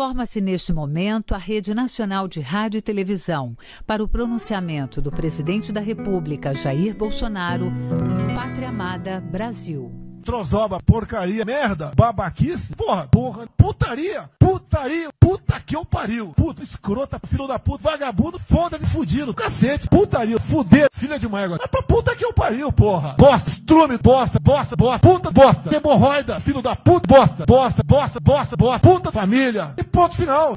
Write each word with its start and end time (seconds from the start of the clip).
Forma-se 0.00 0.40
neste 0.40 0.72
momento 0.72 1.34
a 1.34 1.36
Rede 1.36 1.74
Nacional 1.74 2.26
de 2.26 2.40
Rádio 2.40 2.78
e 2.78 2.80
Televisão 2.80 3.54
para 3.86 4.02
o 4.02 4.08
pronunciamento 4.08 4.98
do 4.98 5.10
presidente 5.10 5.72
da 5.72 5.80
República, 5.82 6.54
Jair 6.54 6.96
Bolsonaro, 6.96 7.70
Pátria 8.34 8.70
Amada 8.70 9.20
Brasil. 9.20 9.92
Trozoba, 10.24 10.80
porcaria, 10.80 11.44
merda, 11.44 11.92
babaquice, 11.94 12.74
porra, 12.74 13.08
porra, 13.08 13.46
putaria, 13.58 14.30
putaria, 14.38 14.59
puta 15.18 15.60
que 15.64 15.74
eu 15.74 15.84
pariu, 15.84 16.28
puta, 16.28 16.62
escrota, 16.62 17.20
filho 17.26 17.46
da 17.46 17.58
puta, 17.58 17.82
vagabundo, 17.90 18.38
foda-se, 18.38 18.86
fudido, 18.86 19.34
cacete, 19.34 19.88
putaria, 19.88 20.38
fuder, 20.38 20.88
filha 20.92 21.18
de 21.18 21.26
uma 21.26 21.40
égua, 21.40 21.58
é 21.62 21.66
pra 21.66 21.82
puta 21.82 22.14
que 22.14 22.24
eu 22.24 22.32
pariu, 22.32 22.72
porra, 22.72 23.14
bosta, 23.18 23.50
estrume, 23.50 23.98
bosta, 23.98 24.38
bosta, 24.38 24.76
bosta, 24.76 25.08
puta, 25.08 25.30
bosta, 25.30 25.74
hemorroida, 25.74 26.38
filho 26.40 26.62
da 26.62 26.76
puta, 26.76 27.06
bosta, 27.06 27.44
bosta, 27.46 27.82
bosta, 27.82 28.20
bosta, 28.20 28.56
bosta, 28.56 28.88
puta, 28.88 29.12
família, 29.12 29.74
e 29.76 29.82
ponto 29.82 30.16
final. 30.16 30.56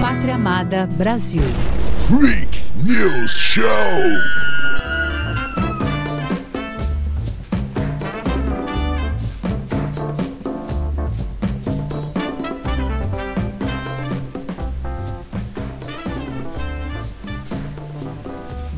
Pátria 0.00 0.34
Amada 0.34 0.86
Brasil. 0.86 1.42
Freak 2.08 2.62
News 2.84 3.30
Show. 3.30 3.62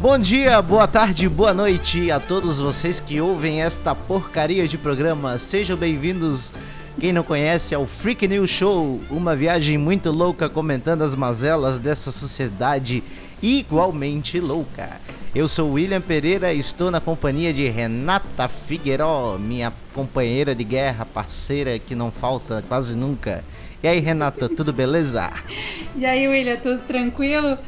Bom 0.02 0.18
dia, 0.18 0.60
boa 0.60 0.88
tarde, 0.88 1.28
boa 1.28 1.54
noite 1.54 2.10
a 2.10 2.18
todos 2.18 2.58
vocês 2.58 2.98
que 2.98 3.20
ouvem 3.20 3.62
esta 3.62 3.94
porcaria 3.94 4.66
de 4.66 4.76
programa. 4.76 5.38
Sejam 5.38 5.76
bem-vindos. 5.76 6.52
Quem 6.98 7.12
não 7.12 7.22
conhece 7.22 7.72
é 7.72 7.78
o 7.78 7.86
Freak 7.86 8.26
News 8.26 8.50
Show, 8.50 9.00
uma 9.08 9.36
viagem 9.36 9.78
muito 9.78 10.10
louca 10.10 10.48
comentando 10.48 11.02
as 11.02 11.14
mazelas 11.14 11.78
dessa 11.78 12.10
sociedade 12.10 13.00
igualmente 13.40 14.40
louca. 14.40 15.00
Eu 15.32 15.46
sou 15.46 15.74
William 15.74 16.00
Pereira 16.00 16.52
estou 16.52 16.90
na 16.90 17.00
companhia 17.00 17.54
de 17.54 17.68
Renata 17.68 18.48
Figueiró, 18.48 19.38
minha 19.38 19.72
companheira 19.94 20.52
de 20.52 20.64
guerra, 20.64 21.06
parceira 21.06 21.78
que 21.78 21.94
não 21.94 22.10
falta 22.10 22.64
quase 22.68 22.96
nunca. 22.96 23.44
E 23.80 23.86
aí, 23.86 24.00
Renata, 24.00 24.48
tudo 24.48 24.72
beleza? 24.72 25.30
E 25.94 26.06
aí, 26.06 26.26
William, 26.26 26.56
tudo 26.56 26.78
tranquilo? 26.86 27.58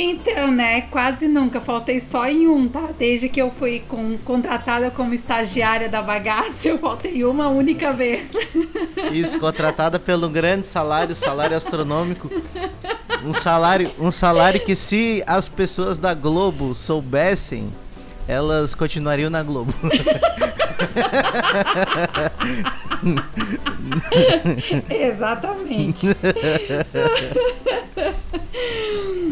Então, 0.00 0.52
né, 0.52 0.82
quase 0.82 1.26
nunca, 1.26 1.60
faltei 1.60 2.00
só 2.00 2.24
em 2.28 2.46
um, 2.46 2.68
tá? 2.68 2.90
Desde 2.96 3.28
que 3.28 3.42
eu 3.42 3.50
fui 3.50 3.82
com, 3.88 4.16
contratada 4.18 4.92
como 4.92 5.12
estagiária 5.12 5.88
da 5.88 6.00
bagaça, 6.00 6.68
eu 6.68 6.78
faltei 6.78 7.24
uma 7.24 7.48
única 7.48 7.92
vez. 7.92 8.36
Isso, 9.12 9.40
contratada 9.40 9.98
pelo 9.98 10.28
grande 10.28 10.64
salário, 10.64 11.16
salário 11.16 11.56
astronômico. 11.56 12.30
Um 13.24 13.32
salário, 13.32 13.90
um 13.98 14.12
salário 14.12 14.64
que 14.64 14.76
se 14.76 15.20
as 15.26 15.48
pessoas 15.48 15.98
da 15.98 16.14
Globo 16.14 16.76
soubessem, 16.76 17.68
elas 18.28 18.74
continuariam 18.74 19.30
na 19.30 19.42
Globo. 19.42 19.74
Exatamente. 24.90 26.08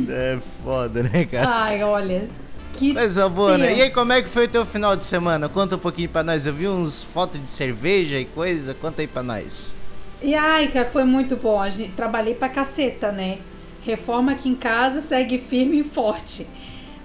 É 0.09 0.39
foda, 0.65 1.03
né, 1.03 1.27
cara? 1.27 1.49
Ai, 1.49 1.83
olha. 1.85 2.27
Que 2.73 2.95
Coisa 2.95 3.29
boa, 3.29 3.59
né? 3.59 3.77
E 3.77 3.83
aí, 3.83 3.91
como 3.91 4.13
é 4.13 4.23
que 4.23 4.29
foi 4.29 4.47
o 4.47 4.49
teu 4.49 4.65
final 4.65 4.97
de 4.97 5.05
semana? 5.05 5.49
Conta 5.49 5.77
um 5.77 5.79
pouquinho 5.79 6.09
pra 6.09 6.23
nós. 6.23 6.47
Eu 6.47 6.55
vi 6.55 6.67
uns 6.69 7.05
fotos 7.05 7.43
de 7.43 7.51
cerveja 7.51 8.19
e 8.19 8.25
coisa. 8.25 8.75
Conta 8.75 9.03
aí 9.03 9.07
pra 9.07 9.23
nós. 9.23 9.75
E 10.23 10.35
ai, 10.35 10.69
cara, 10.69 10.89
foi 10.89 11.05
muito 11.05 11.37
bom. 11.37 11.61
A 11.61 11.69
gente, 11.69 11.93
trabalhei 11.93 12.35
pra 12.35 12.49
caceta, 12.49 13.13
né? 13.13 13.39
Reforma 13.83 14.33
aqui 14.33 14.49
em 14.49 14.55
casa 14.55 15.03
segue 15.03 15.39
firme 15.39 15.81
e 15.81 15.85
forte. 15.85 16.47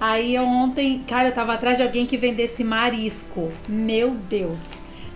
Aí 0.02 0.36
ontem, 0.40 1.04
cara, 1.08 1.28
eu 1.30 1.32
tava 1.32 1.54
atrás 1.54 1.78
de 1.78 1.84
alguém 1.84 2.08
que 2.08 2.18
vendesse 2.18 2.64
marisco. 2.64 3.54
Meu 3.70 4.16
Deus. 4.28 4.70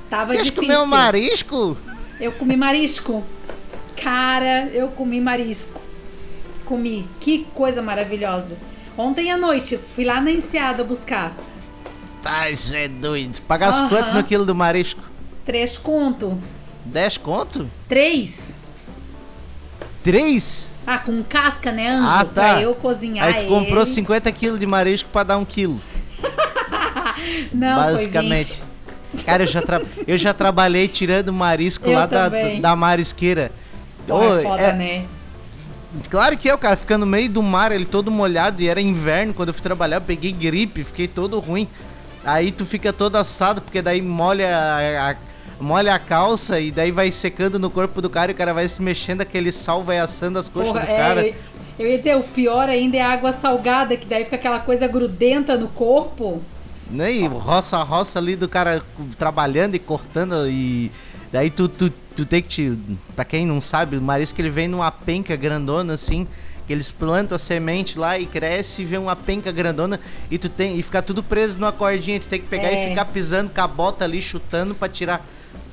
Tava 0.08 0.34
Quer 0.36 0.44
difícil. 0.44 0.62
comer 0.62 0.78
um 0.78 0.86
marisco? 0.86 1.76
Eu 2.22 2.32
comi 2.34 2.56
marisco. 2.56 3.24
Cara, 4.00 4.68
eu 4.68 4.90
comi 4.90 5.20
marisco. 5.20 5.82
Comi. 6.66 7.08
Que 7.20 7.46
coisa 7.56 7.82
maravilhosa. 7.82 8.60
Ontem 8.96 9.32
à 9.32 9.38
noite, 9.38 9.76
fui 9.76 10.06
lá 10.06 10.22
na 10.22 10.30
Enseada 10.30 10.84
buscar. 10.84 11.36
Tá, 12.22 12.52
isso 12.52 12.76
é 12.76 12.88
doido. 12.88 13.42
Pagasse 13.42 13.80
Aham. 13.80 13.90
quanto 13.90 14.14
no 14.14 14.24
quilo 14.24 14.46
do 14.46 14.54
marisco? 14.54 15.02
Três 15.44 15.78
conto. 15.78 16.38
10 16.86 17.18
conto? 17.18 17.68
Três. 17.88 18.56
3? 20.04 20.70
Ah, 20.88 20.98
com 21.00 21.24
casca, 21.24 21.72
né, 21.72 21.90
Anjo? 21.90 22.08
Ah, 22.08 22.26
tá. 22.26 22.54
Pra 22.54 22.62
eu 22.62 22.76
cozinhar 22.76 23.26
Aí 23.28 23.34
tu 23.44 23.46
comprou 23.48 23.82
ele. 23.84 23.90
50 23.92 24.32
quilos 24.32 24.60
de 24.60 24.66
marisco 24.68 25.10
pra 25.12 25.24
dar 25.24 25.38
um 25.38 25.46
quilo. 25.46 25.82
Não, 27.54 27.76
basicamente. 27.78 28.56
Foi 28.58 28.66
20. 29.16 29.24
Cara, 29.26 29.44
eu 29.44 29.48
já, 29.48 29.62
tra- 29.62 29.82
eu 30.06 30.18
já 30.18 30.34
trabalhei 30.34 30.88
tirando 30.88 31.32
marisco 31.32 31.88
Eu 31.90 31.94
lá 31.98 32.06
da, 32.06 32.30
da 32.30 32.76
marisqueira. 32.76 33.52
Pô, 34.06 34.16
Ô, 34.18 34.38
é 34.40 34.44
foda, 34.44 34.62
é- 34.62 34.74
né? 34.74 35.06
Claro 36.10 36.38
que 36.38 36.50
é, 36.50 36.54
o 36.54 36.58
cara, 36.58 36.76
fica 36.76 36.98
no 36.98 37.06
meio 37.06 37.30
do 37.30 37.42
mar, 37.42 37.72
ele 37.72 37.86
todo 37.86 38.12
molhado, 38.12 38.62
e 38.62 38.68
era 38.68 38.82
inverno, 38.82 39.34
quando 39.34 39.50
eu 39.50 39.54
fui 39.54 39.64
trabalhar, 39.64 39.98
eu 39.98 40.02
peguei 40.02 40.30
gripe, 40.34 40.84
fiquei 40.84 41.08
todo 41.08 41.40
ruim. 41.40 41.70
Aí 42.26 42.52
tu 42.52 42.66
fica 42.66 42.92
todo 42.92 43.16
assado, 43.16 43.62
porque 43.62 43.82
daí 43.82 44.02
molha 44.02 44.50
a, 44.58 45.12
a- 45.12 45.16
molha 45.60 45.94
a 45.96 46.00
calça 46.00 46.60
e 46.60 46.72
daí 46.72 46.92
vai 46.92 47.12
secando 47.12 47.58
no 47.60 47.70
corpo 47.70 48.02
do 48.02 48.10
cara 48.10 48.32
e 48.32 48.34
o 48.34 48.38
cara 48.38 48.54
vai 48.54 48.68
se 48.68 48.82
mexendo, 48.82 49.22
aquele 49.22 49.52
sal 49.52 49.84
vai 49.84 50.00
assando 50.00 50.38
as 50.40 50.50
coxas 50.50 50.72
Porra, 50.74 50.86
do 50.86 50.88
cara. 50.88 51.28
é, 51.28 51.34
eu 51.78 51.88
ia 51.88 51.98
dizer, 51.98 52.16
o 52.18 52.24
pior 52.24 52.68
ainda 52.70 52.98
é 52.98 53.02
a 53.02 53.12
água 53.12 53.34
salgada, 53.34 53.96
que 53.98 54.06
daí 54.06 54.24
fica 54.24 54.36
aquela 54.36 54.60
coisa 54.60 54.88
grudenta 54.88 55.58
no 55.58 55.68
corpo. 55.68 56.42
Né? 56.90 57.12
E 57.14 57.28
roça 57.28 57.78
roça 57.84 58.20
ali 58.20 58.36
do 58.36 58.48
cara 58.48 58.84
trabalhando 59.18 59.76
e 59.76 59.80
cortando 59.80 60.48
e 60.48 60.92
daí 61.32 61.50
tu, 61.50 61.68
tu, 61.68 61.92
tu 62.16 62.26
tem 62.26 62.42
que 62.42 62.48
te. 62.48 62.80
Pra 63.16 63.26
quem 63.26 63.46
não 63.46 63.60
sabe, 63.60 63.98
o 63.98 64.02
marisco 64.02 64.40
ele 64.40 64.50
vem 64.50 64.68
numa 64.68 64.92
penca 64.92 65.36
grandona 65.36 65.94
assim. 65.94 66.28
Que 66.68 66.74
eles 66.74 66.92
plantam 66.92 67.36
a 67.36 67.40
semente 67.40 67.96
lá 67.98 68.18
e 68.18 68.26
cresce 68.26 68.82
e 68.82 68.86
vem 68.86 68.98
uma 68.98 69.16
penca 69.16 69.52
grandona 69.52 70.00
e 70.32 70.38
tu 70.40 70.50
tem 70.50 70.80
e 70.80 70.82
fica 70.82 71.00
tudo 71.00 71.22
preso 71.22 71.60
numa 71.60 71.72
cordinha, 71.72 72.20
tu 72.20 72.28
tem 72.28 72.40
que 72.42 72.48
pegar 72.48 72.70
É. 72.70 72.86
e 72.88 72.90
ficar 72.90 73.06
pisando 73.06 73.52
com 73.52 73.62
a 73.62 73.68
bota 73.68 74.04
ali, 74.04 74.20
chutando 74.20 74.74
pra 74.74 74.90
tirar. 74.90 75.24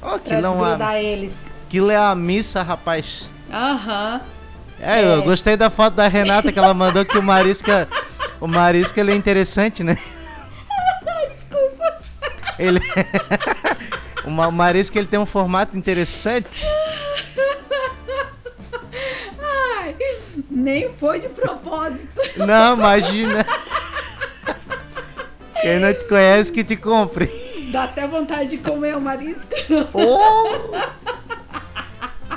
Pra 0.02 0.14
aquilo 0.16 0.46
é 0.46 0.48
uma, 0.48 0.98
eles. 0.98 1.36
aquilo 1.66 1.90
é 1.90 1.96
a 1.96 2.14
missa, 2.14 2.62
rapaz. 2.62 3.28
Aham. 3.50 4.20
É, 4.80 5.00
É. 5.00 5.04
eu 5.16 5.22
gostei 5.22 5.56
da 5.56 5.70
foto 5.70 5.94
da 5.94 6.08
Renata 6.08 6.50
que 6.52 6.58
ela 6.58 6.74
mandou 6.74 7.04
que 7.04 7.16
o 7.16 7.22
marisco, 7.22 7.70
é- 7.70 7.86
o 8.40 8.48
marisco 8.48 8.98
ele 8.98 9.12
é 9.12 9.14
interessante, 9.14 9.84
né? 9.84 9.96
Desculpa. 11.32 11.98
Ele 12.58 12.80
o 14.26 14.30
ma- 14.30 14.48
o 14.48 14.52
marisco 14.52 14.98
ele 14.98 15.06
tem 15.06 15.20
um 15.20 15.26
formato 15.26 15.78
interessante. 15.78 16.66
Ai, 19.40 19.94
nem 20.50 20.92
foi 20.92 21.20
de 21.20 21.28
propósito. 21.28 22.20
Não, 22.38 22.74
imagina. 22.76 23.46
Quem 25.60 25.78
não 25.78 25.94
te 25.94 26.04
conhece 26.08 26.50
que 26.50 26.64
te 26.64 26.74
compre. 26.76 27.41
Dá 27.72 27.84
até 27.84 28.06
vontade 28.06 28.50
de 28.50 28.58
comer 28.58 28.94
o 28.96 29.00
marisco. 29.00 29.50
Oh! 29.94 31.02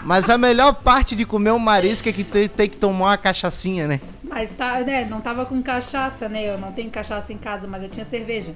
Mas 0.03 0.29
a 0.29 0.37
melhor 0.37 0.75
parte 0.75 1.15
de 1.15 1.25
comer 1.25 1.51
um 1.51 1.59
marisco 1.59 2.07
é 2.07 2.13
que 2.13 2.23
tu 2.23 2.47
tem 2.47 2.69
que 2.69 2.77
tomar 2.77 3.07
uma 3.07 3.17
cachaçinha, 3.17 3.87
né? 3.87 3.99
Mas 4.23 4.51
tá, 4.51 4.79
né, 4.81 5.03
não 5.09 5.19
tava 5.19 5.45
com 5.45 5.61
cachaça, 5.63 6.29
né? 6.29 6.47
Eu 6.47 6.59
não 6.59 6.71
tenho 6.71 6.91
cachaça 6.91 7.33
em 7.33 7.37
casa, 7.37 7.67
mas 7.67 7.83
eu 7.83 7.89
tinha 7.89 8.05
cerveja. 8.05 8.53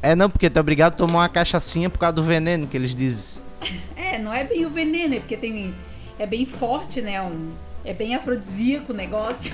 É 0.00 0.14
não, 0.14 0.30
porque 0.30 0.46
é 0.46 0.60
obrigado 0.60 0.92
a 0.92 0.96
tomar 0.96 1.18
uma 1.18 1.28
cachaçinha 1.28 1.90
por 1.90 1.98
causa 1.98 2.14
do 2.14 2.22
veneno 2.22 2.66
que 2.66 2.76
eles 2.76 2.94
dizem. 2.94 3.42
É, 3.96 4.18
não 4.18 4.32
é 4.32 4.44
bem 4.44 4.64
o 4.64 4.70
veneno, 4.70 5.16
é 5.16 5.18
porque 5.18 5.36
tem. 5.36 5.74
É 6.16 6.26
bem 6.26 6.46
forte, 6.46 7.02
né? 7.02 7.20
Um, 7.20 7.50
é 7.84 7.92
bem 7.92 8.14
afrodisíaco 8.14 8.92
o 8.92 8.96
negócio. 8.96 9.52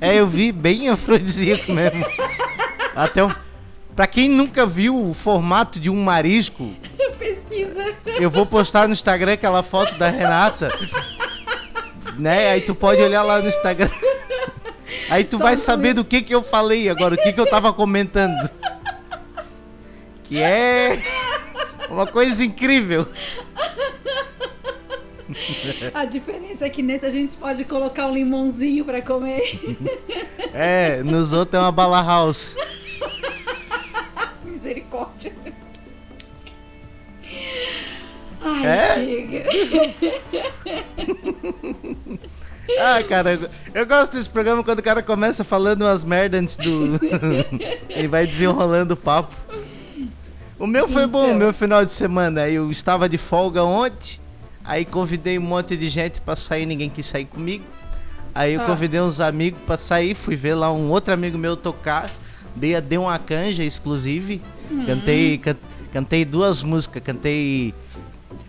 É, 0.00 0.20
eu 0.20 0.26
vi 0.26 0.52
bem 0.52 0.90
afrodisíaco 0.90 1.72
mesmo. 1.72 2.04
Até 2.94 3.24
o... 3.24 3.34
Pra 3.98 4.06
quem 4.06 4.28
nunca 4.28 4.64
viu 4.64 5.10
o 5.10 5.12
formato 5.12 5.80
de 5.80 5.90
um 5.90 6.00
marisco, 6.00 6.72
Pesquisa. 7.18 7.84
eu 8.20 8.30
vou 8.30 8.46
postar 8.46 8.86
no 8.86 8.92
Instagram 8.92 9.32
aquela 9.32 9.60
foto 9.64 9.98
da 9.98 10.08
Renata. 10.08 10.68
Né? 12.16 12.52
Aí 12.52 12.60
tu 12.60 12.76
pode 12.76 13.02
olhar 13.02 13.24
lá 13.24 13.42
no 13.42 13.48
Instagram. 13.48 13.90
Aí 15.10 15.24
tu 15.24 15.36
Só 15.36 15.42
vai 15.42 15.56
saber 15.56 15.94
do 15.94 16.04
que 16.04 16.22
que 16.22 16.32
eu 16.32 16.44
falei 16.44 16.88
agora, 16.88 17.16
o 17.16 17.18
que 17.18 17.32
que 17.32 17.40
eu 17.40 17.50
tava 17.50 17.72
comentando. 17.72 18.48
Que 20.22 20.40
é 20.40 21.02
uma 21.90 22.06
coisa 22.06 22.44
incrível. 22.44 23.04
A 25.92 26.04
diferença 26.04 26.66
é 26.66 26.70
que 26.70 26.84
nesse 26.84 27.04
a 27.04 27.10
gente 27.10 27.36
pode 27.36 27.64
colocar 27.64 28.06
um 28.06 28.14
limãozinho 28.14 28.84
pra 28.84 29.02
comer. 29.02 29.42
É, 30.54 31.02
nos 31.02 31.32
outros 31.32 31.60
é 31.60 31.64
uma 31.64 31.72
bala 31.72 32.00
house. 32.00 32.54
Ai, 38.56 38.66
É? 38.66 38.94
chega. 38.94 39.44
Ah, 42.78 43.02
cara, 43.08 43.38
eu- 43.74 43.86
gosto 43.86 44.12
desse 44.14 44.28
programa 44.28 44.62
quando 44.62 44.80
o 44.80 44.82
cara 44.82 45.02
começa 45.02 45.42
falando 45.42 45.82
umas 45.82 46.04
merdas 46.04 46.40
antes 46.42 46.56
do. 46.58 47.00
Ele 47.88 48.08
vai 48.08 48.26
desenrolando 48.26 48.92
o 48.92 48.96
papo. 48.96 49.34
O 50.58 50.66
meu 50.66 50.86
foi 50.86 51.06
bom, 51.06 51.22
o 51.22 51.26
Então. 51.28 51.38
meu 51.38 51.52
final 51.54 51.82
de 51.84 51.92
semana. 51.92 52.46
Eu 52.48 52.70
estava 52.70 53.08
de 53.08 53.16
folga 53.16 53.64
ontem, 53.64 54.20
aí 54.62 54.84
convidei 54.84 55.38
um 55.38 55.42
monte 55.42 55.76
de 55.78 55.88
gente 55.88 56.20
pra 56.20 56.36
sair, 56.36 56.66
ninguém 56.66 56.90
quis 56.90 57.06
sair 57.06 57.24
comigo. 57.24 57.64
Aí 58.34 58.52
eu 58.54 58.60
Ah. 58.60 58.66
convidei 58.66 59.00
uns 59.00 59.18
amigos 59.18 59.60
pra 59.66 59.78
sair, 59.78 60.14
fui 60.14 60.36
ver 60.36 60.54
lá 60.54 60.70
um 60.70 60.90
outro 60.90 61.14
amigo 61.14 61.38
meu 61.38 61.56
tocar. 61.56 62.10
Dei, 62.54 62.78
dei 62.82 62.98
uma 62.98 63.18
canja 63.18 63.64
exclusive. 63.64 64.42
Hum. 64.70 64.84
Cantei, 64.84 65.38
can- 65.38 65.56
cantei 65.90 66.22
duas 66.24 66.62
músicas, 66.62 67.02
cantei 67.02 67.72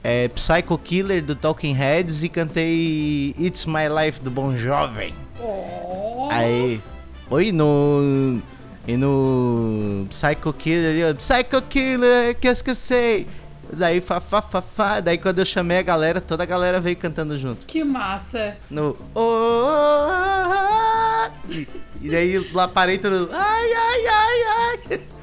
é, 0.03 0.27
Psycho 0.29 0.77
Killer 0.77 1.23
do 1.23 1.35
Talking 1.35 1.73
Heads 1.73 2.23
e 2.23 2.29
cantei 2.29 3.35
It's 3.37 3.65
My 3.65 3.87
Life 3.89 4.21
do 4.21 4.31
Bon 4.31 4.55
Jovem. 4.57 5.13
Oh, 5.41 6.27
Aí, 6.31 6.81
oi 7.29 7.51
no 7.51 8.41
e 8.87 8.97
no 8.97 10.07
Psycho 10.09 10.51
Killer, 10.53 10.91
ali, 10.91 11.03
ó, 11.03 11.13
Psycho 11.13 11.61
Killer, 11.69 12.35
que 12.35 12.47
eu 12.47 12.75
sei. 12.75 13.27
Daí 13.71 14.01
fa, 14.01 14.19
fa 14.19 14.41
fa 14.41 14.63
fa, 14.63 14.99
daí 14.99 15.19
quando 15.19 15.39
eu 15.39 15.45
chamei 15.45 15.77
a 15.77 15.83
galera, 15.83 16.19
toda 16.19 16.41
a 16.41 16.45
galera 16.45 16.81
veio 16.81 16.97
cantando 16.97 17.37
junto. 17.37 17.67
que 17.67 17.83
massa. 17.83 18.57
No 18.67 18.97
oh, 19.13 19.21
oh, 19.21 19.65
oh, 19.65 20.09
ah, 20.09 21.31
e, 21.47 21.67
e 22.01 22.09
daí 22.09 22.39
lá 22.51 22.67
parei 22.67 22.97
todo 22.97 23.29
ai 23.31 23.73
ai 23.73 24.07
ai 24.07 24.43
ai. 24.91 25.01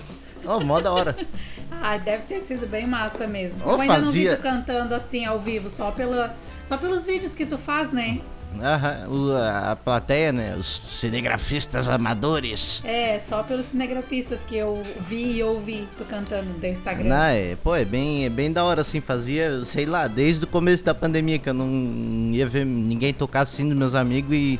Oh, 0.48 0.60
mó 0.60 0.80
da 0.80 0.92
hora. 0.92 1.16
Ai, 1.82 1.98
deve 2.00 2.24
ter 2.24 2.40
sido 2.42 2.66
bem 2.66 2.86
massa 2.86 3.26
mesmo. 3.26 3.64
Ô, 3.66 3.72
eu 3.72 3.80
ainda 3.80 3.94
não 3.98 4.10
vi 4.10 4.24
fazia- 4.26 4.36
tu 4.36 4.42
cantando 4.42 4.94
assim 4.94 5.24
ao 5.24 5.38
vivo, 5.38 5.70
só, 5.70 5.90
pela, 5.90 6.34
só 6.66 6.76
pelos 6.76 7.06
vídeos 7.06 7.34
que 7.34 7.46
tu 7.46 7.58
faz, 7.58 7.92
né? 7.92 8.20
Aham, 8.60 9.08
o- 9.10 9.36
a, 9.36 9.76
plateia, 9.76 10.32
né, 10.32 10.54
os 10.56 10.66
cinegrafistas 10.66 11.88
amadores. 11.88 12.82
É, 12.84 13.20
só 13.20 13.42
pelos 13.42 13.66
cinegrafistas 13.66 14.44
que 14.44 14.56
eu 14.56 14.82
vi 15.00 15.36
e 15.36 15.42
ouvi 15.42 15.86
tu 15.98 16.04
cantando 16.04 16.50
no 16.50 16.54
teu 16.58 16.70
Instagram. 16.70 17.08
Não, 17.08 17.16
é, 17.24 17.56
pô, 17.62 17.76
é 17.76 17.84
bem, 17.84 18.24
é 18.24 18.30
bem 18.30 18.50
da 18.50 18.64
hora, 18.64 18.80
assim, 18.80 19.00
fazia, 19.00 19.62
sei 19.64 19.84
lá, 19.84 20.08
desde 20.08 20.44
o 20.44 20.48
começo 20.48 20.82
da 20.82 20.94
pandemia, 20.94 21.38
que 21.38 21.48
eu 21.48 21.54
não 21.54 22.30
ia 22.32 22.46
ver 22.48 22.64
ninguém 22.64 23.12
tocar 23.12 23.42
assim 23.42 23.68
dos 23.68 23.76
meus 23.76 23.94
amigos 23.94 24.32
e, 24.34 24.58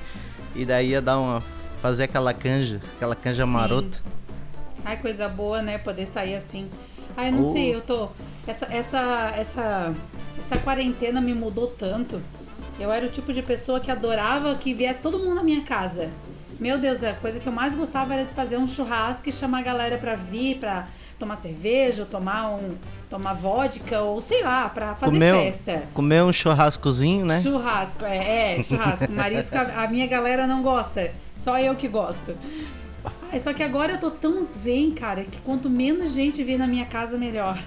e 0.55 0.65
daí 0.67 0.89
ia 0.91 1.01
dar 1.01 1.19
uma, 1.19 1.43
fazer 1.81 2.05
aquela 2.05 2.35
canja, 2.35 2.81
aquela 2.97 3.15
canja 3.17 3.45
Sim. 3.47 3.51
marota. 3.51 3.99
Ai, 4.85 4.99
coisa 4.99 5.27
boa, 5.29 5.63
né? 5.63 5.79
Poder 5.79 6.05
sair 6.07 6.35
assim. 6.35 6.69
Ai, 7.17 7.29
eu 7.29 7.33
não 7.33 7.43
Oh. 7.49 7.53
sei, 7.53 7.75
eu 7.75 7.81
tô. 7.81 8.09
Essa, 8.47 8.67
essa, 8.67 9.33
essa, 9.37 9.95
essa 10.39 10.59
quarentena 10.59 11.21
me 11.21 11.35
mudou 11.35 11.67
tanto. 11.69 12.23
Eu 12.79 12.93
era 12.93 13.07
o 13.07 13.09
tipo 13.09 13.33
de 13.33 13.43
pessoa 13.43 13.81
que 13.81 13.91
adorava 13.91 14.55
que 14.57 14.75
viesse 14.75 15.01
todo 15.03 15.19
mundo 15.19 15.35
na 15.37 15.43
minha 15.43 15.63
casa. 15.63 16.11
Meu 16.61 16.79
Deus, 16.79 17.03
a 17.03 17.13
coisa 17.15 17.39
que 17.41 17.47
eu 17.47 17.53
mais 17.53 17.75
gostava 17.75 18.15
era 18.15 18.25
de 18.25 18.33
fazer 18.35 18.57
um 18.57 18.69
churrasco 18.69 19.29
e 19.29 19.33
chamar 19.33 19.59
a 19.61 19.63
galera 19.63 19.99
pra 19.99 20.15
vir, 20.15 20.59
pra 20.59 20.87
tomar 21.19 21.37
cerveja, 21.37 22.03
ou 22.03 22.09
tomar 22.09 22.51
um. 22.51 22.77
tomar 23.09 23.33
vodka, 23.35 24.01
ou 24.01 24.21
sei 24.21 24.43
lá, 24.43 24.69
pra 24.69 24.95
fazer 24.95 25.13
Comeu, 25.13 25.37
festa. 25.43 25.83
comeu 25.95 26.27
um 26.27 26.33
churrascozinho, 26.33 27.25
né? 27.25 27.41
Churrasco, 27.41 28.05
é, 28.05 28.59
é, 28.59 28.63
churrasco. 28.63 29.11
Marisco, 29.13 29.57
a, 29.57 29.85
a 29.85 29.89
minha 29.89 30.07
galera 30.07 30.47
não 30.47 30.63
gosta. 30.63 31.11
Só 31.35 31.59
eu 31.59 31.75
que 31.75 31.89
gosto. 31.89 32.35
Ai, 33.33 33.41
só 33.41 33.53
que 33.53 33.63
agora 33.63 33.93
eu 33.93 33.99
tô 33.99 34.11
tão 34.11 34.43
zen, 34.45 34.93
cara, 34.93 35.25
que 35.25 35.41
quanto 35.41 35.69
menos 35.69 36.13
gente 36.13 36.43
vir 36.45 36.59
na 36.59 36.67
minha 36.67 36.87
casa, 36.87 37.19
melhor. 37.19 37.59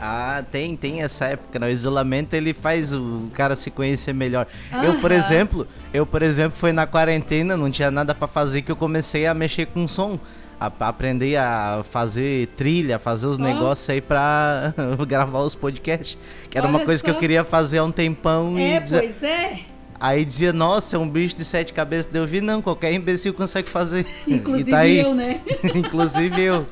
Ah, 0.00 0.42
tem, 0.50 0.76
tem 0.76 1.02
essa 1.02 1.26
época, 1.26 1.58
né? 1.60 1.68
O 1.68 1.70
isolamento 1.70 2.34
ele 2.34 2.52
faz 2.52 2.92
o 2.92 3.28
cara 3.34 3.54
se 3.54 3.70
conhecer 3.70 4.12
melhor. 4.12 4.48
Eu, 4.82 4.98
por 4.98 5.12
exemplo, 5.12 5.66
eu, 5.94 6.04
por 6.04 6.22
exemplo, 6.22 6.58
foi 6.58 6.72
na 6.72 6.86
quarentena, 6.88 7.56
não 7.56 7.70
tinha 7.70 7.88
nada 7.90 8.12
pra 8.12 8.26
fazer 8.26 8.62
que 8.62 8.72
eu 8.72 8.76
comecei 8.76 9.26
a 9.26 9.34
mexer 9.34 9.66
com 9.66 9.86
som. 9.86 10.18
A, 10.58 10.70
a 10.78 10.88
aprender 10.88 11.36
a 11.36 11.84
fazer 11.90 12.46
trilha, 12.56 12.96
fazer 12.98 13.26
os 13.26 13.36
Ó. 13.38 13.42
negócios 13.42 13.88
aí 13.90 14.00
pra 14.00 14.72
gravar 15.08 15.40
os 15.40 15.54
podcasts. 15.56 16.16
Que 16.50 16.56
era 16.58 16.66
uma 16.68 16.78
Olha 16.78 16.86
coisa 16.86 17.02
que 17.02 17.10
eu 17.10 17.14
só. 17.14 17.20
queria 17.20 17.44
fazer 17.44 17.78
há 17.78 17.84
um 17.84 17.90
tempão 17.92 18.56
É, 18.58 18.76
e 18.76 18.80
pois 18.80 19.22
é. 19.24 19.58
Aí 20.02 20.24
dizia, 20.24 20.52
nossa, 20.52 20.96
é 20.96 20.98
um 20.98 21.08
bicho 21.08 21.36
de 21.36 21.44
sete 21.44 21.72
cabeças. 21.72 22.10
Daí 22.10 22.20
Eu 22.20 22.26
vi, 22.26 22.40
não, 22.40 22.60
qualquer 22.60 22.92
imbecil 22.92 23.32
consegue 23.32 23.68
fazer. 23.68 24.04
Inclusive 24.26 24.70
tá 24.70 24.86
eu, 24.86 25.14
né? 25.14 25.40
Inclusive 25.74 26.40
eu. 26.42 26.66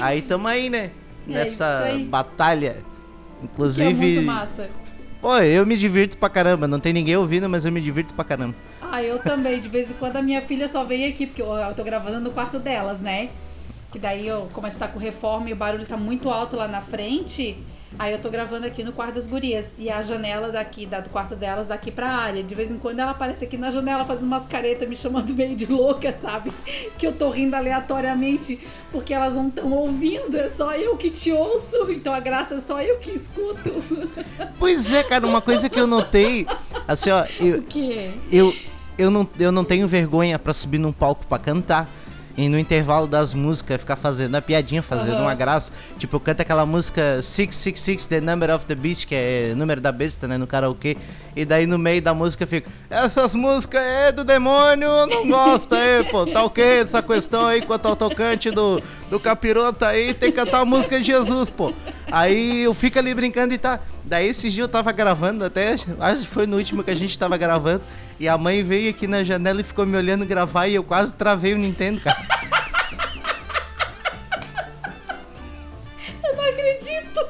Aí 0.00 0.22
tamo 0.22 0.48
aí, 0.48 0.70
né? 0.70 0.90
É 1.28 1.32
Nessa 1.32 1.80
aí. 1.84 2.04
batalha. 2.04 2.72
Que 2.72 2.80
é 2.80 3.40
muito 3.40 3.52
Inclusive, 3.52 4.20
massa. 4.22 4.68
pô, 5.20 5.36
eu 5.38 5.64
me 5.66 5.76
divirto 5.76 6.16
pra 6.16 6.28
caramba. 6.28 6.66
Não 6.66 6.80
tem 6.80 6.92
ninguém 6.92 7.16
ouvindo, 7.16 7.48
mas 7.48 7.64
eu 7.64 7.70
me 7.72 7.80
divirto 7.80 8.14
pra 8.14 8.24
caramba. 8.24 8.54
Ah, 8.80 9.02
eu 9.02 9.18
também. 9.18 9.60
De 9.60 9.68
vez 9.68 9.90
em 9.90 9.94
quando 9.94 10.16
a 10.16 10.22
minha 10.22 10.40
filha 10.42 10.66
só 10.68 10.84
vem 10.84 11.06
aqui, 11.06 11.26
porque 11.26 11.42
eu, 11.42 11.52
eu 11.54 11.74
tô 11.74 11.84
gravando 11.84 12.20
no 12.20 12.30
quarto 12.30 12.58
delas, 12.58 13.00
né? 13.00 13.28
Que 13.92 13.98
daí, 13.98 14.26
eu, 14.26 14.48
como 14.52 14.66
a 14.66 14.70
gente 14.70 14.78
tá 14.78 14.88
com 14.88 14.98
reforma 14.98 15.50
e 15.50 15.52
o 15.52 15.56
barulho 15.56 15.86
tá 15.86 15.96
muito 15.96 16.28
alto 16.30 16.56
lá 16.56 16.66
na 16.68 16.80
frente, 16.80 17.56
aí 17.98 18.12
eu 18.12 18.18
tô 18.18 18.28
gravando 18.30 18.66
aqui 18.66 18.82
no 18.82 18.92
quarto 18.92 19.14
das 19.14 19.26
gurias. 19.26 19.74
E 19.78 19.88
a 19.88 20.02
janela 20.02 20.50
daqui, 20.50 20.84
da, 20.86 21.00
do 21.00 21.10
quarto 21.10 21.36
delas, 21.36 21.68
daqui 21.68 21.90
pra 21.90 22.08
área. 22.08 22.42
De 22.42 22.54
vez 22.54 22.70
em 22.70 22.78
quando 22.78 22.98
ela 22.98 23.12
aparece 23.12 23.44
aqui 23.44 23.56
na 23.56 23.70
janela 23.70 24.04
fazendo 24.04 24.24
umas 24.26 24.46
caretas, 24.46 24.88
me 24.88 24.96
chamando 24.96 25.32
meio 25.34 25.54
de 25.54 25.66
louca, 25.66 26.12
sabe? 26.12 26.52
Que 26.98 27.06
eu 27.06 27.12
tô 27.12 27.30
rindo 27.30 27.54
aleatoriamente 27.54 28.58
porque 28.90 29.14
elas 29.14 29.34
não 29.34 29.48
estão 29.48 29.72
ouvindo. 29.72 30.36
É 30.36 30.48
só 30.48 30.72
eu 30.74 30.96
que 30.96 31.10
te 31.10 31.30
ouço. 31.32 31.90
Então 31.90 32.12
a 32.12 32.20
graça 32.20 32.56
é 32.56 32.60
só 32.60 32.80
eu 32.80 32.98
que 32.98 33.10
escuto. 33.10 33.72
Pois 34.58 34.92
é, 34.92 35.02
cara, 35.02 35.26
uma 35.26 35.40
coisa 35.40 35.68
que 35.68 35.78
eu 35.78 35.86
notei. 35.86 36.46
Assim, 36.86 37.10
ó, 37.10 37.24
eu, 37.40 37.58
O 37.58 37.62
quê? 37.62 38.10
eu, 38.32 38.54
eu, 38.96 39.10
não, 39.10 39.28
eu 39.38 39.52
não 39.52 39.64
tenho 39.64 39.86
vergonha 39.86 40.38
pra 40.38 40.52
subir 40.54 40.78
num 40.78 40.92
palco 40.92 41.26
pra 41.26 41.38
cantar. 41.38 41.88
E 42.38 42.48
no 42.48 42.56
intervalo 42.56 43.08
das 43.08 43.34
músicas 43.34 43.80
ficar 43.80 43.96
fazendo 43.96 44.36
uma 44.36 44.40
piadinha, 44.40 44.80
fazendo 44.80 45.14
Aham. 45.14 45.22
uma 45.22 45.34
graça. 45.34 45.72
Tipo, 45.98 46.14
eu 46.16 46.20
canto 46.20 46.40
aquela 46.40 46.64
música 46.64 47.20
666, 47.20 48.06
The 48.06 48.20
Number 48.20 48.54
of 48.54 48.64
the 48.64 48.76
Beast, 48.76 49.08
que 49.08 49.14
é 49.16 49.54
número 49.56 49.80
da 49.80 49.90
besta, 49.90 50.28
né, 50.28 50.38
no 50.38 50.46
karaokê. 50.46 50.96
E 51.34 51.44
daí 51.44 51.66
no 51.66 51.76
meio 51.76 52.00
da 52.00 52.14
música 52.14 52.44
eu 52.44 52.48
fico, 52.48 52.70
essas 52.88 53.34
músicas 53.34 53.82
é 53.82 54.12
do 54.12 54.22
demônio, 54.22 54.86
eu 54.86 55.06
não 55.08 55.28
gosto 55.28 55.74
aí, 55.74 56.04
pô, 56.04 56.26
tá 56.26 56.44
ok 56.44 56.64
essa 56.64 57.02
questão 57.02 57.44
aí 57.44 57.60
quanto 57.60 57.86
ao 57.86 57.96
tocante 57.96 58.52
do, 58.52 58.80
do 59.10 59.18
capirota 59.18 59.88
aí, 59.88 60.14
tem 60.14 60.30
que 60.30 60.36
cantar 60.36 60.60
a 60.60 60.64
música 60.64 61.00
de 61.00 61.06
Jesus, 61.06 61.50
pô. 61.50 61.72
Aí 62.10 62.62
eu 62.62 62.72
fico 62.74 62.98
ali 62.98 63.14
brincando 63.14 63.52
e 63.52 63.58
tá. 63.58 63.80
Daí 64.04 64.28
esses 64.28 64.52
dias 64.52 64.64
eu 64.64 64.68
tava 64.68 64.90
gravando 64.92 65.44
até, 65.44 65.76
acho 66.00 66.20
que 66.22 66.26
foi 66.26 66.46
no 66.46 66.56
último 66.56 66.82
que 66.82 66.90
a 66.90 66.94
gente 66.94 67.18
tava 67.18 67.36
gravando. 67.36 67.82
E 68.18 68.26
a 68.26 68.38
mãe 68.38 68.62
veio 68.62 68.90
aqui 68.90 69.06
na 69.06 69.22
janela 69.22 69.60
e 69.60 69.64
ficou 69.64 69.86
me 69.86 69.96
olhando 69.96 70.24
gravar 70.24 70.66
e 70.66 70.74
eu 70.74 70.84
quase 70.84 71.14
travei 71.14 71.54
o 71.54 71.58
Nintendo, 71.58 72.00
cara. 72.00 72.18
Eu 76.24 76.36
não 76.36 76.44
acredito. 76.44 77.26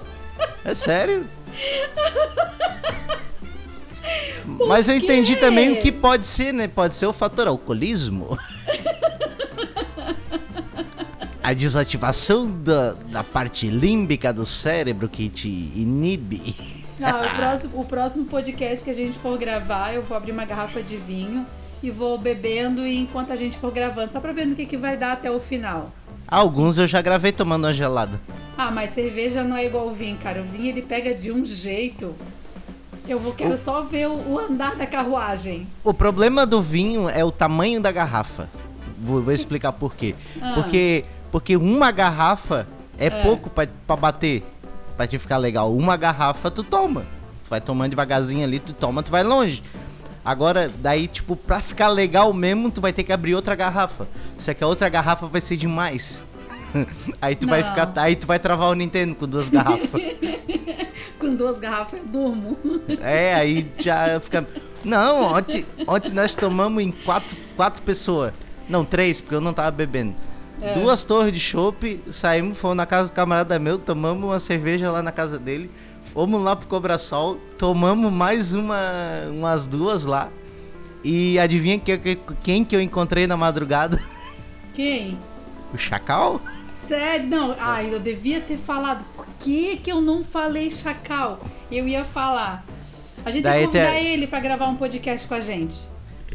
É 0.64 0.74
sério? 0.74 1.28
Mas 4.66 4.88
eu 4.88 4.94
entendi 4.94 5.36
também 5.36 5.72
o 5.72 5.80
que 5.80 5.92
pode 5.92 6.26
ser, 6.26 6.52
né? 6.52 6.68
Pode 6.68 6.96
ser 6.96 7.06
o 7.06 7.12
fator 7.12 7.48
alcoolismo. 7.48 8.38
A 11.48 11.54
desativação 11.54 12.46
da, 12.62 12.92
da 13.10 13.24
parte 13.24 13.70
límbica 13.70 14.34
do 14.34 14.44
cérebro 14.44 15.08
que 15.08 15.30
te 15.30 15.48
inibe. 15.48 16.54
O, 17.00 17.00
próximo, 17.36 17.80
o 17.80 17.84
próximo 17.86 18.24
podcast 18.26 18.84
que 18.84 18.90
a 18.90 18.94
gente 18.94 19.18
for 19.18 19.38
gravar, 19.38 19.94
eu 19.94 20.02
vou 20.02 20.14
abrir 20.14 20.32
uma 20.32 20.44
garrafa 20.44 20.82
de 20.82 20.98
vinho 20.98 21.46
e 21.82 21.90
vou 21.90 22.18
bebendo 22.18 22.86
e 22.86 22.98
enquanto 22.98 23.32
a 23.32 23.36
gente 23.36 23.56
for 23.56 23.72
gravando, 23.72 24.12
só 24.12 24.20
pra 24.20 24.30
ver 24.30 24.46
no 24.46 24.54
que, 24.54 24.66
que 24.66 24.76
vai 24.76 24.94
dar 24.94 25.12
até 25.12 25.30
o 25.30 25.40
final. 25.40 25.90
Alguns 26.26 26.76
eu 26.76 26.86
já 26.86 27.00
gravei 27.00 27.32
tomando 27.32 27.64
uma 27.64 27.72
gelada. 27.72 28.20
Ah, 28.54 28.70
mas 28.70 28.90
cerveja 28.90 29.42
não 29.42 29.56
é 29.56 29.64
igual 29.64 29.88
o 29.88 29.94
vinho, 29.94 30.18
cara. 30.18 30.42
O 30.42 30.44
vinho 30.44 30.66
ele 30.66 30.82
pega 30.82 31.14
de 31.14 31.32
um 31.32 31.46
jeito. 31.46 32.14
Eu 33.08 33.18
vou 33.18 33.32
quero 33.32 33.56
só 33.56 33.80
ver 33.80 34.06
o, 34.06 34.32
o 34.34 34.38
andar 34.38 34.76
da 34.76 34.86
carruagem. 34.86 35.66
O 35.82 35.94
problema 35.94 36.44
do 36.44 36.60
vinho 36.60 37.08
é 37.08 37.24
o 37.24 37.32
tamanho 37.32 37.80
da 37.80 37.90
garrafa. 37.90 38.50
Vou, 38.98 39.22
vou 39.22 39.32
explicar 39.32 39.72
por 39.72 39.94
quê. 39.94 40.14
Ah. 40.42 40.52
Porque, 40.54 41.04
porque 41.30 41.56
uma 41.56 41.90
garrafa 41.90 42.66
é, 42.98 43.08
pouco 43.10 43.48
pra, 43.50 43.66
pra 43.86 43.96
bater, 43.96 44.42
pra 44.96 45.06
te 45.06 45.18
ficar 45.18 45.36
legal. 45.38 45.74
Uma 45.74 45.96
garrafa 45.96 46.50
tu 46.50 46.62
toma. 46.62 47.02
Tu 47.44 47.50
vai 47.50 47.60
tomando 47.60 47.90
devagarzinho 47.90 48.44
ali, 48.44 48.58
tu 48.58 48.72
toma, 48.72 49.02
tu 49.02 49.10
vai 49.10 49.22
longe. 49.22 49.62
Agora, 50.24 50.70
daí, 50.80 51.08
tipo, 51.08 51.34
pra 51.34 51.60
ficar 51.60 51.88
legal 51.88 52.32
mesmo, 52.34 52.70
tu 52.70 52.80
vai 52.80 52.92
ter 52.92 53.02
que 53.02 53.12
abrir 53.12 53.34
outra 53.34 53.54
garrafa. 53.54 54.06
Só 54.36 54.52
que 54.52 54.62
a 54.62 54.66
outra 54.66 54.88
garrafa 54.88 55.26
vai 55.26 55.40
ser 55.40 55.56
demais. 55.56 56.22
aí 57.22 57.34
tu 57.34 57.46
vai 57.46 57.62
Não. 57.62 57.68
ficar. 57.70 57.92
Aí 57.96 58.14
tu 58.14 58.26
vai 58.26 58.38
travar 58.38 58.68
o 58.68 58.74
Nintendo 58.74 59.14
com 59.14 59.26
duas 59.26 59.48
garrafas. 59.48 59.88
Com 61.18 61.34
duas 61.34 61.58
garrafas 61.58 61.98
eu 61.98 62.06
durmo. 62.06 62.56
É, 63.02 63.34
aí 63.34 63.72
já 63.78 64.20
fica. 64.20 64.46
Não, 64.84 65.34
ontem, 65.34 65.66
ontem 65.86 66.12
nós 66.12 66.34
tomamos 66.34 66.80
em 66.82 66.92
quatro, 66.92 67.36
quatro 67.56 67.82
pessoas. 67.82 68.32
Não, 68.68 68.84
três, 68.84 69.20
porque 69.20 69.34
eu 69.34 69.40
não 69.40 69.52
tava 69.52 69.70
bebendo. 69.72 70.14
É. 70.60 70.74
duas 70.74 71.04
torres 71.04 71.32
de 71.32 71.38
chopp, 71.40 72.00
saímos, 72.10 72.58
fomos 72.58 72.76
na 72.76 72.84
casa 72.86 73.08
do 73.08 73.14
camarada 73.14 73.58
meu, 73.58 73.78
tomamos 73.78 74.24
uma 74.24 74.40
cerveja 74.40 74.90
lá 74.90 75.02
na 75.02 75.12
casa 75.12 75.38
dele, 75.38 75.70
fomos 76.12 76.42
lá 76.42 76.56
pro 76.56 76.66
Cobrasol, 76.68 77.36
tomamos 77.56 78.12
mais 78.12 78.52
uma, 78.52 78.80
umas 79.30 79.66
duas 79.66 80.04
lá. 80.04 80.28
E 81.04 81.38
adivinha 81.38 81.78
que- 81.78 81.96
que- 81.96 82.18
quem 82.42 82.64
que 82.64 82.74
eu 82.74 82.80
encontrei 82.82 83.26
na 83.26 83.36
madrugada? 83.36 84.02
Quem? 84.74 85.16
O 85.72 85.78
Chacal? 85.78 86.40
Sério? 86.72 87.28
Não, 87.28 87.54
ai, 87.58 87.92
eu 87.92 88.00
devia 88.00 88.40
ter 88.40 88.56
falado. 88.56 89.04
Por 89.14 89.26
que, 89.38 89.76
que 89.76 89.92
eu 89.92 90.00
não 90.00 90.24
falei 90.24 90.70
Chacal? 90.70 91.38
Eu 91.70 91.86
ia 91.86 92.04
falar. 92.04 92.64
A 93.24 93.30
gente 93.30 93.42
Daí 93.42 93.60
tem 93.62 93.70
que 93.70 93.78
convidar 93.78 94.00
ele 94.00 94.26
pra 94.26 94.40
gravar 94.40 94.66
um 94.68 94.76
podcast 94.76 95.26
com 95.26 95.34
a 95.34 95.40
gente. 95.40 95.76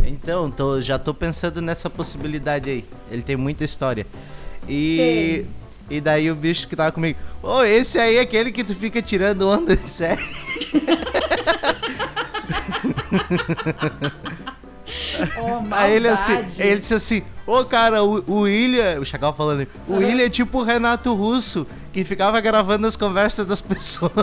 Então, 0.05 0.51
tô- 0.51 0.81
já 0.81 0.99
tô 0.99 1.13
pensando 1.13 1.61
nessa 1.61 1.89
possibilidade 1.89 2.69
aí. 2.69 2.85
Ele 3.09 3.21
tem 3.21 3.35
muita 3.35 3.63
história. 3.63 4.05
E. 4.67 5.45
E 5.89 5.99
daí 5.99 6.31
o 6.31 6.35
bicho 6.35 6.65
que 6.67 6.75
tava 6.77 6.93
comigo, 6.93 7.19
ô, 7.41 7.61
esse 7.61 7.99
aí 7.99 8.15
é 8.15 8.21
aquele 8.21 8.51
que 8.53 8.63
tu 8.63 8.73
fica 8.73 9.01
tirando 9.01 9.41
onda, 9.47 9.75
sério. 9.85 10.23
Oh. 15.39 15.61
Aí 15.71 15.95
ele 15.95 16.07
assim, 16.07 16.33
ele 16.59 16.79
disse 16.79 16.93
assim, 16.93 17.23
ô 17.45 17.63
cara, 17.65 18.03
o, 18.03 18.23
o 18.27 18.39
William, 18.41 18.99
o 18.99 19.05
Chacal 19.05 19.33
falando, 19.33 19.67
o 19.87 19.95
William 19.95 20.25
é 20.25 20.29
tipo 20.29 20.59
o 20.59 20.63
Renato 20.63 21.13
Russo, 21.13 21.65
que 21.93 22.03
ficava 22.03 22.41
gravando 22.41 22.85
as 22.87 22.97
conversas 22.97 23.45
das 23.45 23.61
pessoas. 23.61 24.11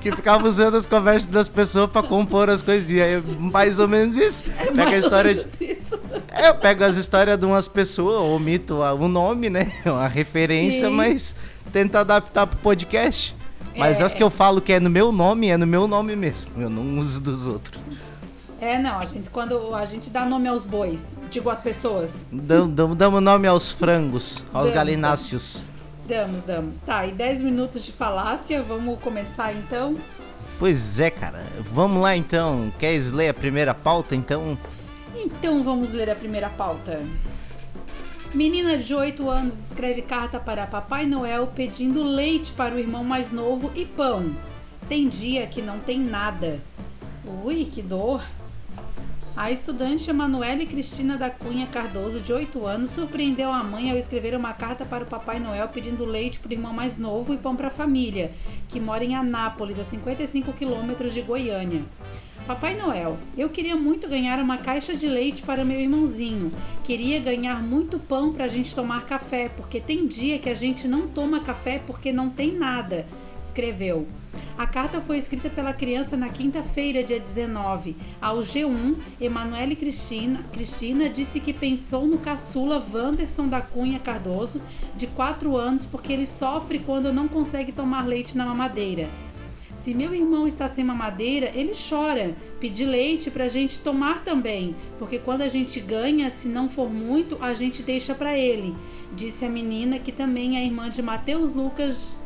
que 0.00 0.10
ficava 0.12 0.46
usando 0.48 0.76
as 0.76 0.86
conversas 0.86 1.26
das 1.30 1.48
pessoas 1.48 1.90
pra 1.90 2.02
compor 2.02 2.48
as 2.48 2.62
coisinhas. 2.62 3.06
É 3.06 3.22
mais 3.38 3.78
ou 3.78 3.88
menos 3.88 4.16
isso. 4.16 4.44
É 4.56 4.66
Pega 4.66 4.82
a 4.82 4.84
mais 4.84 4.92
ou 4.92 4.98
história 5.00 5.34
de, 5.34 5.40
menos 5.40 5.60
isso. 5.60 6.00
É, 6.30 6.48
eu 6.48 6.54
pego 6.54 6.84
as 6.84 6.96
histórias 6.96 7.38
de 7.38 7.44
umas 7.44 7.68
pessoas, 7.68 8.20
omito 8.20 8.76
o 8.76 9.08
nome, 9.08 9.50
né? 9.50 9.72
Uma 9.84 10.08
referência, 10.08 10.88
Sim. 10.88 10.94
mas 10.94 11.34
tento 11.72 11.96
adaptar 11.96 12.46
pro 12.46 12.56
podcast. 12.58 13.36
Mas 13.76 14.00
É. 14.00 14.04
as 14.04 14.14
que 14.14 14.22
eu 14.22 14.30
falo 14.30 14.60
que 14.60 14.72
é 14.72 14.78
no 14.78 14.88
meu 14.88 15.10
nome, 15.10 15.48
é 15.48 15.56
no 15.56 15.66
meu 15.66 15.88
nome 15.88 16.14
mesmo. 16.14 16.52
Eu 16.56 16.70
não 16.70 16.98
uso 17.00 17.20
dos 17.20 17.46
outros. 17.48 17.80
É, 18.64 18.78
não, 18.78 18.98
a 18.98 19.04
gente, 19.04 19.28
quando 19.28 19.74
a 19.74 19.84
gente 19.84 20.08
dá 20.08 20.24
nome 20.24 20.48
aos 20.48 20.64
bois, 20.64 21.18
digo 21.30 21.50
às 21.50 21.60
pessoas, 21.60 22.26
Dam- 22.32 22.66
dam- 22.70 22.96
Damos 22.96 23.22
nome 23.22 23.46
aos 23.46 23.70
frangos, 23.70 24.38
aos 24.54 24.64
Damos, 24.64 24.70
galináceos. 24.70 25.62
damos, 26.08 26.42
damos. 26.44 26.78
Tá, 26.78 27.06
e 27.06 27.12
10 27.12 27.42
minutos 27.42 27.84
de 27.84 27.92
falácia, 27.92 28.62
vamos 28.62 28.98
começar 29.00 29.52
então? 29.52 29.94
Pois 30.58 30.98
é, 30.98 31.10
cara. 31.10 31.42
Vamos 31.72 32.00
lá 32.02 32.16
então. 32.16 32.72
Queres 32.78 33.12
ler 33.12 33.28
a 33.28 33.34
primeira 33.34 33.74
pauta 33.74 34.14
então? 34.16 34.56
Então 35.14 35.62
vamos 35.62 35.92
ler 35.92 36.08
a 36.08 36.14
primeira 36.14 36.48
pauta. 36.48 37.02
Menina 38.32 38.78
de 38.78 38.94
8 38.94 39.28
anos 39.28 39.58
escreve 39.70 40.00
carta 40.00 40.40
para 40.40 40.64
Papai 40.66 41.04
Noel 41.04 41.48
pedindo 41.54 42.02
leite 42.02 42.50
para 42.52 42.74
o 42.74 42.78
irmão 42.78 43.04
mais 43.04 43.30
novo 43.30 43.70
e 43.74 43.84
pão. 43.84 44.34
Tem 44.88 45.06
dia 45.08 45.46
que 45.46 45.60
não 45.60 45.78
tem 45.80 46.00
nada. 46.00 46.60
Ui, 47.44 47.64
que 47.64 47.82
dor! 47.82 48.22
A 49.36 49.50
estudante 49.50 50.08
Emanuele 50.08 50.64
Cristina 50.64 51.16
da 51.16 51.28
Cunha 51.28 51.66
Cardoso, 51.66 52.20
de 52.20 52.32
8 52.32 52.64
anos, 52.66 52.90
surpreendeu 52.90 53.50
a 53.50 53.64
mãe 53.64 53.90
ao 53.90 53.96
escrever 53.96 54.36
uma 54.36 54.52
carta 54.52 54.84
para 54.84 55.02
o 55.02 55.08
Papai 55.08 55.40
Noel 55.40 55.66
pedindo 55.66 56.04
leite 56.04 56.38
para 56.38 56.50
o 56.50 56.52
irmão 56.52 56.72
mais 56.72 57.00
novo 57.00 57.34
e 57.34 57.36
pão 57.36 57.56
para 57.56 57.66
a 57.66 57.70
família, 57.72 58.30
que 58.68 58.78
mora 58.78 59.04
em 59.04 59.16
Anápolis, 59.16 59.80
a 59.80 59.84
55 59.84 60.52
quilômetros 60.52 61.12
de 61.12 61.20
Goiânia. 61.20 61.82
Papai 62.46 62.76
Noel, 62.76 63.18
eu 63.36 63.48
queria 63.48 63.74
muito 63.74 64.06
ganhar 64.06 64.38
uma 64.38 64.58
caixa 64.58 64.94
de 64.94 65.08
leite 65.08 65.42
para 65.42 65.64
meu 65.64 65.80
irmãozinho. 65.80 66.52
Queria 66.84 67.18
ganhar 67.18 67.60
muito 67.60 67.98
pão 67.98 68.32
para 68.32 68.44
a 68.44 68.48
gente 68.48 68.72
tomar 68.72 69.04
café, 69.04 69.48
porque 69.48 69.80
tem 69.80 70.06
dia 70.06 70.38
que 70.38 70.48
a 70.48 70.54
gente 70.54 70.86
não 70.86 71.08
toma 71.08 71.40
café 71.40 71.82
porque 71.84 72.12
não 72.12 72.30
tem 72.30 72.52
nada, 72.52 73.04
escreveu. 73.42 74.06
A 74.56 74.68
carta 74.68 75.00
foi 75.00 75.18
escrita 75.18 75.50
pela 75.50 75.72
criança 75.72 76.16
na 76.16 76.28
quinta-feira, 76.28 77.02
dia 77.02 77.18
19. 77.18 77.96
Ao 78.22 78.38
G1, 78.38 78.96
Emanuele 79.20 79.74
Cristina, 79.74 80.44
Cristina 80.52 81.08
disse 81.08 81.40
que 81.40 81.52
pensou 81.52 82.06
no 82.06 82.18
caçula 82.18 82.84
Wanderson 82.92 83.48
da 83.48 83.60
Cunha 83.60 83.98
Cardoso, 83.98 84.62
de 84.96 85.08
4 85.08 85.56
anos, 85.56 85.86
porque 85.86 86.12
ele 86.12 86.24
sofre 86.24 86.78
quando 86.78 87.12
não 87.12 87.26
consegue 87.26 87.72
tomar 87.72 88.06
leite 88.06 88.36
na 88.36 88.46
mamadeira. 88.46 89.10
Se 89.72 89.92
meu 89.92 90.14
irmão 90.14 90.46
está 90.46 90.68
sem 90.68 90.84
mamadeira, 90.84 91.50
ele 91.52 91.72
chora. 91.72 92.36
Pedi 92.60 92.84
leite 92.84 93.32
pra 93.32 93.48
gente 93.48 93.80
tomar 93.80 94.22
também, 94.22 94.76
porque 95.00 95.18
quando 95.18 95.42
a 95.42 95.48
gente 95.48 95.80
ganha, 95.80 96.30
se 96.30 96.46
não 96.46 96.70
for 96.70 96.88
muito, 96.88 97.36
a 97.40 97.54
gente 97.54 97.82
deixa 97.82 98.14
pra 98.14 98.38
ele, 98.38 98.72
disse 99.16 99.44
a 99.44 99.48
menina 99.48 99.98
que 99.98 100.12
também 100.12 100.56
é 100.56 100.64
irmã 100.64 100.88
de 100.88 101.02
Mateus 101.02 101.54
Lucas 101.54 102.16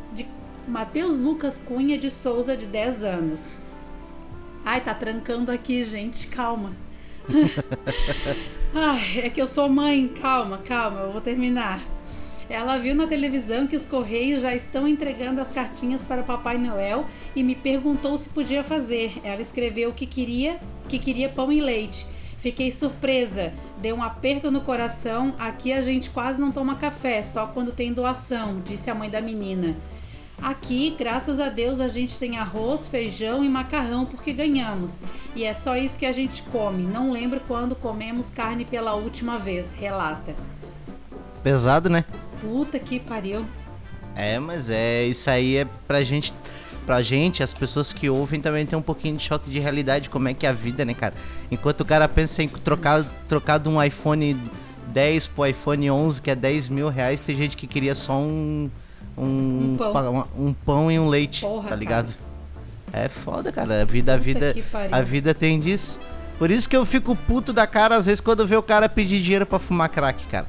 de 0.69 0.73
Mateus 0.73 1.17
Lucas 1.17 1.57
Cunha 1.57 1.97
de 1.97 2.11
Souza 2.11 2.55
de 2.55 2.67
10 2.67 3.03
anos. 3.03 3.53
Ai, 4.63 4.79
tá 4.79 4.93
trancando 4.93 5.51
aqui, 5.51 5.83
gente, 5.83 6.27
calma. 6.27 6.73
Ai, 8.73 9.21
é 9.23 9.29
que 9.31 9.41
eu 9.41 9.47
sou 9.47 9.67
mãe, 9.67 10.07
calma, 10.07 10.59
calma, 10.59 10.99
eu 11.01 11.11
vou 11.11 11.21
terminar. 11.21 11.81
Ela 12.47 12.77
viu 12.77 12.93
na 12.93 13.07
televisão 13.07 13.65
que 13.65 13.75
os 13.75 13.85
Correios 13.85 14.43
já 14.43 14.55
estão 14.55 14.87
entregando 14.87 15.41
as 15.41 15.49
cartinhas 15.49 16.05
para 16.05 16.21
o 16.21 16.23
Papai 16.23 16.59
Noel 16.59 17.05
e 17.35 17.43
me 17.43 17.55
perguntou 17.55 18.15
se 18.17 18.29
podia 18.29 18.63
fazer. 18.63 19.13
Ela 19.23 19.41
escreveu 19.41 19.91
que 19.91 20.05
queria, 20.05 20.59
que 20.87 20.99
queria 20.99 21.29
pão 21.29 21.51
e 21.51 21.61
leite. 21.61 22.05
Fiquei 22.37 22.71
surpresa, 22.71 23.53
deu 23.77 23.95
um 23.95 24.03
aperto 24.03 24.51
no 24.51 24.61
coração. 24.61 25.33
Aqui 25.39 25.73
a 25.73 25.81
gente 25.81 26.11
quase 26.11 26.39
não 26.39 26.51
toma 26.51 26.75
café, 26.75 27.23
só 27.23 27.47
quando 27.47 27.71
tem 27.71 27.91
doação, 27.91 28.61
disse 28.63 28.89
a 28.89 28.95
mãe 28.95 29.09
da 29.09 29.19
menina. 29.19 29.75
Aqui, 30.41 30.95
graças 30.97 31.39
a 31.39 31.49
Deus, 31.49 31.79
a 31.79 31.87
gente 31.87 32.17
tem 32.17 32.37
arroz, 32.37 32.87
feijão 32.87 33.43
e 33.43 33.49
macarrão 33.49 34.05
porque 34.05 34.31
ganhamos. 34.31 34.99
E 35.35 35.43
é 35.43 35.53
só 35.53 35.75
isso 35.75 35.99
que 35.99 36.05
a 36.05 36.11
gente 36.11 36.41
come. 36.43 36.83
Não 36.83 37.11
lembro 37.11 37.41
quando 37.47 37.75
comemos 37.75 38.29
carne 38.29 38.63
pela 38.63 38.95
última 38.95 39.37
vez, 39.37 39.73
relata. 39.73 40.33
Pesado, 41.43 41.89
né? 41.89 42.05
Puta 42.41 42.79
que 42.79 42.99
pariu. 42.99 43.45
É, 44.15 44.39
mas 44.39 44.69
é 44.69 45.03
isso 45.05 45.29
aí 45.29 45.57
é 45.57 45.67
pra 45.87 46.03
gente, 46.03 46.33
pra 46.85 47.01
gente, 47.01 47.43
as 47.43 47.53
pessoas 47.53 47.91
que 47.91 48.09
ouvem 48.09 48.39
também 48.39 48.65
tem 48.65 48.77
um 48.77 48.81
pouquinho 48.81 49.17
de 49.17 49.23
choque 49.23 49.49
de 49.49 49.59
realidade, 49.59 50.09
como 50.09 50.27
é 50.29 50.33
que 50.33 50.45
é 50.45 50.49
a 50.49 50.53
vida, 50.53 50.83
né, 50.85 50.93
cara? 50.93 51.13
Enquanto 51.51 51.81
o 51.81 51.85
cara 51.85 52.07
pensa 52.07 52.41
em 52.41 52.47
trocar, 52.47 53.05
trocar 53.27 53.59
de 53.59 53.69
um 53.69 53.81
iPhone 53.81 54.37
10 54.87 55.27
pro 55.27 55.45
iPhone 55.45 55.91
11, 55.91 56.21
que 56.21 56.31
é 56.31 56.35
10 56.35 56.69
mil 56.69 56.89
reais, 56.89 57.21
tem 57.21 57.35
gente 57.35 57.55
que 57.55 57.67
queria 57.67 57.93
só 57.93 58.17
um 58.17 58.69
um, 59.19 59.73
Um 59.73 59.77
pão. 59.77 60.27
um 60.37 60.53
pão 60.53 60.91
e 60.91 60.97
um 60.99 61.07
leite, 61.09 61.41
Porra, 61.41 61.69
tá 61.69 61.75
ligado? 61.75 62.15
É 62.91 63.07
foda, 63.07 63.51
cara. 63.51 63.81
A 63.81 63.85
vida, 63.85 64.13
a 64.13 64.17
vida, 64.17 64.55
a 64.91 65.01
vida 65.01 65.33
tem 65.33 65.59
disso. 65.59 65.99
Por 66.37 66.49
isso 66.49 66.69
que 66.69 66.75
eu 66.75 66.85
fico 66.85 67.15
puto 67.15 67.51
da 67.51 67.67
cara 67.67 67.97
às 67.97 68.05
vezes 68.05 68.21
quando 68.21 68.47
vê 68.47 68.55
o 68.55 68.63
cara 68.63 68.87
pedir 68.87 69.21
dinheiro 69.21 69.45
pra 69.45 69.59
fumar 69.59 69.89
crack, 69.89 70.25
cara. 70.27 70.47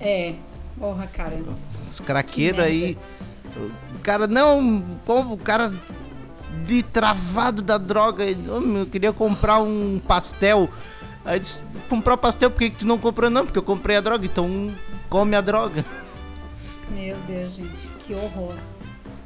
É. 0.00 0.34
Porra, 0.78 1.06
cara. 1.06 1.40
Os 1.74 2.00
craqueiros 2.00 2.60
Que 2.60 2.66
aí. 2.66 2.98
O 3.56 3.98
cara, 4.02 4.26
não, 4.26 4.82
como 5.06 5.34
o 5.34 5.38
cara 5.38 5.72
de 6.64 6.82
travado 6.82 7.62
da 7.62 7.78
droga. 7.78 8.24
ele, 8.24 8.48
"Ô, 8.50 8.60
meu, 8.60 8.80
Eu 8.82 8.86
queria 8.86 9.12
comprar 9.12 9.60
um 9.60 10.00
pastel. 10.06 10.68
Aí 11.24 11.40
disse, 11.40 11.60
comprar 11.88 12.14
o 12.14 12.18
pastel, 12.18 12.50
por 12.50 12.58
que, 12.58 12.70
que 12.70 12.76
tu 12.76 12.86
não 12.86 12.98
comprou? 12.98 13.28
Não, 13.30 13.44
porque 13.44 13.58
eu 13.58 13.62
comprei 13.62 13.96
a 13.96 14.00
droga, 14.00 14.24
então 14.24 14.70
come 15.08 15.34
a 15.36 15.40
droga. 15.40 15.84
Meu 16.90 17.16
Deus, 17.26 17.52
gente, 17.54 17.88
que 18.06 18.14
horror. 18.14 18.54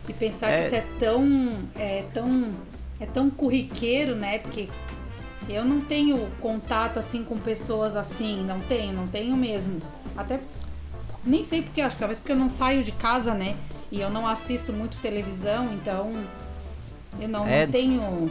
E 0.09 0.12
pensar 0.12 0.50
É. 0.50 0.59
que 0.61 0.66
isso 0.66 0.75
é 0.75 0.85
tão. 0.99 1.54
É 1.76 2.04
tão. 2.12 2.50
É 3.00 3.07
tão 3.07 3.31
corriqueiro, 3.31 4.14
né? 4.16 4.38
Porque 4.38 4.69
eu 5.49 5.64
não 5.64 5.81
tenho 5.81 6.19
contato 6.40 6.99
assim 6.99 7.25
com 7.25 7.37
pessoas 7.38 7.97
assim. 7.97 8.45
Não 8.45 8.61
tenho, 8.61 8.92
não 8.92 9.07
tenho 9.07 9.37
mesmo. 9.37 9.81
Até. 10.16 10.40
Nem 11.25 11.45
sei 11.45 11.62
porque, 11.62 11.81
acho 11.81 11.95
que 11.97 12.00
talvez 12.00 12.19
porque 12.19 12.33
eu 12.33 12.37
não 12.37 12.50
saio 12.50 12.83
de 12.83 12.92
casa, 12.92 13.33
né? 13.35 13.54
E 13.90 14.00
eu 14.00 14.11
não 14.11 14.26
assisto 14.26 14.73
muito 14.73 14.97
televisão, 14.99 15.69
então. 15.73 16.12
Eu 17.21 17.28
não, 17.28 17.47
É. 17.47 17.64
não 17.66 17.73
tenho. 17.73 18.31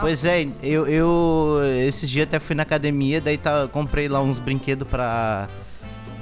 Pois 0.00 0.24
é, 0.24 0.46
eu, 0.62 0.86
eu 0.88 1.60
esses 1.86 2.08
dias 2.08 2.26
até 2.26 2.40
fui 2.40 2.56
na 2.56 2.62
academia, 2.62 3.20
daí 3.20 3.36
tá, 3.36 3.68
comprei 3.68 4.08
lá 4.08 4.20
uns 4.22 4.38
brinquedos 4.38 4.88
pra. 4.88 5.48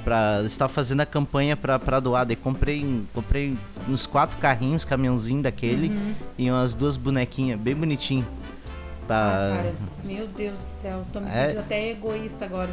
Pra 0.03 0.41
estar 0.45 0.67
fazendo 0.67 1.01
a 1.01 1.05
campanha 1.05 1.55
pra, 1.55 1.77
pra 1.79 1.99
doar. 1.99 2.25
Daí 2.25 2.35
comprei, 2.35 3.03
comprei 3.13 3.57
uns 3.87 4.05
quatro 4.05 4.37
carrinhos, 4.37 4.83
caminhãozinho 4.85 5.41
daquele, 5.43 5.89
Uhum. 5.89 6.13
e 6.37 6.49
umas 6.51 6.73
duas 6.75 6.97
bonequinhas, 6.97 7.59
bem 7.59 7.75
bonitinho. 7.75 8.25
Ah, 8.29 9.05
Pra, 9.07 9.17
cara, 9.57 9.73
meu 10.05 10.27
Deus 10.27 10.57
do 10.57 10.63
céu, 10.65 11.03
tô 11.11 11.19
me 11.19 11.27
É. 11.27 11.31
sentindo 11.31 11.59
até 11.59 11.91
egoísta 11.91 12.45
agora. 12.45 12.69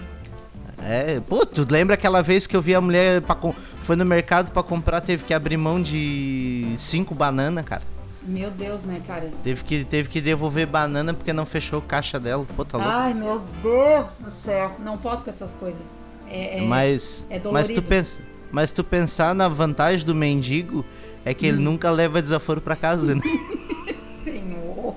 É, 0.80 1.18
pô, 1.20 1.44
tu 1.44 1.66
lembra 1.68 1.94
aquela 1.94 2.22
vez 2.22 2.46
que 2.46 2.54
eu 2.54 2.62
vi 2.62 2.72
a 2.74 2.80
mulher 2.80 3.20
pra, 3.22 3.36
foi 3.82 3.96
no 3.96 4.04
mercado 4.04 4.52
pra 4.52 4.62
comprar, 4.62 5.00
teve 5.00 5.24
que 5.24 5.34
abrir 5.34 5.56
mão 5.56 5.82
de 5.82 6.72
cinco 6.78 7.12
bananas, 7.14 7.64
cara. 7.64 7.82
Meu 8.22 8.50
Deus, 8.50 8.82
né, 8.82 9.00
cara? 9.06 9.30
Teve 9.42 9.64
que, 9.64 9.84
teve 9.84 10.08
que 10.08 10.20
devolver 10.20 10.66
banana 10.66 11.14
porque 11.14 11.32
não 11.32 11.46
fechou 11.46 11.78
o 11.78 11.82
caixa 11.82 12.20
dela. 12.20 12.44
Pô, 12.54 12.64
tá 12.64 12.76
louco. 12.78 12.92
Ai, 12.92 13.14
meu 13.14 13.42
Deus 13.62 14.12
do 14.20 14.30
céu. 14.30 14.76
Não 14.78 14.98
posso 14.98 15.24
com 15.24 15.30
essas 15.30 15.54
coisas. 15.54 15.94
É, 16.30 16.58
é- 16.58 16.62
mas, 16.62 17.26
é 17.30 17.34
mas, 17.34 17.42
tu 17.68 17.74
dolorido. 17.74 17.82
pensa, 17.82 18.20
mas 18.52 18.72
tu 18.72 18.84
pensar 18.84 19.34
na 19.34 19.48
vantagem 19.48 20.04
do 20.06 20.14
mendigo 20.14 20.84
é 21.24 21.32
que 21.34 21.46
Hum. 21.46 21.48
ele 21.50 21.58
nunca 21.58 21.90
leva 21.90 22.20
desaforo 22.22 22.60
pra 22.60 22.76
casa, 22.76 23.14
né? 23.14 23.22
Senhor. 24.22 24.94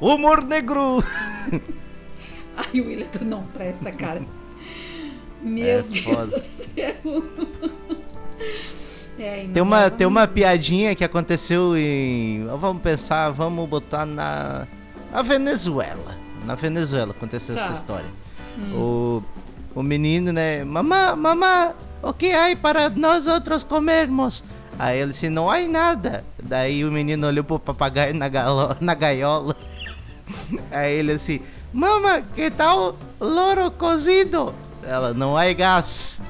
Humor 0.00 0.44
negro! 0.44 1.02
Ai, 2.56 2.80
William, 2.80 3.06
tu 3.08 3.24
não 3.24 3.42
presta, 3.44 3.90
cara. 3.92 4.22
Meu 5.42 5.64
É 5.78 5.82
Deus 5.82 5.98
foda. 6.00 6.24
do 6.26 6.38
céu. 6.38 6.94
É, 9.18 9.44
não 9.44 9.52
Tem 9.52 9.62
uma, 9.62 9.90
tem 9.90 10.06
uma 10.06 10.26
piadinha 10.28 10.94
que 10.94 11.02
aconteceu 11.04 11.76
em. 11.76 12.46
Vamos 12.58 12.82
pensar, 12.82 13.30
vamos 13.30 13.68
botar 13.68 14.06
na. 14.06 14.66
Na 15.12 15.22
Venezuela. 15.22 16.16
Na 16.44 16.54
Venezuela 16.54 17.10
aconteceu 17.12 17.54
Tá. 17.54 17.62
essa 17.64 17.72
história. 17.72 18.08
O, 18.72 19.22
o 19.74 19.82
menino, 19.82 20.32
né? 20.32 20.64
Mamá, 20.64 21.14
mamá, 21.14 21.72
o 22.02 22.12
que 22.12 22.32
há 22.32 22.54
para 22.56 22.90
nós 22.90 23.26
outros 23.26 23.64
comermos? 23.64 24.42
Aí 24.78 25.00
ele 25.00 25.10
disse, 25.10 25.28
não 25.28 25.50
há 25.50 25.60
nada. 25.60 26.24
Daí 26.40 26.84
o 26.84 26.92
menino 26.92 27.26
olhou 27.26 27.44
pro 27.44 27.58
papagaio 27.58 28.14
na, 28.14 28.28
galo, 28.28 28.76
na 28.80 28.94
gaiola. 28.94 29.56
Aí 30.70 30.98
ele 30.98 31.12
assim, 31.12 31.40
mama, 31.72 32.22
que 32.34 32.50
tal 32.50 32.96
louro 33.20 33.70
cozido? 33.72 34.54
Ela, 34.82 35.12
não 35.12 35.36
há 35.36 35.52
gás. 35.52 36.20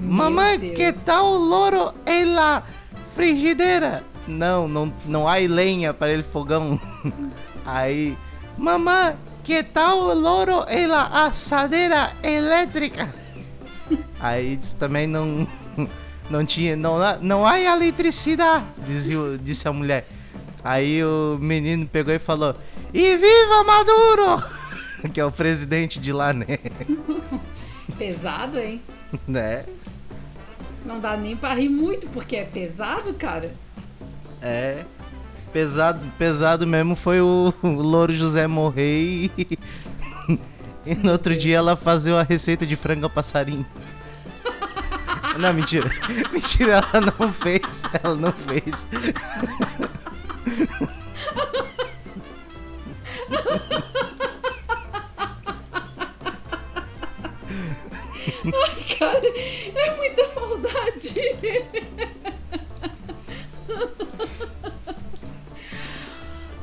Mamãe, 0.00 0.58
Deus. 0.58 0.76
que 0.76 0.92
tal 0.92 1.34
louro 1.34 1.92
em 2.06 2.26
la 2.26 2.62
frigideira? 3.14 4.04
Não, 4.26 4.68
não, 4.68 4.92
não 5.04 5.28
há 5.28 5.36
lenha 5.36 5.92
para 5.92 6.12
ele 6.12 6.22
fogão. 6.22 6.80
Aí, 7.66 8.16
mamãe, 8.56 9.16
que 9.46 9.62
tal 9.62 10.00
o 10.00 10.12
louro 10.12 10.66
la 10.88 11.26
assadeira 11.26 12.12
elétrica? 12.20 13.08
Aí 14.18 14.58
também 14.76 15.06
não, 15.06 15.46
não 16.28 16.44
tinha, 16.44 16.74
não, 16.74 16.98
há- 17.00 17.18
não 17.20 17.46
há 17.46 17.60
eletricidade, 17.60 18.64
dizia, 18.84 19.18
disse 19.40 19.68
a 19.68 19.72
mulher. 19.72 20.08
Aí 20.64 21.04
o 21.04 21.38
menino 21.40 21.86
pegou 21.86 22.12
e 22.12 22.18
falou, 22.18 22.56
e 22.92 23.16
viva 23.16 23.62
Maduro! 23.64 24.42
Que 25.14 25.20
é 25.20 25.24
o 25.24 25.30
presidente 25.30 26.00
de 26.00 26.12
lá, 26.12 26.32
né? 26.32 26.46
Pesado, 27.96 28.58
hein? 28.58 28.82
né? 29.28 29.64
Não 30.84 30.98
dá 30.98 31.16
nem 31.16 31.36
pra 31.36 31.54
rir 31.54 31.68
muito, 31.68 32.08
porque 32.08 32.34
é 32.34 32.44
pesado, 32.44 33.14
cara. 33.14 33.52
É. 34.42 34.84
Pesado, 35.52 36.04
pesado 36.18 36.66
mesmo 36.66 36.94
foi 36.94 37.20
o, 37.20 37.52
o 37.62 37.68
Louro 37.68 38.12
José 38.14 38.46
morrer 38.46 39.30
e, 39.30 39.58
e 40.84 40.94
no 40.94 41.12
outro 41.12 41.34
dia 41.36 41.56
ela 41.56 41.76
fazer 41.76 42.12
a 42.14 42.22
receita 42.22 42.66
de 42.66 42.76
frango 42.76 43.06
a 43.06 43.10
passarinho. 43.10 43.66
Não, 45.38 45.52
mentira. 45.52 45.90
Mentira, 46.32 46.82
ela 46.92 47.12
não 47.18 47.32
fez. 47.32 47.82
Ela 48.02 48.14
não 48.14 48.32
fez. 48.32 48.86
Cara, 58.98 59.26
é 59.26 59.96
muita 59.96 60.22
maldade. 60.34 61.14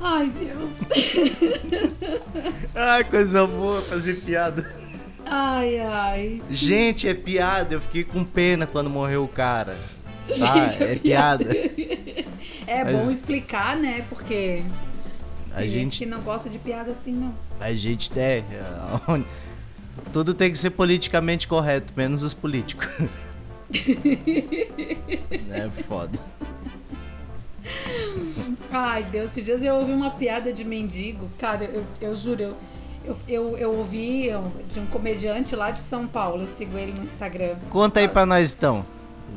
Ai, 0.06 0.30
Deus. 0.30 0.80
Ai, 2.76 3.04
coisa 3.06 3.48
boa 3.48 3.82
fazer 3.82 4.16
piada. 4.16 4.70
Ai, 5.26 5.80
ai. 5.80 6.42
Gente, 6.50 7.08
é 7.08 7.14
piada. 7.14 7.76
Eu 7.76 7.82
fiquei 7.82 8.04
com 8.04 8.24
pena 8.26 8.68
quando 8.68 8.90
morreu 8.90 9.24
o 9.24 9.28
cara. 9.28 9.78
Tá? 10.40 10.68
Gente, 10.70 10.84
é 10.84 10.96
piada. 10.96 11.46
É 12.66 12.84
Mas- 12.86 12.96
bom 12.96 13.12
explicar, 13.12 13.76
né? 13.76 14.06
Porque 14.08 14.64
A 15.54 15.58
tem 15.60 15.66
gente 15.70 15.80
gente 15.80 15.98
que 16.00 16.06
não 16.06 16.22
gosta 16.22 16.50
de 16.50 16.58
piada 16.58 16.92
assim, 16.92 17.12
não. 17.12 17.36
A 17.60 17.74
gente 17.74 18.10
é. 18.18 18.42
onde- 19.08 19.26
Tudo 20.14 20.34
tem 20.34 20.50
que 20.52 20.58
ser 20.58 20.70
politicamente 20.70 21.46
correto, 21.48 21.92
menos 21.96 22.24
os 22.24 22.34
políticos. 22.34 22.88
é 25.52 25.70
foda. 25.88 26.18
Ai, 28.72 29.04
Deus, 29.04 29.32
esses 29.32 29.46
dias 29.46 29.64
eu 29.64 29.76
ouvi 29.76 29.92
uma 29.94 30.12
piada 30.12 30.52
de 30.52 30.64
mendigo. 30.64 31.30
Cara, 31.38 31.66
eu, 31.66 31.84
eu 32.02 32.16
juro, 32.16 32.42
eu, 32.42 32.56
eu, 33.06 33.16
eu, 33.28 33.58
eu 33.58 33.74
ouvi 33.78 34.30
de 34.74 34.80
um 34.80 34.86
comediante 34.88 35.56
lá 35.56 35.72
de 35.72 35.82
São 35.82 36.08
Paulo. 36.08 36.44
Eu 36.44 36.48
sigo 36.48 36.78
ele 36.78 36.92
no 36.92 37.04
Instagram. 37.04 37.56
Conta 37.70 38.00
aí 38.00 38.08
pra 38.08 38.26
nós 38.26 38.54
então, 38.54 38.86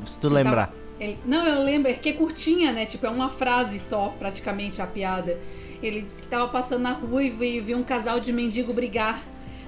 se 0.05 0.19
tu 0.19 0.29
lembrar. 0.29 0.73
Ele- 0.99 1.19
não, 1.27 1.47
eu 1.47 1.63
lembro, 1.63 1.91
é 1.91 1.95
que 1.95 2.09
é 2.09 2.13
curtinha, 2.13 2.73
né? 2.73 2.87
Tipo, 2.87 3.07
é 3.07 3.11
uma 3.11 3.29
frase 3.31 3.79
só, 3.79 4.15
praticamente, 4.19 4.81
a 4.81 4.87
piada. 4.87 5.39
Ele 5.83 6.01
disse 6.01 6.23
que 6.23 6.29
tava 6.29 6.49
passando 6.49 6.83
na 6.83 6.93
rua 6.93 7.23
e 7.23 7.29
vi- 7.31 7.61
viu 7.61 7.77
um 7.77 7.83
casal 7.83 8.19
de 8.19 8.33
mendigo 8.33 8.73
brigar. 8.73 9.23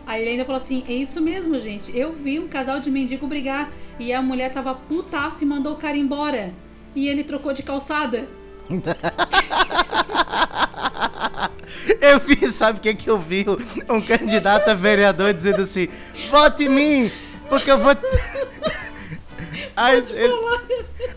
Aí 0.07 0.23
ele 0.23 0.31
ainda 0.31 0.45
falou 0.47 0.57
assim: 0.57 0.83
é 0.89 0.93
isso 0.95 1.21
mesmo, 1.21 1.59
gente. 1.61 1.95
Eu 1.97 2.15
vi 2.15 2.39
um 2.41 2.49
casal 2.49 2.81
de 2.81 2.91
mendigo 2.91 3.27
brigar. 3.27 3.71
E 4.01 4.11
a 4.13 4.23
mulher 4.23 4.51
tava 4.53 4.75
putaça 4.75 5.45
e 5.45 5.47
mandou 5.47 5.75
o 5.75 5.77
cara 5.77 5.99
embora. 5.99 6.55
E 6.95 7.07
ele 7.09 7.23
trocou 7.23 7.53
de 7.53 7.63
calçada. 7.63 8.27
Eu 12.01 12.19
vi, 12.21 12.53
sabe 12.53 12.79
o 12.79 12.83
que 12.83 12.95
que 12.95 13.09
eu 13.11 13.19
vi? 13.19 13.45
Um 13.89 14.01
candidato 14.01 14.69
a 14.69 14.75
vereador 14.75 15.33
dizendo 15.33 15.63
assim: 15.63 15.89
vote 16.31 16.65
em 16.65 16.69
mim, 16.69 17.13
porque 17.49 17.71
eu 17.71 17.79
vou. 17.79 17.93
Aí, 19.77 19.99
ele- 19.99 20.33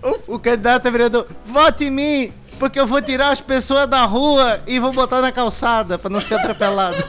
o, 0.04 0.36
o 0.36 0.40
candidato 0.40 0.88
a 0.88 0.92
vereador: 0.92 1.28
vote 1.46 1.86
em 1.86 1.92
mim, 1.92 2.34
porque 2.60 2.80
eu 2.80 2.88
vou 2.88 3.02
tirar 3.02 3.30
as 3.32 3.42
pessoas 3.42 3.88
da 3.88 4.04
rua 4.04 4.62
e 4.68 4.80
vou 4.80 4.94
botar 4.94 5.22
na 5.22 5.32
calçada 5.32 5.98
pra 5.98 6.10
não 6.10 6.22
ser 6.22 6.36
atropelado. 6.36 7.04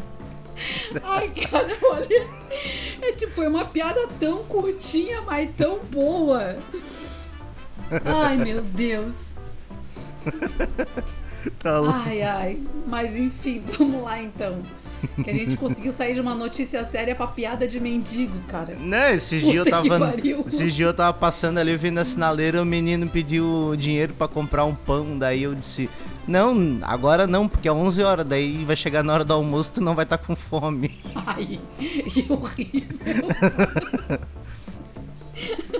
Ai, 1.02 1.28
cara, 1.30 1.76
olha. 1.82 2.26
É 3.02 3.12
tipo, 3.12 3.32
foi 3.32 3.48
uma 3.48 3.64
piada 3.64 4.06
tão 4.20 4.44
curtinha, 4.44 5.20
mas 5.22 5.50
tão 5.56 5.78
boa. 5.90 6.56
Ai, 8.04 8.36
meu 8.36 8.62
Deus. 8.62 9.34
Tá 11.58 11.78
louco. 11.78 11.98
Ai, 12.06 12.22
ai. 12.22 12.58
Mas 12.86 13.16
enfim, 13.16 13.62
vamos 13.78 14.02
lá 14.02 14.20
então. 14.22 14.62
Que 15.22 15.28
a 15.28 15.34
gente 15.34 15.56
conseguiu 15.58 15.92
sair 15.92 16.14
de 16.14 16.20
uma 16.20 16.34
notícia 16.34 16.82
séria 16.82 17.14
pra 17.14 17.26
piada 17.26 17.68
de 17.68 17.78
mendigo, 17.78 18.38
cara. 18.48 18.74
Né, 18.74 19.14
esses 19.14 19.42
dias 19.42 19.66
eu 19.66 19.70
tava. 19.70 20.14
Esses 20.46 20.72
dias 20.72 20.88
eu 20.88 20.94
tava 20.94 21.16
passando 21.18 21.58
ali 21.58 21.76
vendo 21.76 21.98
a 21.98 22.04
sinaleira, 22.06 22.62
o 22.62 22.64
menino 22.64 23.06
pediu 23.06 23.74
dinheiro 23.76 24.14
pra 24.14 24.26
comprar 24.26 24.64
um 24.64 24.74
pão, 24.74 25.18
daí 25.18 25.42
eu 25.42 25.54
disse. 25.54 25.90
Não, 26.26 26.78
agora 26.80 27.26
não, 27.26 27.46
porque 27.46 27.68
é 27.68 27.72
11 27.72 28.02
horas, 28.02 28.26
daí 28.26 28.64
vai 28.64 28.74
chegar 28.74 29.04
na 29.04 29.12
hora 29.12 29.24
do 29.26 29.34
almoço, 29.34 29.72
tu 29.72 29.82
não 29.82 29.94
vai 29.94 30.04
estar 30.04 30.16
com 30.16 30.34
fome. 30.34 30.98
Ai, 31.14 31.60
que 31.78 32.24
horrível. 32.32 33.28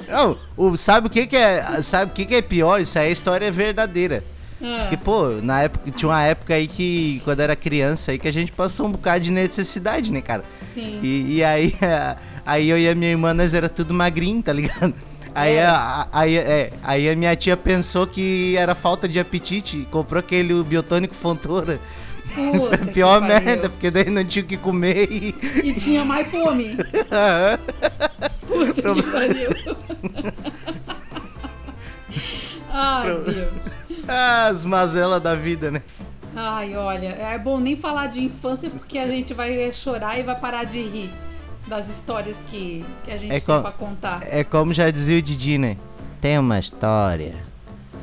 Não, 0.08 0.38
o, 0.56 0.76
sabe 0.76 1.06
o 1.06 1.10
que 1.10 1.26
que 1.26 1.36
é, 1.36 1.82
sabe 1.82 2.12
o 2.12 2.14
que 2.14 2.24
que 2.26 2.34
é 2.34 2.42
pior? 2.42 2.80
Isso 2.80 2.98
aí 2.98 3.08
é 3.08 3.12
história 3.12 3.50
verdadeira. 3.50 4.24
Ah, 4.62 4.78
Porque, 4.82 4.96
pô, 4.96 5.28
na 5.42 5.62
época, 5.62 5.90
tinha 5.90 6.08
uma 6.08 6.22
época 6.22 6.54
aí 6.54 6.66
que, 6.68 7.20
quando 7.24 7.40
era 7.40 7.54
criança 7.56 8.12
aí, 8.12 8.18
que 8.18 8.28
a 8.28 8.32
gente 8.32 8.52
passou 8.52 8.86
um 8.86 8.92
bocado 8.92 9.20
de 9.24 9.30
necessidade, 9.32 10.12
né, 10.12 10.20
cara? 10.22 10.44
sim. 10.56 11.00
E, 11.02 11.36
e 11.38 11.44
aí, 11.44 11.74
a- 11.82 12.16
aí 12.46 12.70
eu 12.70 12.78
e 12.78 12.88
a 12.88 12.94
minha 12.94 13.10
irmã, 13.10 13.34
nós 13.34 13.52
era 13.52 13.68
tudo 13.68 13.92
magrinho, 13.92 14.42
tá 14.42 14.52
ligado? 14.52 14.94
Aí, 15.34 15.54
É. 15.56 15.64
a, 15.66 16.06
aí, 16.12 16.36
é, 16.36 16.70
aí 16.82 17.08
a 17.10 17.16
minha 17.16 17.34
tia 17.34 17.56
pensou 17.56 18.06
que 18.06 18.56
era 18.56 18.74
falta 18.74 19.08
de 19.08 19.18
apetite 19.18 19.86
comprou 19.90 20.20
aquele 20.20 20.62
biotônico 20.62 21.12
Fontoura. 21.14 21.80
Puta 22.34 22.78
Pior 22.92 23.20
merda, 23.20 23.68
porque 23.70 23.90
daí 23.90 24.10
não 24.10 24.24
tinha 24.24 24.44
o 24.44 24.48
que 24.48 24.56
comer 24.56 25.08
e... 25.10 25.34
E 25.62 25.72
tinha 25.74 26.04
mais 26.04 26.26
fome. 26.28 26.76
Puta 28.46 28.94
que 28.94 29.02
pariu. 29.02 29.50
Ai, 32.72 33.06
Deus. 33.20 33.62
Ah, 34.08 34.48
as 34.48 34.64
mazelas 34.64 35.22
da 35.22 35.34
vida, 35.34 35.70
né? 35.70 35.82
Ai, 36.36 36.74
olha, 36.76 37.08
é 37.08 37.38
bom 37.38 37.58
nem 37.60 37.76
falar 37.76 38.08
de 38.08 38.22
infância 38.24 38.68
porque 38.68 38.98
a 38.98 39.06
gente 39.06 39.32
vai 39.32 39.72
chorar 39.72 40.18
e 40.18 40.22
vai 40.22 40.34
parar 40.34 40.64
de 40.64 40.82
rir 40.82 41.10
das 41.68 41.88
histórias 41.88 42.38
que, 42.50 42.84
que 43.04 43.12
a 43.12 43.16
gente 43.16 43.30
É 43.32 43.38
tem 43.40 43.46
co- 43.46 43.62
pra 43.62 43.70
contar. 43.70 44.20
É 44.28 44.42
como 44.42 44.74
já 44.74 44.90
dizia 44.90 45.18
o 45.18 45.22
Didi, 45.22 45.56
né? 45.58 45.76
Tem 46.20 46.38
uma 46.38 46.58
história 46.58 47.36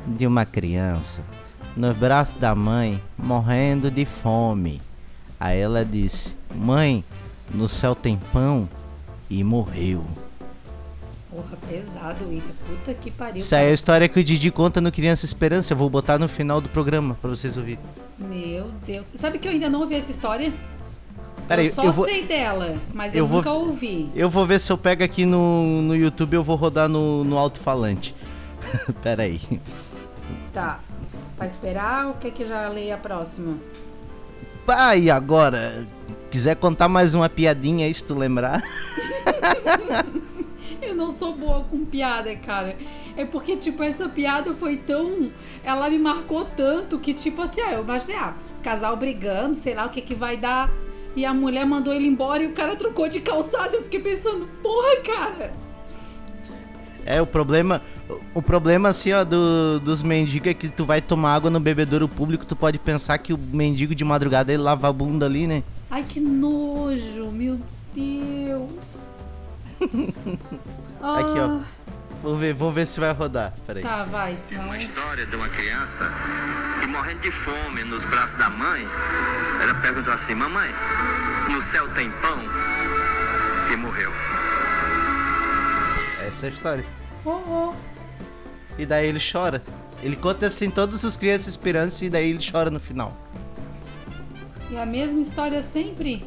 de 0.06 0.26
uma 0.26 0.44
criança 0.46 1.22
nos 1.76 1.96
braços 1.96 2.38
da 2.38 2.54
mãe 2.54 3.00
morrendo 3.18 3.90
de 3.90 4.04
fome. 4.04 4.80
Aí 5.38 5.58
ela 5.58 5.84
disse: 5.84 6.34
Mãe, 6.54 7.04
no 7.52 7.68
céu 7.68 7.94
tem 7.94 8.18
pão 8.32 8.68
e 9.28 9.42
morreu. 9.42 10.04
Porra, 11.30 11.56
pesado, 11.68 12.24
William. 12.26 12.42
Puta 12.66 12.92
que 12.92 13.10
pariu. 13.10 13.36
Isso 13.36 13.54
aí 13.54 13.66
é 13.66 13.70
a 13.70 13.74
história 13.74 14.06
que 14.08 14.20
o 14.20 14.24
Didi 14.24 14.50
conta 14.50 14.80
no 14.80 14.92
Criança 14.92 15.24
Esperança. 15.24 15.72
Eu 15.72 15.76
vou 15.78 15.88
botar 15.88 16.18
no 16.18 16.28
final 16.28 16.60
do 16.60 16.68
programa 16.68 17.16
pra 17.20 17.30
vocês 17.30 17.56
ouvirem. 17.56 17.78
Meu 18.18 18.70
Deus. 18.86 19.06
Sabe 19.06 19.38
que 19.38 19.48
eu 19.48 19.52
ainda 19.52 19.70
não 19.70 19.80
ouvi 19.80 19.94
essa 19.94 20.10
história? 20.10 20.52
Eu 21.48 21.66
só 21.66 21.84
eu 21.84 21.92
vou, 21.92 22.04
sei 22.04 22.24
dela, 22.24 22.76
mas 22.94 23.14
eu, 23.14 23.20
eu 23.20 23.26
vou- 23.26 23.38
nunca 23.38 23.52
ouvi. 23.52 24.08
eu 24.14 24.30
vou 24.30 24.46
ver 24.46 24.60
se 24.60 24.70
eu 24.72 24.78
pego 24.78 25.02
aqui 25.02 25.26
no, 25.26 25.82
no 25.82 25.94
YouTube, 25.96 26.34
eu 26.34 26.44
vou 26.44 26.56
rodar 26.56 26.88
no, 26.88 27.24
no 27.24 27.36
alto-falante. 27.36 28.14
Peraí. 29.02 29.40
Tá. 30.52 30.80
Vai 31.42 31.48
esperar 31.48 32.06
ou 32.06 32.14
quer 32.14 32.30
que 32.30 32.44
eu 32.44 32.46
já 32.46 32.68
leia 32.68 32.94
a 32.94 32.98
próxima? 32.98 33.58
Pá, 34.64 34.94
e 34.94 35.10
agora? 35.10 35.88
Quiser 36.30 36.54
contar 36.54 36.88
mais 36.88 37.16
uma 37.16 37.28
piadinha 37.28 37.84
aí, 37.84 37.92
se 37.92 38.04
tu 38.04 38.14
lembrar? 38.14 38.62
Eu 40.80 40.94
não 40.94 41.10
sou 41.10 41.34
boa 41.34 41.64
com 41.64 41.84
piada, 41.84 42.36
cara. 42.36 42.76
É 43.16 43.24
porque, 43.24 43.56
tipo, 43.56 43.82
essa 43.82 44.08
piada 44.08 44.54
foi 44.54 44.76
tão. 44.76 45.32
Ela 45.64 45.90
me 45.90 45.98
marcou 45.98 46.44
tanto 46.44 47.00
que, 47.00 47.12
tipo 47.12 47.42
assim, 47.42 47.60
ah, 47.60 47.72
eu 47.72 47.82
imaginei, 47.82 48.16
ah, 48.16 48.34
casal 48.62 48.96
brigando, 48.96 49.56
sei 49.56 49.74
lá 49.74 49.86
o 49.86 49.90
que 49.90 50.00
que 50.00 50.14
vai 50.14 50.36
dar. 50.36 50.70
E 51.16 51.24
a 51.24 51.34
mulher 51.34 51.66
mandou 51.66 51.92
ele 51.92 52.06
embora 52.06 52.44
e 52.44 52.46
o 52.46 52.52
cara 52.52 52.76
trocou 52.76 53.08
de 53.08 53.20
calçado. 53.20 53.74
Eu 53.74 53.82
fiquei 53.82 53.98
pensando, 53.98 54.46
porra, 54.62 54.96
cara. 55.04 55.52
É, 57.04 57.20
o 57.20 57.26
problema. 57.26 57.82
O 58.34 58.40
problema, 58.42 58.88
assim, 58.90 59.12
ó, 59.12 59.24
do- 59.24 59.78
dos 59.80 60.02
mendigos 60.02 60.48
é 60.48 60.54
que 60.54 60.68
tu 60.68 60.84
vai 60.84 61.00
tomar 61.00 61.34
água 61.34 61.50
no 61.50 61.60
bebedouro 61.60 62.08
público, 62.08 62.44
tu 62.46 62.56
pode 62.56 62.78
pensar 62.78 63.18
que 63.18 63.32
o 63.32 63.38
mendigo 63.38 63.94
de 63.94 64.04
madrugada 64.04 64.52
ele 64.52 64.62
lava 64.62 64.88
a 64.88 64.92
bunda 64.92 65.26
ali, 65.26 65.46
né? 65.46 65.62
Ai, 65.90 66.04
que 66.08 66.20
nojo, 66.20 67.30
meu 67.32 67.60
Deus. 67.94 69.10
Aqui, 71.02 71.38
ó. 71.38 71.58
Ah, 71.58 71.60
Vamos 72.22 72.38
ver, 72.38 72.54
vamos 72.54 72.72
ver 72.74 72.86
se 72.86 73.00
vai 73.00 73.12
rodar. 73.12 73.52
Peraí. 73.66 73.82
Tá, 73.82 74.04
vai, 74.04 74.36
senão. 74.36 74.66
Uma 74.66 74.78
história 74.78 75.26
de 75.26 75.34
uma 75.34 75.48
criança 75.48 76.08
que 76.80 76.86
morrendo 76.86 77.18
de 77.20 77.32
fome 77.32 77.82
nos 77.82 78.04
braços 78.04 78.38
da 78.38 78.48
mãe, 78.48 78.86
ela 79.60 79.74
perguntou 79.74 80.12
assim, 80.14 80.32
mamãe, 80.32 80.70
no 81.50 81.60
céu 81.60 81.88
tem 81.94 82.08
pão? 82.22 82.38
E 83.72 83.76
morreu. 83.76 84.12
Essa 86.28 86.46
é 86.46 86.48
a 86.48 86.52
história. 86.52 86.84
Oh, 87.24 87.30
oh. 87.30 87.74
E 88.78 88.86
daí 88.86 89.06
ele 89.06 89.20
chora. 89.20 89.62
Ele 90.02 90.16
conta 90.16 90.46
assim 90.46 90.68
todas 90.70 91.04
as 91.04 91.16
crianças 91.16 91.48
esperando 91.48 91.92
e 92.02 92.10
daí 92.10 92.30
ele 92.30 92.40
chora 92.50 92.70
no 92.70 92.80
final. 92.80 93.12
E 94.70 94.76
a 94.76 94.86
mesma 94.86 95.20
história 95.20 95.62
sempre? 95.62 96.24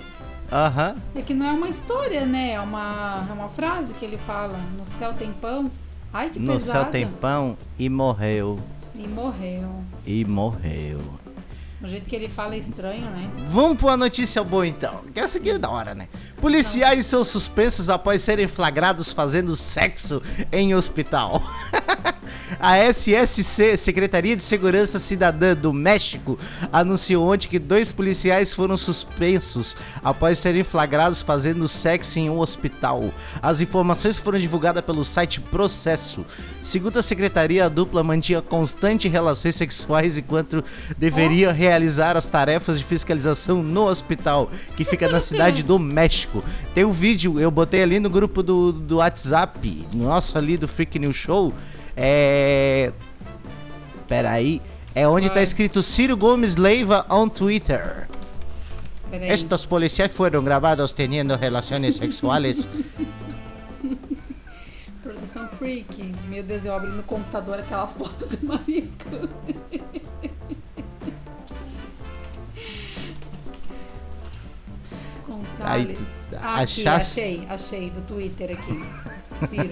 Aham. 0.51 0.95
É 1.15 1.21
que 1.21 1.33
não 1.33 1.45
é 1.45 1.51
uma 1.51 1.67
história, 1.67 2.25
né? 2.25 2.51
É 2.51 2.59
uma, 2.61 3.25
é 3.29 3.33
uma 3.33 3.49
frase 3.49 3.93
que 3.95 4.05
ele 4.05 4.17
fala. 4.17 4.57
No 4.77 4.85
céu 4.87 5.13
tem 5.13 5.31
pão. 5.33 5.69
Ai, 6.13 6.29
que 6.29 6.39
No 6.39 6.53
pesado. 6.53 6.81
céu 6.83 6.91
tem 6.91 7.07
pão 7.07 7.57
e 7.77 7.89
morreu. 7.89 8.59
E 8.93 9.07
morreu. 9.07 9.83
E 10.05 10.23
morreu. 10.23 10.99
O 11.85 11.87
jeito 11.87 12.07
que 12.07 12.15
ele 12.15 12.27
fala 12.27 12.55
é 12.55 12.57
estranho, 12.57 13.05
né? 13.11 13.29
Vamos 13.47 13.77
pra 13.77 13.89
uma 13.89 13.97
notícia 13.97 14.43
boa 14.43 14.65
então. 14.65 15.01
Que 15.13 15.19
essa 15.19 15.37
aqui 15.37 15.51
é 15.51 15.59
da 15.59 15.69
hora, 15.69 15.93
né? 15.93 16.07
Policiais 16.41 17.05
são 17.05 17.23
suspensos 17.23 17.91
após 17.91 18.23
serem 18.23 18.47
flagrados 18.47 19.11
fazendo 19.11 19.55
sexo 19.55 20.19
em 20.51 20.73
hospital. 20.73 21.43
A 22.59 22.77
SSC, 22.77 23.77
Secretaria 23.77 24.35
de 24.35 24.43
Segurança 24.43 24.99
Cidadã 24.99 25.55
do 25.55 25.73
México, 25.73 26.37
anunciou 26.71 27.31
ontem 27.31 27.47
que 27.47 27.59
dois 27.59 27.91
policiais 27.91 28.53
foram 28.53 28.77
suspensos 28.77 29.75
após 30.03 30.39
serem 30.39 30.63
flagrados 30.63 31.21
fazendo 31.21 31.67
sexo 31.67 32.19
em 32.19 32.29
um 32.29 32.39
hospital. 32.39 33.11
As 33.41 33.61
informações 33.61 34.19
foram 34.19 34.39
divulgadas 34.39 34.83
pelo 34.83 35.03
site 35.03 35.41
Processo. 35.41 36.25
Segundo 36.61 36.97
a 36.97 37.03
secretaria, 37.03 37.65
a 37.65 37.69
dupla 37.69 38.03
mantinha 38.03 38.41
constante 38.41 39.07
relações 39.07 39.55
sexuais 39.55 40.17
enquanto 40.17 40.63
deveria 40.97 41.51
realizar 41.51 41.74
as 42.15 42.27
tarefas 42.27 42.77
de 42.77 42.83
fiscalização 42.85 43.61
no 43.61 43.87
hospital, 43.87 44.49
que 44.75 44.85
fica 44.85 45.09
na 45.09 45.19
cidade 45.19 45.63
do 45.63 45.77
México. 45.77 46.43
Tem 46.73 46.85
um 46.85 46.91
vídeo, 46.91 47.39
eu 47.39 47.51
botei 47.51 47.83
ali 47.83 47.99
no 47.99 48.09
grupo 48.09 48.41
do, 48.41 48.71
do 48.71 48.97
WhatsApp, 48.97 49.85
nosso 49.93 50.37
ali 50.37 50.57
do 50.57 50.67
Freak 50.67 50.97
News 50.99 51.15
Show. 51.15 51.53
É. 51.95 52.91
Peraí. 54.07 54.61
É 54.93 55.07
onde 55.07 55.27
tá 55.27 55.35
Vai. 55.35 55.43
escrito 55.43 55.83
Ciro 55.83 56.15
Gomes 56.15 56.55
Leiva 56.55 57.05
on 57.09 57.27
Twitter. 57.27 58.07
Peraí. 59.09 59.29
Estos 59.29 59.65
policías 59.65 60.11
fueron 60.11 60.43
grabados 60.43 60.93
teniendo 60.93 61.35
relaciones 61.37 61.97
sexuales. 62.01 62.67
Produção 65.03 65.47
freak. 65.49 66.11
Meu 66.29 66.43
Deus, 66.43 66.65
eu 66.65 66.73
abri 66.75 66.91
no 66.91 67.03
computador 67.03 67.59
aquela 67.59 67.87
foto 67.87 68.27
do 68.27 68.45
marisco. 68.47 69.29
Gonçalves. 75.55 76.33
Aí, 76.33 76.63
aqui, 76.63 76.87
achei, 76.87 77.47
achei, 77.49 77.89
do 77.89 78.01
Twitter 78.07 78.51
aqui. 78.51 78.85
Ciro. 79.47 79.71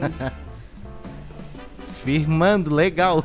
Firmando, 2.03 2.73
legal. 2.73 3.23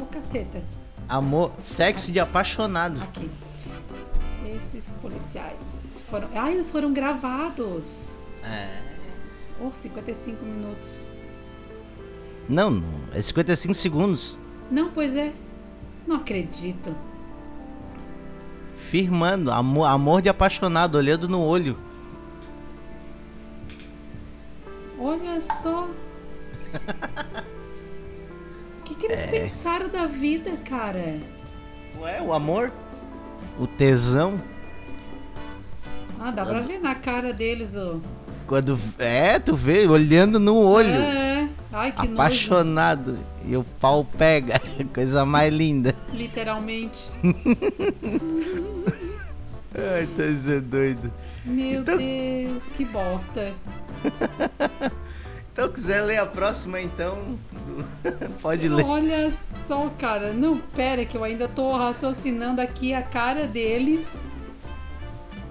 Ô, 0.00 0.04
caceta. 0.06 0.62
Amor, 1.08 1.52
sexo 1.62 2.10
de 2.10 2.20
apaixonado. 2.20 3.02
Aqui. 3.02 3.30
Esses 4.56 4.94
policiais 4.94 6.04
foram. 6.08 6.28
Ah, 6.34 6.50
eles 6.50 6.70
foram 6.70 6.92
gravados. 6.92 8.18
É. 8.42 8.82
Oh, 9.60 9.70
55 9.74 10.44
minutos. 10.44 11.06
Não, 12.48 12.70
não, 12.70 12.84
é 13.12 13.22
55 13.22 13.72
segundos. 13.74 14.38
Não, 14.70 14.90
pois 14.90 15.16
é. 15.16 15.32
Não 16.06 16.16
acredito. 16.16 16.94
Firmando, 18.90 19.50
amor, 19.50 19.86
amor 19.86 20.22
de 20.22 20.28
apaixonado, 20.28 20.96
olhando 20.96 21.28
no 21.28 21.40
olho. 21.40 21.76
Olha 24.98 25.40
só. 25.40 25.88
O 28.80 28.86
que, 28.86 28.94
que 28.96 29.06
eles 29.06 29.20
É. 29.20 29.26
pensaram 29.28 29.88
da 29.88 30.04
vida, 30.04 30.50
cara? 30.68 31.18
Ué, 31.98 32.20
o 32.20 32.34
amor? 32.34 32.70
O 33.58 33.66
tesão? 33.66 34.38
Ah, 36.20 36.30
dá 36.30 36.44
pra 36.44 36.60
ver 36.60 36.78
na 36.82 36.94
cara 36.94 37.32
deles, 37.32 37.74
ó. 37.76 37.96
Quando. 38.46 38.78
É, 38.98 39.38
tu 39.38 39.54
vê, 39.56 39.86
olhando 39.86 40.38
no 40.38 40.56
olho. 40.56 40.88
É. 40.88 41.48
Ai, 41.72 41.90
que 41.92 42.02
nojo. 42.06 42.12
apaixonado. 42.14 43.18
E 43.46 43.56
o 43.56 43.64
pau 43.80 44.04
pega. 44.04 44.60
Coisa 44.94 45.24
mais 45.24 45.52
linda. 45.52 45.94
Literalmente. 46.12 47.08
Ai, 49.74 50.06
tá 50.16 50.22
sendo 50.42 50.60
doido. 50.62 51.12
Meu 51.44 51.80
Então- 51.80 51.96
Deus, 51.98 52.64
que 52.76 52.84
bosta. 52.84 53.52
Então, 55.52 55.68
quiser 55.70 56.00
ler 56.02 56.16
a 56.16 56.26
próxima, 56.26 56.80
então. 56.80 57.16
Pode 58.42 58.68
ler. 58.68 58.84
Olha 58.84 59.30
só, 59.30 59.88
cara. 60.00 60.32
Não, 60.32 60.58
pera, 60.58 61.04
que 61.04 61.16
eu 61.16 61.22
ainda 61.22 61.46
tô 61.46 61.70
raciocinando 61.76 62.60
aqui 62.60 62.92
a 62.92 63.02
cara 63.02 63.46
deles. 63.46 64.18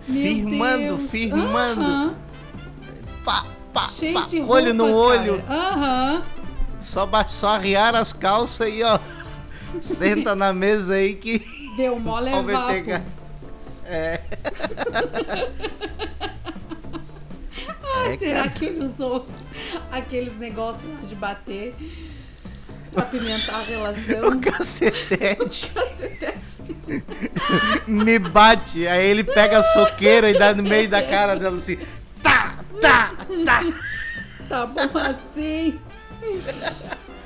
Meu 0.05 0.21
Firmando, 0.21 0.97
Deus. 0.97 1.09
firmando. 1.09 1.81
Aham. 1.81 2.15
Pá, 3.23 3.45
pá, 3.73 3.89
Cheio 3.89 4.13
pá. 4.13 4.25
de 4.27 4.39
roupa, 4.39 4.53
olho 4.53 4.73
no 4.73 4.91
olho. 4.93 5.43
Aham. 5.49 6.23
Só, 6.81 7.05
ba- 7.05 7.27
só 7.29 7.49
arriar 7.55 7.95
as 7.95 8.11
calças 8.13 8.67
e 8.73 8.83
ó. 8.83 8.99
Senta 9.81 10.35
na 10.35 10.53
mesa 10.53 10.95
aí 10.95 11.15
que 11.15 11.41
Deu 11.77 11.95
o 11.97 11.99
vai 12.01 12.31
vapo. 12.43 12.67
pegar. 12.67 13.01
É. 13.85 14.21
Ai, 17.95 18.13
É, 18.13 18.17
será 18.17 18.37
cara. 18.39 18.49
que 18.51 18.65
ele 18.65 18.85
usou 18.85 19.25
aqueles 19.91 20.37
negócios 20.37 20.91
de 21.07 21.15
bater 21.15 21.73
pra 22.91 23.03
apimentar 23.03 23.55
a 23.55 23.63
relação? 23.63 24.29
O 24.33 24.39
cacetete 24.39 25.71
Cacetete. 25.73 26.75
me 27.87 28.19
bate. 28.19 28.87
Aí 28.87 29.05
ele 29.05 29.23
pega 29.23 29.59
a 29.59 29.63
soqueira 29.63 30.29
e 30.29 30.37
dá 30.37 30.53
no 30.53 30.63
meio 30.63 30.87
da 30.89 31.01
cara 31.01 31.35
dela 31.35 31.55
assim. 31.57 31.77
Tá, 32.21 32.55
tá, 32.81 33.11
tá. 33.45 33.63
Tá 34.49 34.65
bom 34.65 34.97
assim. 34.99 35.79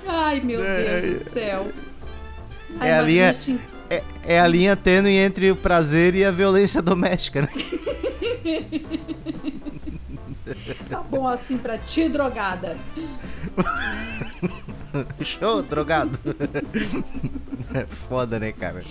Ai, 0.08 0.40
meu 0.42 0.64
É, 0.64 1.02
Deus 1.02 1.24
do 1.24 1.30
céu. 1.32 1.72
Ai, 2.80 2.90
É 2.90 2.94
a 2.98 3.02
linha- 3.02 3.34
xing- 3.34 3.60
É, 3.90 4.04
é 4.24 4.40
a 4.40 4.48
linha 4.48 4.76
tênue 4.76 5.16
entre 5.16 5.50
o 5.52 5.56
prazer 5.56 6.14
e 6.16 6.24
a 6.26 6.32
violência 6.32 6.82
doméstica, 6.82 7.42
né? 7.44 7.50
Tá 10.90 11.02
bom 11.02 11.28
assim 11.28 11.58
pra 11.58 11.78
ti, 11.78 12.08
drogada. 12.10 12.78
Show, 15.22 15.62
drogado. 15.62 16.18
É 17.74 17.86
foda, 18.08 18.40
né, 18.40 18.54
cara? 18.54 18.82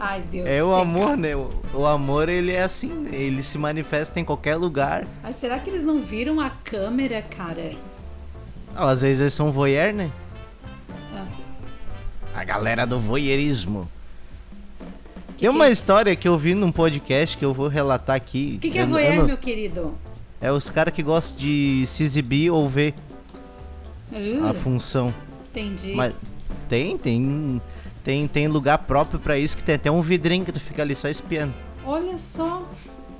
Ai, 0.00 0.20
Deus. 0.32 0.46
É 0.48 0.60
o 0.62 0.74
que 0.74 0.80
amor, 0.80 1.00
pecado. 1.16 1.20
né? 1.20 1.36
O, 1.36 1.50
o 1.74 1.86
amor, 1.86 2.28
ele 2.28 2.50
é 2.50 2.62
assim, 2.62 3.06
ele 3.12 3.40
se 3.42 3.56
manifesta 3.56 4.18
em 4.18 4.24
qualquer 4.24 4.56
lugar. 4.56 5.06
Ai, 5.22 5.32
será 5.32 5.58
que 5.60 5.70
eles 5.70 5.84
não 5.84 6.00
viram 6.02 6.40
a 6.40 6.50
câmera, 6.50 7.22
cara? 7.22 7.72
Ah, 8.74 8.90
às 8.90 9.02
vezes 9.02 9.20
eles 9.20 9.32
são 9.34 9.52
voyeur, 9.52 9.92
né? 9.94 10.10
Ah. 11.14 11.26
A 12.34 12.42
galera 12.44 12.84
do 12.84 12.98
voyeurismo. 12.98 13.88
Tem 15.38 15.48
uma 15.48 15.68
história 15.68 16.16
que 16.16 16.26
eu 16.26 16.36
vi 16.36 16.54
num 16.54 16.72
podcast 16.72 17.36
que 17.36 17.44
eu 17.44 17.54
vou 17.54 17.68
relatar 17.68 18.16
aqui. 18.16 18.54
O 18.56 18.60
que, 18.60 18.70
que 18.70 18.78
é 18.78 18.82
Eu- 18.82 18.86
eu 18.86 18.90
voyeur, 18.90 19.16
não- 19.18 19.26
meu 19.26 19.38
querido? 19.38 19.94
É 20.40 20.50
os 20.50 20.68
caras 20.68 20.92
que 20.92 21.02
gostam 21.02 21.38
de 21.38 21.84
se 21.86 22.02
exibir 22.02 22.50
ou 22.50 22.68
ver 22.68 22.92
a 24.42 24.50
Uh, 24.50 24.54
função. 24.54 25.14
Entendi. 25.60 25.94
Mas 25.94 26.14
tem, 26.68 26.96
tem, 26.98 27.60
tem, 28.04 28.28
tem 28.28 28.48
lugar 28.48 28.78
próprio 28.78 29.18
pra 29.18 29.38
isso 29.38 29.56
que 29.56 29.62
tem 29.62 29.74
até 29.74 29.90
um 29.90 30.02
vidrinho 30.02 30.44
que 30.44 30.52
tu 30.52 30.60
fica 30.60 30.82
ali 30.82 30.94
só 30.94 31.08
espiando. 31.08 31.54
Olha 31.84 32.18
só. 32.18 32.68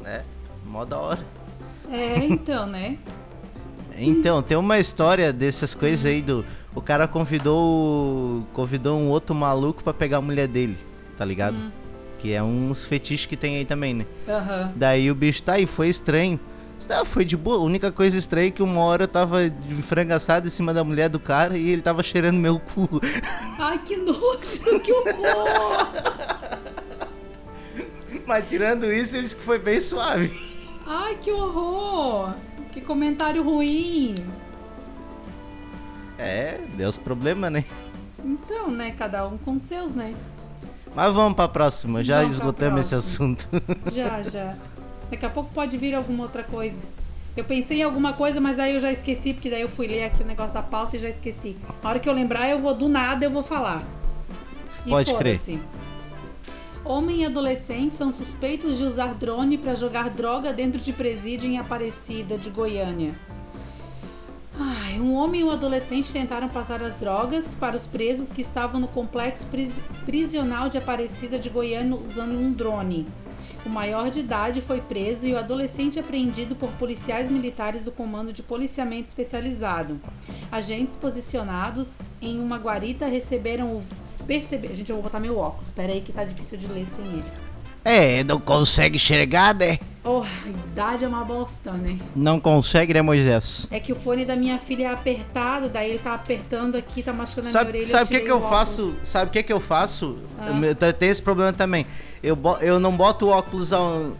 É, 0.05 0.23
mó 0.65 0.85
da 0.85 0.99
hora. 0.99 1.21
É, 1.91 2.25
então, 2.25 2.67
né? 2.67 2.99
Então, 3.99 4.43
tem 4.43 4.59
uma 4.59 4.79
história 4.79 5.33
dessas 5.33 5.75
coisas 5.75 6.05
aí 6.05 6.21
do. 6.21 6.45
O 6.75 6.83
cara 6.83 7.09
convidou. 7.09 8.47
Convidou 8.53 8.99
um 8.99 9.09
outro 9.09 9.35
maluco 9.35 9.83
pra 9.83 9.95
pegar 9.95 10.19
a 10.19 10.21
mulher 10.21 10.47
dele, 10.47 10.77
tá 11.17 11.25
ligado? 11.25 11.57
Que 12.19 12.35
é 12.35 12.43
uns 12.43 12.85
fetiches 12.85 13.25
que 13.25 13.39
tem 13.39 13.57
aí 13.57 13.65
também, 13.65 13.95
né? 13.95 14.07
Aham. 14.29 14.73
Daí 14.77 15.11
o 15.11 15.15
bicho 15.15 15.43
tá 15.43 15.55
aí, 15.55 15.65
foi 15.65 15.89
estranho. 15.89 16.39
Ah, 16.91 17.05
foi 17.05 17.25
de 17.25 17.37
boa. 17.37 17.57
A 17.57 17.61
única 17.61 17.91
coisa 17.91 18.17
estranha 18.19 18.49
é 18.49 18.51
que 18.51 18.63
uma 18.63 18.81
hora 18.81 19.05
eu 19.05 19.09
tava 19.09 19.49
de 19.51 19.83
frango 19.83 20.13
assado 20.13 20.47
em 20.47 20.51
cima 20.51 20.73
da 20.73 20.85
mulher 20.85 21.09
do 21.09 21.19
cara 21.19 21.57
e 21.57 21.71
ele 21.71 21.83
tava 21.83 22.03
cheirando 22.03 22.37
meu 22.39 22.61
cu. 22.61 22.89
Ai, 23.59 23.79
que 23.79 23.97
nojo, 23.97 24.81
que 24.83 24.93
horror. 24.93 25.89
Mas 28.27 28.49
tirando 28.49 28.93
isso, 28.93 29.17
eles 29.17 29.35
que 29.35 29.43
foi 29.43 29.59
bem 29.59 29.81
suave. 29.81 30.33
Ai, 30.87 31.17
que 31.17 31.31
horror. 31.33 32.35
Que 32.73 32.81
comentário 32.81 33.43
ruim. 33.43 34.15
É, 36.19 36.61
deu 36.75 36.89
os 36.89 36.97
problemas, 36.97 37.51
né? 37.53 37.65
Então, 38.25 38.71
né? 38.71 38.93
Cada 38.97 39.27
um 39.27 39.37
com 39.39 39.59
seus, 39.59 39.95
né? 39.95 40.15
Mas 40.95 41.13
vamos 41.13 41.35
pra 41.35 41.47
próxima, 41.49 42.03
já 42.03 42.21
Vamos 42.21 42.35
esgotamos 42.37 42.81
esse 42.81 42.91
próxima. 42.91 43.15
assunto. 43.35 43.49
Já, 43.93 44.23
já. 44.23 44.55
Daqui 45.11 45.25
a 45.25 45.31
pouco 45.31 45.51
pode 45.53 45.77
vir 45.77 45.95
alguma 45.95 46.25
outra 46.25 46.43
coisa. 46.43 46.85
Eu 47.37 47.45
pensei 47.45 47.81
em 47.81 47.83
alguma 47.83 48.13
coisa, 48.15 48.41
mas 48.41 48.59
aí 48.59 48.75
eu 48.75 48.81
já 48.81 48.91
esqueci, 48.91 49.35
porque 49.35 49.51
daí 49.51 49.61
eu 49.61 49.69
fui 49.69 49.87
ler 49.87 50.05
aqui 50.05 50.23
o 50.23 50.27
negócio 50.27 50.55
da 50.55 50.63
pauta 50.63 50.97
e 50.97 51.01
já 51.01 51.09
esqueci. 51.09 51.57
A 51.83 51.89
hora 51.89 51.99
que 51.99 52.09
eu 52.09 52.13
lembrar, 52.15 52.49
eu 52.49 52.59
vou 52.59 52.75
do 52.75 52.89
nada, 52.89 53.25
eu 53.27 53.31
vou 53.31 53.43
falar. 53.43 53.83
E 54.87 54.91
Pode 54.91 55.11
crer. 55.19 55.35
Homem 56.85 57.23
e 57.23 57.25
adolescente 57.27 57.95
são 57.95 58.11
suspeitos 58.13 58.79
de 58.79 58.85
usar 58.85 59.13
drone 59.15 59.59
para 59.59 59.75
jogar 59.75 60.09
droga 60.09 60.53
dentro 60.53 60.81
de 60.81 60.93
presídio 60.93 61.49
em 61.51 61.59
Aparecida, 61.59 62.39
de 62.39 62.49
Goiânia. 62.49 63.13
Ai, 64.59 64.99
um 64.99 65.13
homem 65.15 65.43
e 65.43 65.45
um 65.45 65.51
adolescente 65.51 66.11
tentaram 66.13 66.49
passar 66.49 66.81
as 66.83 66.95
drogas 66.95 67.55
para 67.55 67.77
os 67.77 67.87
presos 67.87 68.33
que 68.33 68.41
estavam 68.41 68.81
no 68.81 68.89
complexo 68.89 69.47
pris- 69.47 69.81
prisional 70.07 70.71
de 70.71 70.79
Aparecida 70.79 71.39
de 71.39 71.51
Goiânia 71.51 71.95
usando 71.97 72.39
um 72.39 72.53
drone. 72.53 73.07
O 73.67 73.69
maior 73.69 74.11
de 74.13 74.21
idade 74.21 74.61
foi 74.61 74.81
preso 74.81 75.27
e 75.27 75.33
o 75.33 75.39
adolescente 75.39 75.99
apreendido 75.99 76.55
por 76.55 76.71
policiais 76.75 77.29
militares 77.29 77.85
do 77.85 77.91
Comando 77.91 78.33
de 78.33 78.41
Policiamento 78.41 79.09
Especializado. 79.09 80.01
Agentes 80.53 80.95
posicionados 80.95 81.99
em 82.23 82.39
uma 82.39 82.59
guarita 82.59 83.07
receberam 83.07 83.67
o. 83.67 83.83
Percebe... 84.25 84.69
Gente, 84.69 84.91
eu 84.91 84.95
vou 84.95 85.03
botar 85.03 85.19
meu 85.19 85.37
óculos. 85.37 85.67
Espera 85.67 85.93
aí 85.93 86.01
que 86.01 86.13
tá 86.13 86.23
difícil 86.23 86.59
de 86.59 86.69
ler 86.69 86.87
sem 86.87 87.05
ele. 87.07 87.25
É, 87.85 88.23
não 88.23 88.41
consegue 88.41 88.97
enxergar, 88.97 89.53
né? 89.53 89.81
Oh, 90.05 90.23
a 90.23 90.49
idade 90.49 91.05
é 91.05 91.09
uma 91.09 91.25
bosta, 91.25 91.73
né? 91.73 91.99
Não 92.15 92.39
consegue, 92.39 92.95
né, 92.95 93.03
Moisés? 93.03 93.67
É 93.71 93.81
que 93.81 93.93
o 93.93 93.97
fone 93.97 94.25
da 94.25 94.37
minha 94.37 94.59
filha 94.59 94.85
é 94.85 94.93
apertado, 94.93 95.69
daí 95.69 95.91
ele 95.91 95.99
tá 95.99 96.15
apertando 96.15 96.77
aqui, 96.77 97.03
tá 97.03 97.13
machucando 97.13 97.49
a 97.49 97.51
minha 97.51 97.53
Sabe, 97.53 97.71
orelha. 97.71 97.87
sabe 97.87 98.05
o 98.05 98.09
que, 98.09 98.25
que 98.25 98.31
eu 98.31 98.41
faço? 98.41 98.97
Sabe 99.03 99.29
o 99.29 99.33
que, 99.33 99.43
que 99.43 99.53
eu 99.53 99.61
faço? 99.61 100.19
Ah. 100.39 100.51
Eu 100.81 100.93
tenho 100.93 101.11
esse 101.11 101.23
problema 101.23 101.53
também. 101.53 101.85
Eu, 102.27 102.37
eu 102.61 102.81
não 102.81 102.97
boto 102.97 103.27
o 103.27 103.29
óculos 103.29 103.71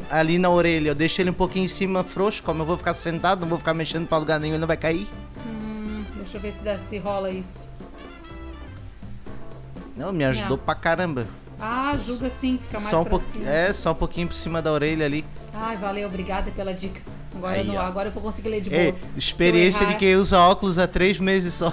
ali 0.09 0.39
na 0.39 0.49
orelha, 0.49 0.91
eu 0.91 0.95
deixo 0.95 1.21
ele 1.21 1.31
um 1.31 1.35
pouquinho 1.35 1.65
em 1.65 1.69
cima, 1.69 2.05
frouxo, 2.05 2.41
como 2.41 2.63
eu 2.63 2.67
vou 2.67 2.79
ficar 2.79 2.95
sentado, 2.95 3.41
não 3.41 3.49
vou 3.49 3.59
ficar 3.59 3.75
mexendo 3.75 4.07
pra 4.07 4.17
lugar 4.17 4.39
nenhum, 4.39 4.53
ele 4.55 4.61
não 4.61 4.69
vai 4.69 4.77
cair. 4.77 5.09
Hum, 5.45 6.05
deixa 6.15 6.37
eu 6.37 6.41
ver 6.41 6.53
se, 6.53 6.63
dá, 6.63 6.79
se 6.79 6.99
rola 6.99 7.33
isso. 7.33 7.69
Não, 9.97 10.13
me 10.13 10.25
ajudou 10.25 10.57
Não. 10.57 10.65
pra 10.65 10.77
caramba. 10.77 11.27
Ah, 11.61 11.97
julga 11.99 12.31
sim, 12.31 12.61
fica 12.63 12.79
mais 12.79 12.91
Só 12.91 13.01
um 13.01 13.05
pra 13.07 13.19
cima. 13.19 13.49
é, 13.49 13.73
só 13.73 13.91
um 13.91 13.95
pouquinho 13.97 14.29
por 14.29 14.35
cima 14.35 14.63
da 14.63 14.71
orelha 14.71 15.05
ali. 15.05 15.25
Ai, 15.53 15.77
valeu, 15.77 16.07
obrigada 16.07 16.53
pela 16.53 16.73
dica. 16.73 17.01
Agora, 17.35 17.55
Aí, 17.59 17.67
eu, 17.67 17.75
não, 17.75 17.81
agora 17.81 18.09
eu 18.09 18.13
vou 18.13 18.23
conseguir 18.23 18.51
ler 18.51 18.61
de 18.61 18.71
boa. 18.71 18.83
Ei, 18.83 18.95
experiência 19.17 19.79
eu 19.83 19.87
de 19.87 19.93
errar- 19.95 19.99
quem 19.99 20.15
usa 20.15 20.39
óculos 20.39 20.79
há 20.79 20.87
três 20.87 21.19
meses 21.19 21.55
só. 21.55 21.73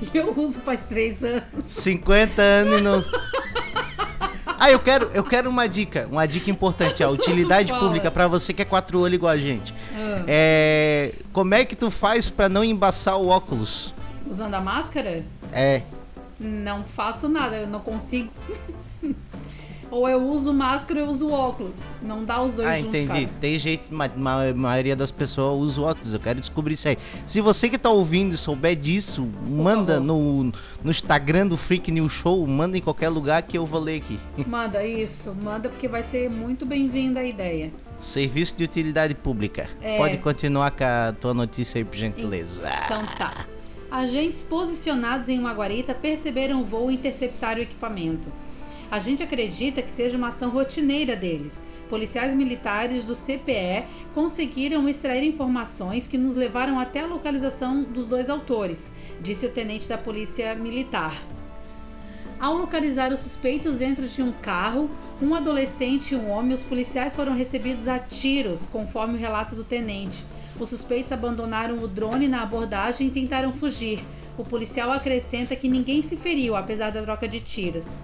E 0.00 0.08
eu 0.16 0.32
uso 0.38 0.60
faz 0.60 0.84
três 0.84 1.22
anos. 1.22 1.42
50 1.60 2.40
anos 2.40 2.78
e 2.78 2.80
não. 2.80 3.04
Ah, 4.58 4.70
eu 4.70 4.78
quero, 4.78 5.10
eu 5.12 5.22
quero 5.24 5.50
uma 5.50 5.68
dica, 5.68 6.08
uma 6.10 6.26
dica 6.26 6.50
importante, 6.50 7.02
a 7.02 7.08
utilidade 7.10 7.72
pública 7.72 8.10
pra 8.10 8.26
você 8.26 8.52
que 8.52 8.62
é 8.62 8.64
quatro 8.64 9.00
olhos 9.00 9.16
igual 9.16 9.32
a 9.32 9.38
gente. 9.38 9.74
Ah. 9.94 10.24
É, 10.26 11.12
como 11.32 11.54
é 11.54 11.64
que 11.64 11.76
tu 11.76 11.90
faz 11.90 12.30
pra 12.30 12.48
não 12.48 12.64
embaçar 12.64 13.18
o 13.20 13.28
óculos? 13.28 13.92
Usando 14.28 14.54
a 14.54 14.60
máscara? 14.60 15.24
É, 15.52 15.82
Não 16.38 16.84
faço 16.84 17.28
nada, 17.28 17.56
eu 17.56 17.66
não 17.66 17.80
consigo. 17.80 18.30
ou 19.90 20.08
eu 20.08 20.22
uso 20.22 20.52
máscara 20.52 21.00
ou 21.00 21.06
eu 21.06 21.10
uso 21.10 21.30
óculos. 21.30 21.76
Não 22.02 22.24
dá 22.24 22.42
os 22.42 22.54
dois 22.54 22.68
ah, 22.68 22.76
juntos, 22.76 22.88
entendi. 22.88 23.06
cara. 23.06 23.30
Tem 23.40 23.58
jeito, 23.58 23.88
mas 23.90 24.12
a 24.12 24.54
maioria 24.54 24.96
das 24.96 25.10
pessoas 25.10 25.60
usa 25.60 25.80
óculos. 25.80 26.14
Eu 26.14 26.20
quero 26.20 26.40
descobrir 26.40 26.74
isso 26.74 26.88
aí. 26.88 26.98
Se 27.26 27.40
você 27.40 27.68
que 27.68 27.78
tá 27.78 27.90
ouvindo 27.90 28.34
e 28.34 28.36
souber 28.36 28.76
disso, 28.76 29.26
manda 29.48 29.94
favor. 29.94 30.06
no, 30.06 30.52
no 30.84 30.90
Instagram 30.90 31.46
do 31.46 31.56
Freak 31.56 31.90
News 31.90 32.12
Show, 32.12 32.46
manda 32.46 32.76
em 32.76 32.80
qualquer 32.80 33.08
lugar 33.08 33.42
que 33.42 33.56
eu 33.56 33.66
vou 33.66 33.80
ler 33.80 33.96
aqui. 33.98 34.18
Manda 34.46 34.84
isso, 34.84 35.34
manda 35.34 35.68
porque 35.68 35.88
vai 35.88 36.02
ser 36.02 36.30
muito 36.30 36.64
bem-vinda 36.64 37.20
a 37.20 37.24
ideia. 37.24 37.72
Serviço 37.98 38.56
de 38.56 38.64
utilidade 38.64 39.14
pública. 39.14 39.68
É. 39.80 39.96
Pode 39.96 40.18
continuar 40.18 40.70
com 40.70 40.84
a 40.84 41.14
tua 41.18 41.34
notícia 41.34 41.78
aí, 41.78 41.84
por 41.84 41.96
gentileza. 41.96 42.62
Então 42.84 43.06
tá. 43.18 43.46
Agentes 43.90 44.42
posicionados 44.42 45.28
em 45.28 45.38
uma 45.38 45.52
guarita 45.52 45.94
perceberam 45.94 46.60
o 46.60 46.64
voo 46.64 46.90
e 46.90 46.94
interceptaram 46.94 47.60
o 47.60 47.62
equipamento. 47.62 48.28
A 48.90 49.00
gente 49.00 49.22
acredita 49.22 49.82
que 49.82 49.90
seja 49.90 50.16
uma 50.16 50.28
ação 50.28 50.50
rotineira 50.50 51.16
deles. 51.16 51.64
Policiais 51.88 52.34
militares 52.34 53.04
do 53.04 53.14
CPE 53.14 53.84
conseguiram 54.14 54.88
extrair 54.88 55.26
informações 55.26 56.06
que 56.06 56.16
nos 56.16 56.36
levaram 56.36 56.78
até 56.78 57.00
a 57.00 57.06
localização 57.06 57.82
dos 57.82 58.06
dois 58.06 58.30
autores, 58.30 58.92
disse 59.20 59.46
o 59.46 59.50
tenente 59.50 59.88
da 59.88 59.98
Polícia 59.98 60.54
Militar. 60.54 61.20
Ao 62.38 62.54
localizar 62.54 63.12
os 63.12 63.20
suspeitos 63.20 63.76
dentro 63.76 64.06
de 64.06 64.22
um 64.22 64.30
carro, 64.30 64.90
um 65.22 65.34
adolescente 65.34 66.12
e 66.12 66.16
um 66.16 66.30
homem, 66.30 66.52
os 66.52 66.62
policiais 66.62 67.14
foram 67.16 67.34
recebidos 67.34 67.88
a 67.88 67.98
tiros, 67.98 68.66
conforme 68.66 69.14
o 69.14 69.20
relato 69.20 69.56
do 69.56 69.64
tenente. 69.64 70.22
Os 70.60 70.68
suspeitos 70.68 71.10
abandonaram 71.10 71.78
o 71.82 71.88
drone 71.88 72.28
na 72.28 72.42
abordagem 72.42 73.08
e 73.08 73.10
tentaram 73.10 73.52
fugir. 73.52 74.00
O 74.36 74.44
policial 74.44 74.92
acrescenta 74.92 75.56
que 75.56 75.68
ninguém 75.68 76.02
se 76.02 76.16
feriu, 76.16 76.54
apesar 76.54 76.90
da 76.90 77.02
troca 77.02 77.26
de 77.26 77.40
tiros. 77.40 77.96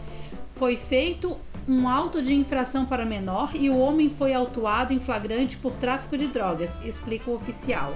Foi 0.63 0.77
feito 0.77 1.37
um 1.69 1.89
auto 1.89 2.23
de 2.23 2.33
infração 2.33 2.87
para 2.87 3.05
menor 3.05 3.51
e 3.53 3.69
o 3.69 3.77
homem 3.77 4.09
foi 4.09 4.33
autuado 4.33 4.93
em 4.93 5.01
flagrante 5.01 5.57
por 5.57 5.73
tráfico 5.73 6.17
de 6.17 6.29
drogas, 6.29 6.79
explica 6.85 7.29
o 7.29 7.35
oficial. 7.35 7.93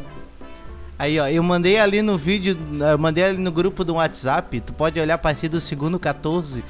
Aí, 0.98 1.20
ó, 1.20 1.28
eu 1.28 1.44
mandei 1.44 1.78
ali 1.78 2.02
no 2.02 2.18
vídeo, 2.18 2.58
eu 2.90 2.98
mandei 2.98 3.22
ali 3.22 3.38
no 3.38 3.52
grupo 3.52 3.84
do 3.84 3.94
WhatsApp, 3.94 4.60
tu 4.62 4.72
pode 4.72 4.98
olhar 4.98 5.14
a 5.14 5.18
partir 5.18 5.46
do 5.46 5.60
segundo 5.60 5.96
14, 5.96 6.64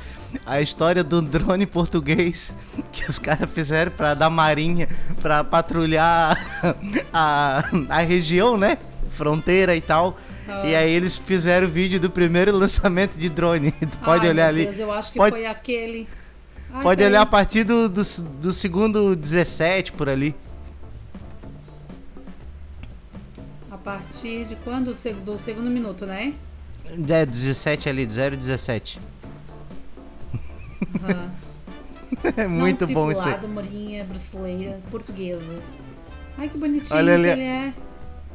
a 0.45 0.61
história 0.61 1.03
do 1.03 1.23
drone 1.23 1.65
português 1.65 2.55
que 2.93 3.09
os 3.09 3.19
caras 3.19 3.51
fizeram 3.51 3.91
pra 3.91 4.13
da 4.13 4.29
marinha, 4.29 4.89
pra 5.23 5.43
patrulhar 5.43 6.37
a, 7.11 7.65
a 7.89 8.01
região, 8.01 8.59
né? 8.59 8.77
Fronteira 9.13 9.75
e 9.75 9.81
tal. 9.81 10.19
E 10.65 10.75
aí 10.75 10.91
eles 10.93 11.17
fizeram 11.19 11.67
o 11.67 11.71
vídeo 11.71 11.99
do 11.99 12.09
primeiro 12.11 12.57
lançamento 12.57 13.19
de 13.19 13.29
drone. 13.29 13.73
Pode 14.05 14.27
Ai, 14.27 14.31
olhar 14.33 14.49
ali. 14.49 14.65
Deus, 14.65 14.79
eu 14.79 14.93
acho 14.93 15.13
que 15.13 15.19
Pode- 15.19 15.33
foi 15.35 15.47
aquele. 15.47 16.09
Ai, 16.73 16.83
Pode 16.83 17.03
olhar 17.05 17.23
a 17.23 17.27
partir 17.27 17.65
do, 17.65 17.89
do, 17.89 18.03
do 18.41 18.53
segundo 18.53 19.17
17 19.17 19.93
por 19.93 20.09
ali. 20.09 20.35
A 23.71 23.77
partir 23.77 24.45
de 24.47 24.57
quando? 24.57 24.93
Do 24.93 24.99
seg- 24.99 25.17
Do 25.25 25.37
segundo 25.39 25.71
minuto, 25.71 26.07
né? 26.07 26.35
É, 27.09 27.27
17 27.27 27.89
ali, 27.89 28.07
017. 28.07 29.01
Aham. 31.03 31.31
É 32.37 32.47
muito 32.47 32.87
Não 32.87 32.95
bom 32.95 33.11
isso 33.13 33.29
aí. 33.29 33.47
morinha, 33.49 34.05
brasileira, 34.05 34.79
portuguesa. 34.91 35.61
Ai, 36.39 36.49
que 36.49 36.57
bonitinho 36.57 36.97
Olha 36.97 37.15
ali. 37.15 37.25
que 37.25 37.29
ele 37.31 37.43
é. 37.43 37.73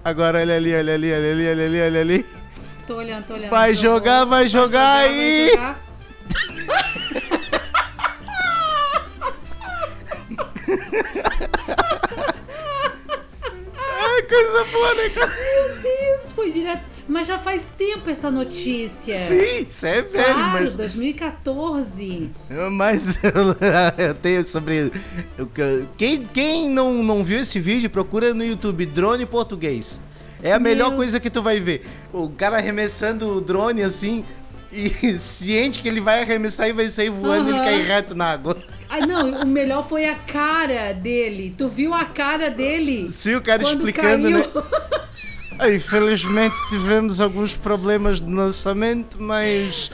Agora 0.03 0.39
olha 0.39 0.55
ali, 0.55 0.73
olha 0.75 0.93
ali, 0.95 1.13
olha 1.13 1.31
ali, 1.31 1.49
olha 1.49 1.65
ali, 1.65 1.81
olha 1.81 2.01
ali. 2.01 2.25
Tô 2.87 2.95
olhando, 2.95 3.25
tô 3.25 3.33
olhando. 3.35 3.49
Vai 3.49 3.73
Jogou. 3.75 3.97
jogar, 3.99 4.25
vai 4.25 4.47
jogar 4.49 4.97
aí. 4.97 5.55
vai 5.55 5.55
jogar. 5.55 5.79
Ai, 13.77 14.21
coisa 14.23 14.63
boa, 14.65 14.93
né, 14.95 15.09
cara? 15.09 15.27
Meu 15.27 15.75
Deus, 15.81 16.31
foi 16.33 16.51
direto. 16.51 16.90
Mas 17.07 17.27
já 17.27 17.37
faz 17.37 17.67
tempo 17.77 18.09
essa 18.09 18.29
notícia. 18.31 19.15
Sim, 19.15 19.67
isso 19.69 19.85
é 19.85 20.01
velho, 20.01 20.33
Claro, 20.33 20.39
mas. 20.53 20.75
2014. 20.75 22.29
Mas 22.71 23.19
eu 23.97 24.13
tenho 24.15 24.45
sobre. 24.45 24.91
Quem, 25.97 26.25
quem 26.33 26.69
não, 26.69 27.03
não 27.03 27.23
viu 27.23 27.39
esse 27.39 27.59
vídeo, 27.59 27.89
procura 27.89 28.33
no 28.33 28.43
YouTube 28.43 28.85
drone 28.85 29.25
português. 29.25 29.99
É 30.43 30.53
a 30.53 30.59
melhor 30.59 30.89
Meu- 30.89 30.97
coisa 30.97 31.19
que 31.19 31.29
tu 31.29 31.41
vai 31.41 31.59
ver. 31.59 31.85
O 32.11 32.29
cara 32.29 32.57
arremessando 32.57 33.27
o 33.37 33.41
drone 33.41 33.83
assim. 33.83 34.23
E 34.71 34.89
ciente 35.19 35.79
que 35.81 35.87
ele 35.89 35.99
vai 35.99 36.21
arremessar 36.21 36.69
e 36.69 36.73
vai 36.73 36.87
sair 36.87 37.09
voando 37.09 37.49
e 37.49 37.53
ele 37.53 37.59
cai 37.63 37.81
reto 37.81 38.15
na 38.15 38.25
água. 38.31 38.57
Ai, 38.89 39.01
não, 39.05 39.41
o 39.41 39.45
melhor 39.47 39.87
foi 39.87 40.05
a 40.05 40.15
cara 40.15 40.93
dele. 40.93 41.53
Tu 41.57 41.67
viu 41.67 41.93
a 41.93 42.05
cara 42.05 42.49
dele? 42.49 43.09
Sim, 43.11 43.35
o 43.35 43.41
cara 43.41 43.63
explicando, 43.63 44.23
caiu. 44.23 44.37
né? 44.37 44.45
Infelizmente 45.67 46.55
tivemos 46.69 47.21
alguns 47.21 47.53
problemas 47.55 48.19
de 48.21 48.31
lançamento, 48.31 49.21
mas. 49.21 49.91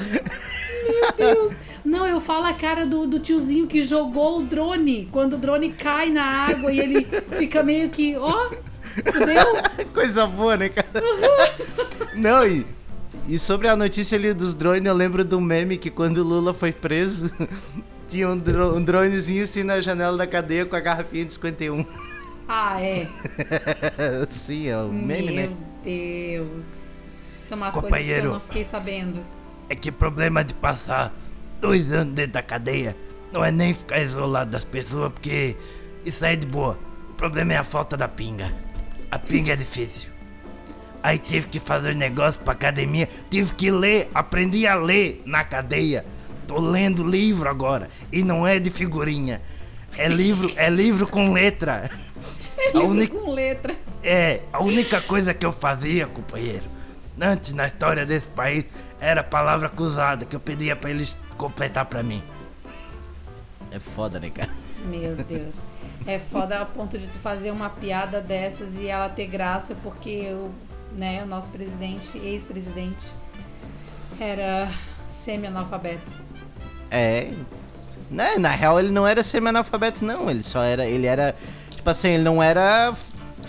Deus. 1.18 1.54
Não, 1.84 2.06
eu 2.06 2.20
falo 2.20 2.46
a 2.46 2.54
cara 2.54 2.86
do, 2.86 3.08
do 3.08 3.20
tiozinho 3.20 3.66
que 3.68 3.82
jogou 3.82 4.40
o 4.40 4.44
drone. 4.44 5.08
Quando 5.12 5.34
o 5.34 5.38
drone 5.38 5.72
cai 5.72 6.10
na 6.10 6.24
água 6.24 6.72
e 6.72 6.80
ele 6.80 7.08
fica 7.38 7.64
meio 7.64 7.90
que, 7.90 8.16
ó, 8.18 8.50
fudeu. 9.14 9.46
Coisa 9.94 10.28
boa, 10.28 10.58
né, 10.58 10.68
cara? 10.70 10.88
Não, 12.14 12.46
e, 12.46 12.66
e 13.28 13.40
sobre 13.40 13.70
a 13.70 13.76
notícia 13.78 14.18
ali 14.18 14.34
dos 14.34 14.54
drones, 14.54 14.86
eu 14.86 14.94
lembro 14.94 15.24
do 15.24 15.40
meme 15.40 15.78
que 15.78 15.90
quando 15.90 16.18
o 16.18 16.24
Lula 16.24 16.54
foi 16.54 16.74
preso, 16.74 17.32
tinha 18.10 18.28
um, 18.28 18.38
dro- 18.38 18.76
um 18.76 18.84
dronezinho 18.84 19.44
assim 19.46 19.64
na 19.64 19.80
janela 19.80 20.18
da 20.18 20.28
cadeia 20.28 20.66
com 20.66 20.76
a 20.76 20.80
garrafinha 20.82 21.24
de 21.24 21.34
51. 21.34 21.86
Ah, 22.48 22.82
é. 22.82 23.08
Sim, 24.30 24.68
é 24.68 24.78
o 24.78 24.88
meme, 24.90 25.32
Meu 25.32 25.50
né? 25.50 25.56
Deus. 25.84 26.66
São 27.48 27.58
umas 27.58 27.74
coisas 27.74 27.74
que 27.74 27.82
Companheiro. 27.98 28.28
eu 28.28 28.34
não 28.34 28.40
fiquei 28.40 28.64
sabendo. 28.64 29.20
É 29.70 29.76
que 29.76 29.90
o 29.90 29.94
problema 29.94 30.44
de 30.44 30.54
passar 30.54 31.14
dois 31.60 31.92
anos 31.92 32.14
dentro 32.14 32.34
da 32.34 32.42
cadeia 32.42 32.96
não 33.32 33.44
é 33.44 33.52
nem 33.52 33.74
ficar 33.74 34.00
isolado 34.00 34.52
das 34.52 34.64
pessoas, 34.64 35.12
porque 35.12 35.56
isso 36.06 36.26
aí 36.26 36.34
é 36.34 36.36
de 36.36 36.48
boa. 36.48 36.78
O 37.10 37.14
problema 37.14 37.54
é 37.54 37.58
a 37.58 37.64
falta 37.64 37.98
da 37.98 38.08
pinga. 38.08 38.54
A 39.12 39.20
pinga 39.20 39.54
é 39.54 39.56
difícil. 39.56 40.10
Aí 41.04 41.18
tive 41.20 41.48
que 41.48 41.60
fazer 41.60 41.96
negócio 41.96 42.40
pra 42.42 42.54
academia, 42.54 43.08
tive 43.30 43.54
que 43.54 43.70
ler, 43.72 44.10
aprendi 44.14 44.66
a 44.68 44.76
ler 44.76 45.22
na 45.26 45.44
cadeia. 45.44 46.06
Tô 46.48 46.60
lendo 46.60 47.04
livro 47.04 47.50
agora 47.50 47.90
e 48.12 48.24
não 48.24 48.48
é 48.48 48.58
de 48.60 48.70
figurinha. 48.72 49.42
É 49.98 50.08
livro, 50.08 50.52
é 50.56 50.70
livro 50.70 51.08
com 51.08 51.32
letra. 51.34 51.90
A 52.74 52.80
única, 52.80 53.18
Com 53.18 53.32
letra. 53.32 53.76
é, 54.04 54.42
a 54.52 54.62
única 54.64 55.02
coisa 55.02 55.34
que 55.34 55.46
eu 55.46 55.52
fazia, 55.52 56.08
companheiro, 56.08 56.64
antes 57.22 57.54
na 57.54 57.68
história 57.68 58.06
desse 58.06 58.28
país, 58.28 58.66
era 59.00 59.22
a 59.22 59.24
palavra 59.24 59.70
cruzada 59.70 60.26
que 60.26 60.36
eu 60.36 60.40
pedia 60.40 60.76
pra 60.76 60.90
eles 60.90 61.18
completar 61.38 61.86
pra 61.86 62.02
mim. 62.02 62.22
É 63.72 63.80
foda, 63.80 64.20
né, 64.20 64.30
cara? 64.30 64.50
Meu 64.86 65.16
Deus. 65.16 65.56
É 66.06 66.18
foda 66.20 66.60
a 66.62 66.66
ponto 66.66 66.98
de 66.98 67.08
tu 67.08 67.20
fazer 67.20 67.52
uma 67.52 67.70
piada 67.70 68.22
dessas 68.22 68.78
e 68.78 68.88
ela 68.88 69.10
ter 69.10 69.28
graça, 69.28 69.76
porque 69.84 70.32
o, 70.32 70.50
né, 70.96 71.22
o 71.24 71.28
nosso 71.28 71.50
presidente, 71.50 72.18
ex-presidente, 72.18 73.06
era 74.20 74.70
semi-analfabeto. 75.10 76.12
É. 76.90 77.32
Né, 78.10 78.36
na 78.38 78.50
real, 78.50 78.80
ele 78.80 78.90
não 78.90 79.06
era 79.06 79.22
semi-analfabeto, 79.24 80.06
não. 80.06 80.30
Ele 80.30 80.44
só 80.44 80.64
era. 80.64 80.86
Ele 80.86 81.06
era. 81.08 81.36
Tipo 81.88 81.92
assim, 81.92 82.10
ele 82.10 82.24
não 82.24 82.44
era 82.44 82.94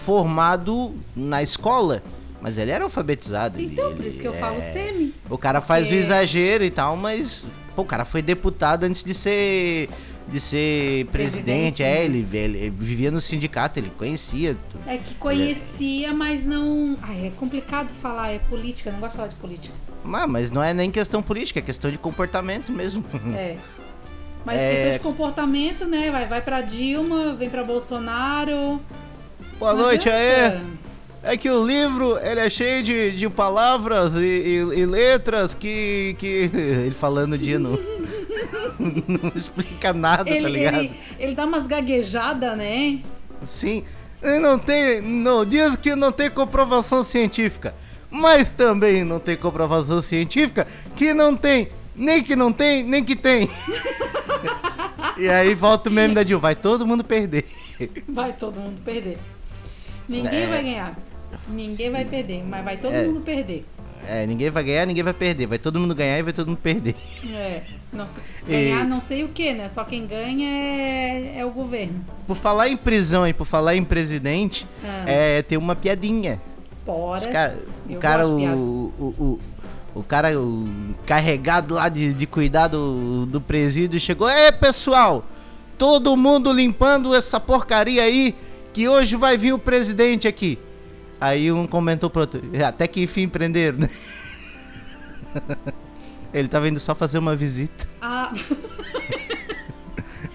formado 0.04 0.94
na 1.16 1.42
escola. 1.42 2.00
Mas 2.40 2.56
ele 2.56 2.70
era 2.70 2.84
alfabetizado. 2.84 3.58
ele- 3.58 3.72
Então, 3.72 3.90
por 3.90 3.98
ele 3.98 4.08
isso 4.10 4.20
que 4.20 4.28
eu 4.28 4.32
é- 4.34 4.38
falo 4.38 4.62
semi. 4.62 5.12
O 5.28 5.36
cara 5.36 5.60
faz 5.60 5.86
o 5.86 5.90
Porque- 5.90 5.98
exagero 6.04 6.62
e 6.64 6.70
tal, 6.70 6.96
mas. 6.96 7.48
Pô, 7.74 7.82
o 7.82 7.84
cara 7.84 8.04
foi 8.04 8.22
deputado 8.22 8.84
antes 8.84 9.02
de 9.02 9.12
ser. 9.12 9.88
De 10.28 10.38
ser 10.40 11.06
presidente, 11.06 11.78
Presidente, 11.78 11.82
é, 11.82 12.04
ele, 12.04 12.28
ele 12.34 12.68
vivia 12.70 13.10
no 13.10 13.18
sindicato, 13.18 13.80
ele 13.80 13.90
conhecia. 13.96 14.54
tudo. 14.70 14.82
É 14.86 14.98
que 14.98 15.14
conhecia, 15.14 16.12
mas 16.12 16.44
não. 16.44 16.96
Ai, 17.02 17.28
é 17.28 17.30
complicado 17.30 17.88
falar, 17.94 18.28
é 18.32 18.38
política, 18.38 18.92
não 18.92 19.00
gosto 19.00 19.12
de 19.12 19.16
falar 19.16 19.28
de 19.30 19.34
política. 19.36 19.74
Ah, 20.04 20.26
mas 20.26 20.50
não 20.52 20.62
é 20.62 20.74
nem 20.74 20.90
questão 20.90 21.22
política, 21.22 21.58
é 21.60 21.62
questão 21.62 21.90
de 21.90 21.96
comportamento 21.98 22.70
mesmo. 22.72 23.02
É. 23.34 23.56
Mas 24.44 24.58
É. 24.58 24.70
questão 24.70 24.92
de 24.92 24.98
comportamento, 25.00 25.84
né? 25.84 26.10
Vai, 26.10 26.26
vai 26.26 26.40
pra 26.40 26.60
Dilma, 26.60 27.34
vem 27.34 27.50
pra 27.50 27.62
Bolsonaro. 27.64 28.80
Boa 29.58 29.72
Não 29.74 29.82
noite 29.82 30.08
aí. 30.08 30.44
adianta. 30.46 30.78
É 31.22 31.36
que 31.36 31.50
o 31.50 31.66
livro, 31.66 32.16
ele 32.22 32.40
é 32.40 32.48
cheio 32.48 32.82
de, 32.82 33.10
de 33.10 33.28
palavras 33.28 34.14
e, 34.14 34.18
e- 34.20 34.78
e 34.80 34.86
letras 34.86 35.52
que, 35.52 36.14
que... 36.18 36.48
Ele 36.54 36.94
falando 36.94 37.36
de 37.36 37.58
não, 37.58 37.72
não 38.78 39.32
explica 39.34 39.92
nada, 39.92 40.24
tá 40.26 40.30
Ele, 40.30 40.48
ligado? 40.48 40.76
ele, 40.78 40.92
ele 41.18 41.34
dá 41.34 41.44
umas 41.44 41.66
gaguejadas, 41.66 42.56
né? 42.56 43.00
Sim. 43.44 43.82
E 44.22 44.38
não 44.38 44.58
tem... 44.60 45.00
Não, 45.02 45.44
diz 45.44 45.76
que 45.76 45.94
não 45.96 46.12
tem 46.12 46.30
comprovação 46.30 47.02
científica. 47.02 47.74
Mas 48.10 48.50
também 48.52 49.04
não 49.04 49.18
tem 49.18 49.36
comprovação 49.36 50.00
científica 50.00 50.66
que 50.96 51.12
não 51.12 51.36
tem. 51.36 51.68
Nem 51.96 52.22
que 52.22 52.36
não 52.36 52.52
tem, 52.52 52.84
nem 52.84 53.02
que 53.04 53.16
tem. 53.16 53.50
e 55.18 55.28
aí 55.28 55.54
volta 55.54 55.88
o 55.88 55.92
meme 55.92 56.14
da 56.14 56.22
Dilma. 56.22 56.40
Vai 56.42 56.54
todo 56.54 56.86
mundo 56.86 57.02
perder. 57.04 57.44
Vai 58.08 58.32
todo 58.32 58.60
mundo 58.60 58.80
perder. 58.84 59.18
Ninguém 60.08 60.42
É. 60.44 60.46
vai 60.46 60.62
ganhar. 60.62 60.98
Ninguém 61.48 61.90
vai 61.90 62.04
perder, 62.04 62.42
mas 62.44 62.64
vai 62.64 62.76
todo 62.76 62.94
É. 62.94 63.06
mundo 63.06 63.20
perder. 63.20 63.64
É, 64.06 64.24
ninguém 64.26 64.48
vai 64.48 64.62
ganhar, 64.62 64.86
ninguém 64.86 65.02
vai 65.02 65.12
perder. 65.12 65.46
Vai 65.46 65.58
todo 65.58 65.78
mundo 65.78 65.94
ganhar 65.94 66.18
e 66.18 66.22
vai 66.22 66.32
todo 66.32 66.48
mundo 66.48 66.58
perder. 66.58 66.94
É. 67.32 67.62
Nossa, 67.92 68.20
E- 68.46 68.52
ganhar 68.52 68.84
não 68.84 69.00
sei 69.00 69.24
o 69.24 69.28
que, 69.28 69.52
né? 69.52 69.68
Só 69.68 69.82
quem 69.84 70.06
ganha 70.06 70.48
é, 70.48 71.38
é 71.38 71.44
o 71.44 71.50
governo. 71.50 72.04
Por 72.26 72.36
falar 72.36 72.68
em 72.68 72.76
prisão 72.76 73.26
e 73.26 73.32
por 73.32 73.44
falar 73.46 73.74
em 73.76 73.84
presidente, 73.84 74.66
Ah. 74.84 75.04
é, 75.06 75.42
tem 75.42 75.58
uma 75.58 75.74
piadinha. 75.76 76.40
Cara- 77.32 77.56
o 77.88 77.96
cara, 77.96 78.26
o, 78.26 78.92
o, 78.98 79.04
o, 79.04 79.40
o 79.98 80.04
cara 80.04 80.38
o 80.38 80.94
carregado 81.06 81.74
lá 81.74 81.88
de, 81.88 82.12
de 82.14 82.26
cuidar 82.26 82.68
do, 82.68 83.26
do 83.26 83.40
presídio 83.40 83.98
chegou. 84.00 84.28
É 84.28 84.52
pessoal, 84.52 85.24
todo 85.76 86.16
mundo 86.16 86.52
limpando 86.52 87.14
essa 87.14 87.40
porcaria 87.40 88.02
aí, 88.02 88.34
que 88.72 88.88
hoje 88.88 89.16
vai 89.16 89.36
vir 89.36 89.52
o 89.52 89.58
presidente 89.58 90.28
aqui. 90.28 90.58
Aí 91.20 91.50
um 91.50 91.66
comentou 91.66 92.08
pro 92.08 92.22
outro, 92.22 92.42
até 92.66 92.86
que 92.86 93.02
enfim 93.02 93.28
prenderam, 93.28 93.78
né? 93.78 93.90
Ele 96.32 96.46
tava 96.46 96.68
indo 96.68 96.78
só 96.78 96.94
fazer 96.94 97.18
uma 97.18 97.34
visita. 97.34 97.88
Ah, 98.00 98.32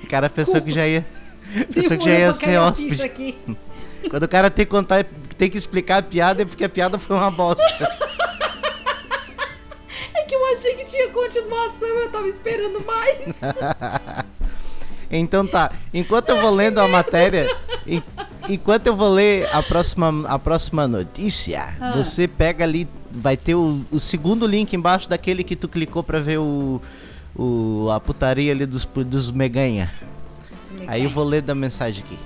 O 0.03 0.07
cara 0.07 0.29
pensou 0.29 0.61
que 0.61 0.71
já 0.71 0.87
ia. 0.87 1.05
Pensou 1.73 1.97
que 1.97 2.05
já 2.05 2.19
ia 2.19 2.33
ser 2.33 2.57
hóspede. 2.57 3.37
Quando 4.09 4.23
o 4.23 4.27
cara 4.27 4.49
tem 4.49 4.65
que 4.65 4.71
contar, 4.71 5.05
tem 5.37 5.49
que 5.49 5.57
explicar 5.57 5.97
a 5.97 6.01
piada 6.01 6.41
é 6.41 6.45
porque 6.45 6.63
a 6.63 6.69
piada 6.69 6.99
foi 6.99 7.15
uma 7.15 7.31
bosta. 7.31 7.63
É 10.23 10.25
que 10.25 10.33
eu 10.35 10.53
achei 10.53 10.75
que 10.75 10.85
tinha 10.85 11.09
continuação, 11.09 11.87
eu 11.87 12.09
tava 12.09 12.27
esperando 12.27 12.79
mais. 12.85 13.35
Então 15.15 15.45
tá, 15.45 15.71
enquanto 15.93 16.29
eu 16.29 16.41
vou 16.41 16.49
lendo 16.49 16.79
a 16.79 16.87
matéria, 16.87 17.47
en- 17.85 18.01
enquanto 18.49 18.87
eu 18.87 18.95
vou 18.95 19.09
ler 19.13 19.47
a 19.53 19.61
próxima, 19.61 20.27
a 20.27 20.39
próxima 20.39 20.87
notícia, 20.87 21.71
Ah. 21.79 21.91
você 21.95 22.27
pega 22.27 22.63
ali, 22.63 22.87
vai 23.11 23.37
ter 23.37 23.53
o, 23.53 23.81
o 23.91 23.99
segundo 23.99 24.47
link 24.47 24.73
embaixo 24.73 25.07
daquele 25.07 25.43
que 25.43 25.55
tu 25.55 25.67
clicou 25.69 26.01
pra 26.01 26.19
ver 26.19 26.39
o, 26.39 26.81
o 27.35 27.89
a 27.91 27.99
putaria 27.99 28.51
ali 28.51 28.65
dos, 28.65 28.85
dos 28.85 29.29
meganha. 29.29 29.91
Aí 30.87 31.03
eu 31.03 31.11
vou 31.11 31.23
ler 31.25 31.43
da 31.43 31.53
mensagem 31.53 32.03
aqui. 32.03 32.17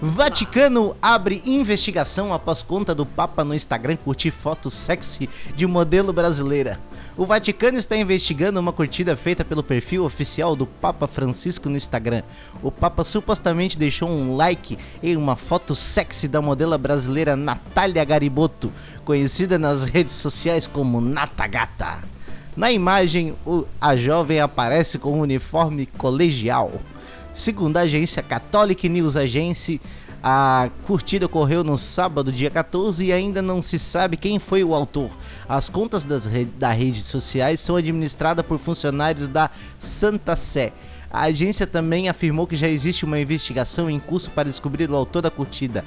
Vaticano 0.00 0.96
abre 1.02 1.42
investigação 1.44 2.32
após 2.32 2.62
conta 2.62 2.94
do 2.94 3.04
Papa 3.04 3.42
no 3.42 3.52
Instagram 3.52 3.96
curtir 3.96 4.30
foto 4.30 4.70
sexy 4.70 5.28
de 5.56 5.66
modelo 5.66 6.12
brasileira. 6.12 6.78
O 7.16 7.26
Vaticano 7.26 7.78
está 7.78 7.96
investigando 7.96 8.60
uma 8.60 8.72
curtida 8.72 9.16
feita 9.16 9.44
pelo 9.44 9.60
perfil 9.60 10.04
oficial 10.04 10.54
do 10.54 10.68
Papa 10.68 11.08
Francisco 11.08 11.68
no 11.68 11.76
Instagram. 11.76 12.22
O 12.62 12.70
Papa 12.70 13.02
supostamente 13.02 13.76
deixou 13.76 14.08
um 14.08 14.36
like 14.36 14.78
em 15.02 15.16
uma 15.16 15.34
foto 15.34 15.74
sexy 15.74 16.28
da 16.28 16.40
modelo 16.40 16.78
brasileira 16.78 17.34
Natália 17.34 18.04
Gariboto, 18.04 18.72
conhecida 19.04 19.58
nas 19.58 19.82
redes 19.82 20.14
sociais 20.14 20.68
como 20.68 21.00
Natagata. 21.00 22.04
Na 22.56 22.70
imagem, 22.70 23.34
a 23.80 23.96
jovem 23.96 24.40
aparece 24.40 24.96
com 24.96 25.14
um 25.14 25.22
uniforme 25.22 25.86
colegial. 25.86 26.72
Segundo 27.38 27.76
a 27.76 27.82
agência 27.82 28.20
Catholic 28.20 28.88
News 28.88 29.14
Agency, 29.14 29.80
a 30.20 30.70
curtida 30.84 31.26
ocorreu 31.26 31.62
no 31.62 31.78
sábado, 31.78 32.32
dia 32.32 32.50
14, 32.50 33.04
e 33.04 33.12
ainda 33.12 33.40
não 33.40 33.62
se 33.62 33.78
sabe 33.78 34.16
quem 34.16 34.40
foi 34.40 34.64
o 34.64 34.74
autor. 34.74 35.08
As 35.48 35.68
contas 35.68 36.02
das 36.02 36.24
re 36.24 36.44
da 36.44 36.70
redes 36.70 37.06
sociais 37.06 37.60
são 37.60 37.76
administradas 37.76 38.44
por 38.44 38.58
funcionários 38.58 39.28
da 39.28 39.52
Santa 39.78 40.34
Sé. 40.34 40.72
A 41.08 41.26
agência 41.26 41.64
também 41.64 42.08
afirmou 42.08 42.44
que 42.44 42.56
já 42.56 42.66
existe 42.66 43.04
uma 43.04 43.20
investigação 43.20 43.88
em 43.88 44.00
curso 44.00 44.32
para 44.32 44.48
descobrir 44.48 44.90
o 44.90 44.96
autor 44.96 45.22
da 45.22 45.30
curtida. 45.30 45.84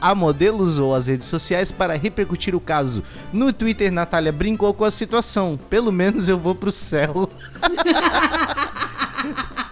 A 0.00 0.14
modelo 0.14 0.62
usou 0.62 0.94
as 0.94 1.08
redes 1.08 1.26
sociais 1.26 1.72
para 1.72 1.96
repercutir 1.96 2.54
o 2.54 2.60
caso. 2.60 3.02
No 3.32 3.52
Twitter, 3.52 3.90
Natália 3.90 4.30
brincou 4.30 4.72
com 4.72 4.84
a 4.84 4.92
situação. 4.92 5.58
Pelo 5.68 5.90
menos 5.90 6.28
eu 6.28 6.38
vou 6.38 6.54
pro 6.54 6.70
céu. 6.70 7.28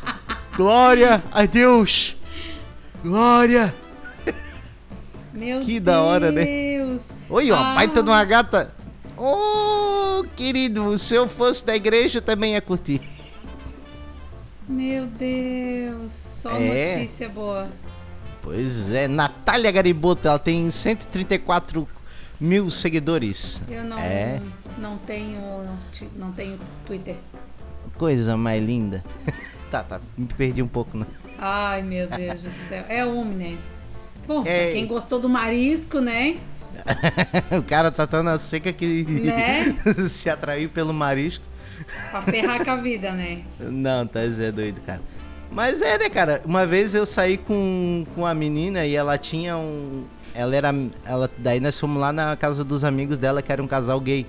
Glória 0.57 1.23
a 1.33 1.45
Deus! 1.47 2.17
Glória! 3.03 3.75
Meu 5.33 5.61
Que 5.61 5.81
da 5.81 6.03
hora, 6.03 6.31
né? 6.31 6.45
Deus. 6.45 7.07
Oi, 7.29 7.51
ó, 7.51 7.57
Ah. 7.57 7.75
baita 7.75 8.03
de 8.03 8.11
uma 8.11 8.25
gata. 8.25 8.75
Ô, 9.17 10.25
querido, 10.37 10.99
se 10.99 11.15
eu 11.15 11.27
fosse 11.29 11.65
da 11.65 11.75
igreja 11.75 12.19
eu 12.19 12.23
também 12.23 12.53
ia 12.53 12.61
curtir. 12.61 13.01
Meu 14.69 15.07
Deus. 15.07 16.13
Só 16.13 16.51
É. 16.51 16.97
notícia 16.97 17.29
boa. 17.31 17.69
Pois 18.43 18.93
é, 18.93 19.09
Natália 19.09 19.71
Gariboto, 19.71 20.29
ela 20.29 20.39
tem 20.39 20.71
134 20.71 21.89
mil 22.39 22.71
seguidores. 22.71 23.63
Eu 23.71 23.85
não, 23.85 23.99
É. 23.99 24.41
não 24.79 24.99
tenho. 24.99 25.41
Não 26.17 26.33
tenho 26.33 26.59
Twitter. 26.85 27.17
Coisa 27.97 28.37
mais 28.37 28.63
linda. 28.63 29.03
tá, 29.73 29.83
tá, 29.83 30.01
me 30.19 30.27
perdi 30.27 30.63
um 30.63 30.69
pouco, 30.69 30.99
né? 30.99 31.07
Ai, 31.39 31.83
meu 31.83 32.07
Deus 32.07 32.41
do 32.43 32.51
céu. 32.51 32.85
É 32.91 33.07
um, 33.07 33.25
né? 33.25 33.57
Bom, 34.27 34.43
pra 34.43 34.53
É. 34.53 34.71
quem 34.73 34.87
gostou 34.87 35.19
do 35.19 35.29
marisco, 35.31 35.99
né? 35.99 36.37
o 37.59 37.63
cara 37.63 37.91
tá 37.91 38.07
tão 38.07 38.23
na 38.23 38.39
seca 38.39 38.73
que 38.73 39.05
Né? 39.05 39.75
se 40.09 40.29
atraiu 40.29 40.69
pelo 40.69 40.93
marisco. 40.93 41.45
Pra 42.11 42.23
ferrar 42.23 42.63
com 42.65 42.71
a 42.71 42.77
vida, 42.77 43.13
né? 43.13 43.43
Não, 43.59 44.07
tá 44.07 44.29
Zé 44.29 44.53
doido, 44.53 44.81
cara. 44.83 45.01
Mas 45.51 45.83
é, 45.83 45.99
né, 45.99 46.09
cara? 46.09 46.41
Uma 46.45 46.65
vez 46.67 46.95
eu 46.95 47.05
saí 47.05 47.37
com, 47.37 48.07
com 48.15 48.25
a 48.27 48.35
menina 48.35 48.85
e 48.87 48.95
ela 48.95 49.19
tinha 49.19 49.57
um. 49.57 50.05
Ela 50.35 50.55
era. 50.57 50.75
Ela, 51.05 51.31
daí 51.39 51.61
nós 51.61 51.79
fomos 51.79 52.01
lá 52.01 52.13
na 52.13 52.37
casa 52.37 52.63
dos 52.65 52.85
amigos 52.85 53.19
dela, 53.19 53.43
que 53.43 53.51
era 53.53 53.63
um 53.63 53.67
casal 53.67 54.01
gay. 54.01 54.27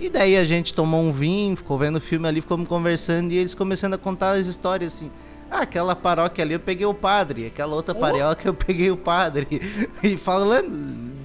E 0.00 0.08
daí 0.08 0.36
a 0.36 0.44
gente 0.44 0.72
tomou 0.72 1.02
um 1.02 1.12
vinho, 1.12 1.56
ficou 1.56 1.78
vendo 1.78 1.96
o 1.96 2.00
filme 2.00 2.28
ali, 2.28 2.40
ficamos 2.40 2.68
conversando 2.68 3.32
e 3.32 3.36
eles 3.36 3.54
começando 3.54 3.94
a 3.94 3.98
contar 3.98 4.32
as 4.32 4.46
histórias 4.46 4.94
assim. 4.94 5.10
Ah, 5.50 5.60
aquela 5.60 5.94
paróquia 5.94 6.44
ali 6.44 6.54
eu 6.54 6.60
peguei 6.60 6.86
o 6.86 6.94
padre, 6.94 7.46
aquela 7.46 7.74
outra 7.74 7.94
paróquia 7.94 8.48
eu 8.48 8.54
peguei 8.54 8.90
o 8.90 8.96
padre. 8.96 9.60
E 10.02 10.16
falando. 10.16 11.16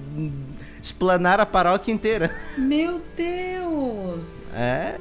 Explanar 0.82 1.38
a 1.38 1.46
paróquia 1.46 1.92
inteira. 1.92 2.34
Meu 2.58 3.00
Deus! 3.16 4.52
É. 4.56 4.98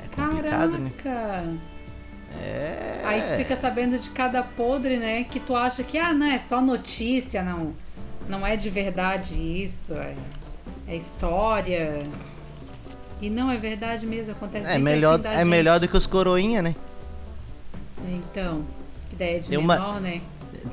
É 0.00 0.02
né? 0.02 0.90
Caraca! 1.00 1.54
É. 2.42 3.00
Aí 3.04 3.22
tu 3.22 3.36
fica 3.36 3.54
sabendo 3.56 3.98
de 3.98 4.10
cada 4.10 4.42
podre, 4.42 4.96
né? 4.96 5.24
Que 5.24 5.38
tu 5.38 5.54
acha 5.54 5.84
que, 5.84 5.96
ah, 5.96 6.12
não, 6.12 6.26
é 6.26 6.38
só 6.38 6.60
notícia, 6.60 7.42
não. 7.42 7.72
Não 8.28 8.46
é 8.46 8.56
de 8.56 8.70
verdade 8.70 9.34
isso, 9.34 9.94
é, 9.94 10.14
é 10.90 10.96
história. 10.96 12.06
E 13.22 13.28
não 13.30 13.50
é 13.50 13.56
verdade 13.56 14.06
mesmo, 14.06 14.32
acontece 14.32 14.68
É 14.70 14.78
melhor, 14.78 15.20
é 15.24 15.44
melhor 15.44 15.74
gente. 15.74 15.82
do 15.82 15.88
que 15.90 15.96
os 15.96 16.06
coroinha, 16.06 16.62
né? 16.62 16.74
Então, 18.08 18.64
que 19.08 19.14
ideia 19.14 19.40
de 19.40 19.48
Tem 19.50 19.58
uma- 19.58 19.74
menor, 19.74 20.00
né? 20.00 20.20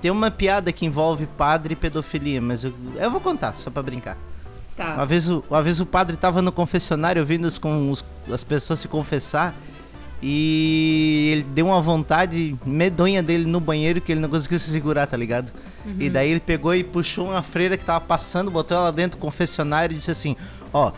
Tem 0.01 0.09
uma 0.11 0.31
piada 0.31 0.71
que 0.71 0.85
envolve 0.85 1.25
padre 1.25 1.73
e 1.73 1.75
pedofilia, 1.75 2.41
mas 2.41 2.63
eu, 2.63 2.73
eu 2.95 3.11
vou 3.11 3.19
contar, 3.21 3.55
só 3.55 3.69
pra 3.69 3.81
brincar. 3.83 4.17
Uma 4.77 4.95
Tá. 4.95 5.05
vez, 5.05 5.29
o, 5.29 5.43
uma 5.49 5.61
vez 5.63 5.79
o 5.79 5.85
padre 5.85 6.15
tava 6.17 6.41
no 6.41 6.51
confessionário 6.51 7.21
ouvindo 7.21 7.45
os, 7.45 7.57
com 7.57 7.89
os- 7.91 8.03
as 8.31 8.43
pessoas 8.43 8.79
se 8.79 8.87
confessar 8.87 9.53
e 10.21 11.29
ele 11.31 11.43
deu 11.43 11.67
uma 11.67 11.81
vontade 11.81 12.55
medonha 12.65 13.21
dele 13.21 13.45
no 13.45 13.59
banheiro 13.59 14.01
que 14.01 14.11
ele 14.11 14.21
não 14.21 14.29
conseguia 14.29 14.57
se 14.57 14.71
segurar, 14.71 15.05
tá 15.05 15.15
ligado? 15.15 15.51
E 15.99 16.09
daí 16.09 16.31
ele 16.31 16.39
pegou 16.39 16.75
e 16.75 16.83
puxou 16.83 17.27
uma 17.27 17.41
freira 17.41 17.77
que 17.77 17.85
tava 17.85 18.01
passando, 18.01 18.51
botou 18.51 18.75
ela 18.75 18.91
dentro 18.91 19.17
do 19.17 19.21
confessionário 19.21 19.93
e 19.93 19.97
disse 19.97 20.11
assim: 20.11 20.35
Ó, 20.73 20.91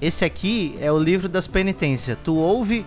esse 0.00 0.24
aqui 0.24 0.74
é 0.80 0.90
o 0.90 0.98
livro 0.98 1.28
das 1.28 1.46
penitências. 1.46 2.18
Tu 2.24 2.34
ouve, 2.34 2.84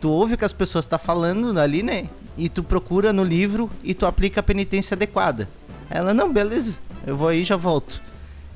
tu 0.00 0.10
ouve 0.10 0.34
o 0.34 0.38
que 0.38 0.44
as 0.44 0.52
pessoas 0.52 0.84
tá 0.84 0.98
falando 0.98 1.58
ali, 1.60 1.82
né? 1.82 2.08
E 2.36 2.48
tu 2.48 2.64
procura 2.64 3.12
no 3.12 3.22
livro 3.22 3.70
e 3.84 3.94
tu 3.94 4.06
aplica 4.06 4.40
a 4.40 4.42
penitência 4.42 4.94
adequada. 4.94 5.48
Ela, 5.88 6.12
não, 6.12 6.32
beleza, 6.32 6.76
eu 7.06 7.16
vou 7.16 7.28
aí 7.28 7.42
e 7.42 7.44
já 7.44 7.56
volto. 7.56 8.02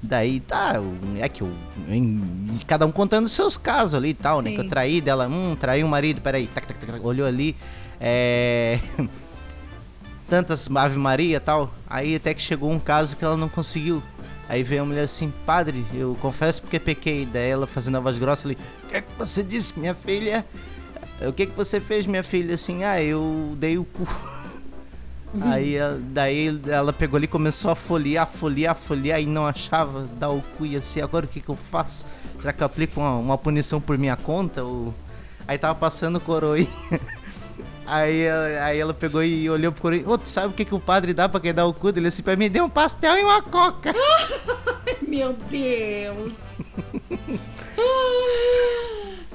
Daí 0.06 0.40
tá, 0.40 0.74
é 1.18 1.28
que 1.28 1.42
eu. 1.42 1.50
em- 1.88 2.58
cada 2.66 2.84
um 2.84 2.92
contando 2.92 3.26
seus 3.28 3.56
casos 3.56 3.94
ali 3.94 4.10
e 4.10 4.14
tal, 4.14 4.42
né? 4.42 4.50
Sim. 4.50 4.56
Que 4.56 4.62
eu 4.62 4.68
traí 4.68 5.00
dela, 5.00 5.26
hum, 5.26 5.56
traí 5.58 5.82
o 5.82 5.88
marido, 5.88 6.20
peraí, 6.20 6.46
tac, 6.46 6.66
tac, 6.66 6.78
tac, 6.86 7.00
olhou 7.04 7.26
ali, 7.26 7.56
é. 7.98 8.78
Tantas 10.28 10.68
Ave 10.74 10.98
Maria 10.98 11.36
e 11.36 11.40
tal. 11.40 11.72
Aí 11.88 12.16
até 12.16 12.34
que 12.34 12.42
chegou 12.42 12.70
um 12.70 12.78
caso 12.78 13.16
que 13.16 13.24
ela 13.24 13.36
não 13.36 13.48
conseguiu. 13.48 14.02
Aí 14.48 14.62
veio 14.62 14.82
a 14.82 14.84
mulher 14.84 15.04
assim, 15.04 15.32
padre, 15.46 15.84
eu 15.94 16.16
confesso 16.20 16.60
porque 16.60 16.78
pequei. 16.78 17.24
Daí 17.26 17.48
ela 17.50 17.66
fazendo 17.66 17.96
a 17.96 18.00
voz 18.00 18.18
grossa 18.18 18.46
ali, 18.46 18.58
o 18.84 18.88
que 18.88 18.96
é 18.96 19.00
que 19.00 19.08
você 19.18 19.42
disse, 19.42 19.78
minha 19.78 19.94
filha? 19.94 20.44
O 21.26 21.32
que 21.32 21.44
é 21.44 21.46
que 21.46 21.56
você 21.56 21.80
fez, 21.80 22.06
minha 22.06 22.22
filha? 22.22 22.54
Assim, 22.54 22.84
ah, 22.84 23.00
eu 23.02 23.54
dei 23.58 23.78
o 23.78 23.84
cu. 23.84 24.06
Aí 25.42 25.78
a- 25.78 25.96
daí 25.98 26.60
ela 26.68 26.92
pegou 26.92 27.16
ali 27.16 27.24
e 27.24 27.28
começou 27.28 27.70
a 27.70 27.74
folhear, 27.74 28.26
folhear, 28.28 28.74
folhear 28.76 29.20
e 29.20 29.26
não 29.26 29.46
achava 29.46 30.06
dar 30.18 30.30
o 30.30 30.40
cu 30.56 30.64
e 30.66 30.76
assim, 30.76 31.00
agora 31.00 31.26
o 31.26 31.28
que 31.28 31.40
que 31.40 31.48
eu 31.48 31.58
faço? 31.70 32.04
Será 32.40 32.52
que 32.52 32.62
eu 32.62 32.66
aplico 32.66 33.00
uma, 33.00 33.16
uma 33.16 33.38
punição 33.38 33.80
por 33.80 33.98
minha 33.98 34.16
conta? 34.16 34.62
Ou... 34.62 34.94
Aí 35.48 35.58
tava 35.58 35.74
passando 35.74 36.16
o 36.16 36.20
coroinha. 36.20 36.68
Aí, 37.86 38.22
ela- 38.22 38.64
aí 38.64 38.78
ela 38.78 38.94
pegou 38.94 39.22
e 39.22 39.48
olhou 39.50 39.70
pro 39.70 39.82
coroinha. 39.82 40.08
Ô, 40.08 40.16
tu 40.16 40.26
sabe 40.26 40.48
o 40.48 40.52
que, 40.56 40.64
que 40.64 40.74
o 40.74 40.80
padre 40.80 41.12
dá 41.12 41.28
pra 41.28 41.38
quem 41.38 41.52
dá 41.52 41.66
o 41.66 41.74
cu? 41.74 41.90
Ele 41.90 42.08
assim 42.08 42.22
pra 42.22 42.34
mim, 42.34 42.48
deu 42.48 42.64
um 42.64 42.70
pastel 42.70 43.18
e 43.18 43.22
uma 43.22 43.42
coca. 43.42 43.92
Meu 45.06 45.34
Deus! 45.50 46.32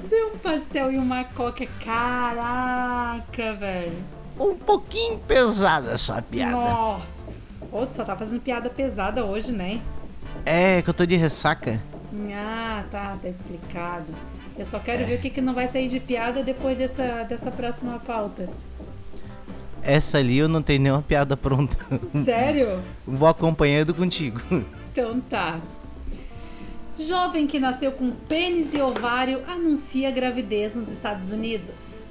Deu 0.08 0.32
um 0.34 0.38
pastel 0.38 0.90
e 0.92 0.98
uma 0.98 1.22
coca. 1.22 1.64
Caraca, 1.84 3.52
velho. 3.54 3.92
Um 4.40 4.54
pouquinho 4.56 5.18
pesada 5.18 5.92
essa 5.92 6.20
piada. 6.22 6.52
Nossa. 6.52 7.28
Ô, 7.70 7.86
tu 7.86 7.94
só 7.94 8.04
tá 8.04 8.16
fazendo 8.16 8.40
piada 8.40 8.68
pesada 8.70 9.24
hoje, 9.24 9.52
né? 9.52 9.80
É, 10.44 10.82
que 10.82 10.90
eu 10.90 10.94
tô 10.94 11.04
de 11.06 11.16
ressaca. 11.16 11.80
Ah, 12.32 12.84
tá, 12.90 13.16
tá 13.20 13.28
explicado. 13.28 14.12
Eu 14.58 14.66
só 14.66 14.78
É. 14.78 14.80
quero 14.80 15.06
ver 15.06 15.18
o 15.18 15.20
que, 15.20 15.30
que 15.30 15.40
não 15.40 15.54
vai 15.54 15.68
sair 15.68 15.88
de 15.88 16.00
piada 16.00 16.42
depois 16.42 16.76
dessa, 16.76 17.22
dessa 17.24 17.50
próxima 17.50 17.98
pauta. 18.00 18.48
Essa 19.82 20.18
ali 20.18 20.36
eu 20.38 20.48
não 20.48 20.60
tenho 20.62 20.82
nenhuma 20.82 21.02
piada 21.02 21.36
pronta. 21.36 21.76
Sério? 22.24 22.82
Vou 23.06 23.28
acompanhando 23.28 23.94
contigo. 23.94 24.40
Então 24.92 25.20
tá. 25.20 25.60
Jovem 26.98 27.46
que 27.46 27.58
nasceu 27.58 27.92
com 27.92 28.10
pênis 28.10 28.74
e 28.74 28.80
ovário 28.82 29.42
anuncia 29.48 30.10
gravidez 30.10 30.74
nos 30.74 30.88
Estados 30.88 31.32
Unidos. 31.32 32.04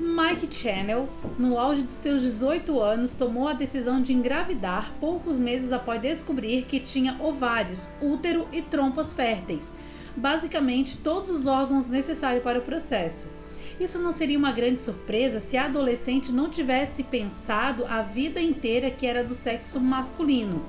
Mike 0.00 0.52
Channel, 0.52 1.08
no 1.38 1.58
auge 1.58 1.82
dos 1.82 1.94
seus 1.94 2.22
18 2.22 2.80
anos, 2.80 3.14
tomou 3.14 3.46
a 3.46 3.52
decisão 3.52 4.02
de 4.02 4.12
engravidar 4.12 4.94
poucos 5.00 5.38
meses 5.38 5.72
após 5.72 6.00
descobrir 6.00 6.64
que 6.64 6.80
tinha 6.80 7.16
ovários, 7.20 7.88
útero 8.00 8.46
e 8.52 8.60
trompas 8.60 9.12
férteis, 9.12 9.72
basicamente 10.16 10.96
todos 10.96 11.30
os 11.30 11.46
órgãos 11.46 11.88
necessários 11.88 12.42
para 12.42 12.58
o 12.58 12.62
processo. 12.62 13.30
Isso 13.78 14.00
não 14.00 14.10
seria 14.10 14.38
uma 14.38 14.50
grande 14.50 14.80
surpresa 14.80 15.40
se 15.40 15.56
a 15.56 15.66
adolescente 15.66 16.32
não 16.32 16.50
tivesse 16.50 17.04
pensado 17.04 17.84
a 17.86 18.02
vida 18.02 18.40
inteira 18.40 18.90
que 18.90 19.06
era 19.06 19.22
do 19.22 19.34
sexo 19.34 19.78
masculino. 19.78 20.64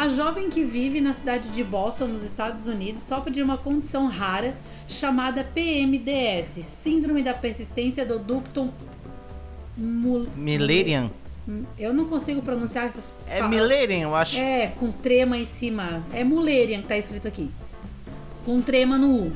A 0.00 0.08
jovem 0.08 0.48
que 0.48 0.64
vive 0.64 0.98
na 0.98 1.12
cidade 1.12 1.50
de 1.50 1.62
Boston, 1.62 2.06
nos 2.06 2.22
Estados 2.22 2.66
Unidos, 2.66 3.02
sofre 3.02 3.30
de 3.30 3.42
uma 3.42 3.58
condição 3.58 4.06
rara 4.06 4.56
chamada 4.88 5.44
PMDS, 5.44 6.64
Síndrome 6.64 7.22
da 7.22 7.34
Persistência 7.34 8.06
do 8.06 8.18
Ducto 8.18 8.72
Mul- 9.76 10.26
Millennium. 10.34 11.10
Eu 11.78 11.92
não 11.92 12.06
consigo 12.06 12.40
pronunciar 12.40 12.86
essas 12.86 13.12
É 13.28 13.40
palavras. 13.40 13.60
Millennium, 13.60 14.00
eu 14.08 14.14
acho. 14.14 14.38
É, 14.38 14.68
com 14.68 14.90
trema 14.90 15.36
em 15.36 15.44
cima. 15.44 16.02
É 16.14 16.24
Mullerian 16.24 16.80
que 16.80 16.88
tá 16.88 16.96
escrito 16.96 17.28
aqui. 17.28 17.50
Com 18.42 18.62
trema 18.62 18.96
no 18.96 19.14
U. 19.26 19.32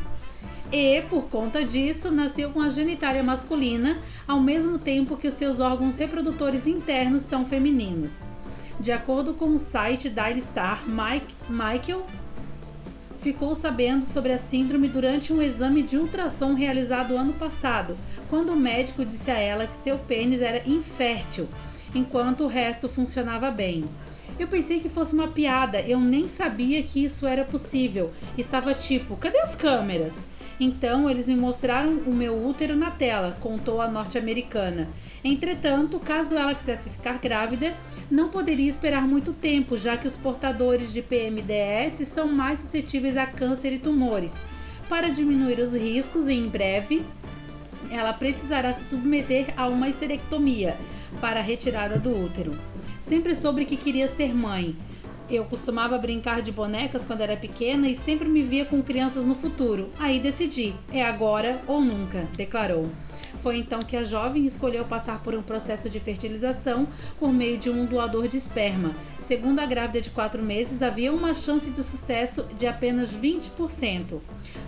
E, 0.72 1.02
por 1.10 1.24
conta 1.24 1.62
disso, 1.62 2.10
nasceu 2.10 2.48
com 2.52 2.62
a 2.62 2.70
genitália 2.70 3.22
masculina, 3.22 3.98
ao 4.26 4.40
mesmo 4.40 4.78
tempo 4.78 5.14
que 5.18 5.28
os 5.28 5.34
seus 5.34 5.60
órgãos 5.60 5.96
reprodutores 5.96 6.66
internos 6.66 7.24
são 7.24 7.44
femininos. 7.44 8.22
De 8.80 8.92
acordo 8.92 9.34
com 9.34 9.54
o 9.54 9.58
site 9.58 10.10
Daily 10.10 10.42
Star, 10.42 10.84
Mike, 10.86 11.34
Michael 11.48 12.04
ficou 13.20 13.54
sabendo 13.54 14.04
sobre 14.04 14.32
a 14.32 14.38
síndrome 14.38 14.86
durante 14.86 15.32
um 15.32 15.40
exame 15.40 15.82
de 15.82 15.96
ultrassom 15.96 16.52
realizado 16.52 17.16
ano 17.16 17.32
passado, 17.32 17.96
quando 18.28 18.52
o 18.52 18.56
médico 18.56 19.04
disse 19.04 19.30
a 19.30 19.38
ela 19.38 19.66
que 19.66 19.74
seu 19.74 19.98
pênis 19.98 20.42
era 20.42 20.68
infértil, 20.68 21.48
enquanto 21.94 22.44
o 22.44 22.48
resto 22.48 22.86
funcionava 22.86 23.50
bem. 23.50 23.84
Eu 24.38 24.48
pensei 24.48 24.80
que 24.80 24.88
fosse 24.88 25.14
uma 25.14 25.28
piada, 25.28 25.80
eu 25.80 25.98
nem 25.98 26.28
sabia 26.28 26.82
que 26.82 27.02
isso 27.02 27.26
era 27.26 27.44
possível. 27.44 28.12
Estava 28.36 28.74
tipo, 28.74 29.16
cadê 29.16 29.38
as 29.38 29.54
câmeras? 29.54 30.24
Então 30.58 31.08
eles 31.08 31.28
me 31.28 31.36
mostraram 31.36 31.92
o 32.06 32.12
meu 32.12 32.46
útero 32.46 32.76
na 32.76 32.90
tela, 32.90 33.36
contou 33.40 33.80
a 33.80 33.88
norte-americana. 33.88 34.88
Entretanto, 35.24 35.98
caso 35.98 36.34
ela 36.34 36.54
quisesse 36.54 36.90
ficar 36.90 37.18
grávida, 37.18 37.74
não 38.10 38.28
poderia 38.28 38.68
esperar 38.68 39.08
muito 39.08 39.32
tempo, 39.32 39.78
já 39.78 39.96
que 39.96 40.06
os 40.06 40.16
portadores 40.16 40.92
de 40.92 41.00
PMDS 41.00 42.06
são 42.06 42.28
mais 42.28 42.60
suscetíveis 42.60 43.16
a 43.16 43.26
câncer 43.26 43.72
e 43.72 43.78
tumores. 43.78 44.42
Para 44.86 45.08
diminuir 45.08 45.58
os 45.60 45.74
riscos, 45.74 46.28
em 46.28 46.46
breve, 46.46 47.02
ela 47.90 48.12
precisará 48.12 48.70
se 48.74 48.90
submeter 48.90 49.54
a 49.56 49.66
uma 49.66 49.88
esterectomia 49.88 50.76
para 51.22 51.40
a 51.40 51.42
retirada 51.42 51.98
do 51.98 52.10
útero. 52.10 52.58
Sempre 53.00 53.34
soube 53.34 53.64
que 53.64 53.78
queria 53.78 54.08
ser 54.08 54.34
mãe. 54.34 54.76
Eu 55.30 55.44
costumava 55.46 55.96
brincar 55.96 56.42
de 56.42 56.52
bonecas 56.52 57.02
quando 57.06 57.22
era 57.22 57.34
pequena 57.34 57.88
e 57.88 57.96
sempre 57.96 58.28
me 58.28 58.42
via 58.42 58.66
com 58.66 58.82
crianças 58.82 59.24
no 59.24 59.34
futuro. 59.34 59.88
Aí 59.98 60.20
decidi, 60.20 60.74
é 60.92 61.02
agora 61.02 61.62
ou 61.66 61.80
nunca, 61.80 62.28
declarou. 62.36 62.90
Foi 63.44 63.58
então 63.58 63.80
que 63.80 63.94
a 63.94 64.04
jovem 64.04 64.46
escolheu 64.46 64.86
passar 64.86 65.18
por 65.18 65.34
um 65.34 65.42
processo 65.42 65.90
de 65.90 66.00
fertilização 66.00 66.88
por 67.20 67.30
meio 67.30 67.58
de 67.58 67.68
um 67.68 67.84
doador 67.84 68.26
de 68.26 68.38
esperma. 68.38 68.94
Segundo 69.20 69.60
a 69.60 69.66
grávida 69.66 70.00
de 70.00 70.08
4 70.08 70.42
meses, 70.42 70.80
havia 70.80 71.12
uma 71.12 71.34
chance 71.34 71.68
de 71.68 71.84
sucesso 71.84 72.46
de 72.58 72.66
apenas 72.66 73.12
20%. 73.12 74.18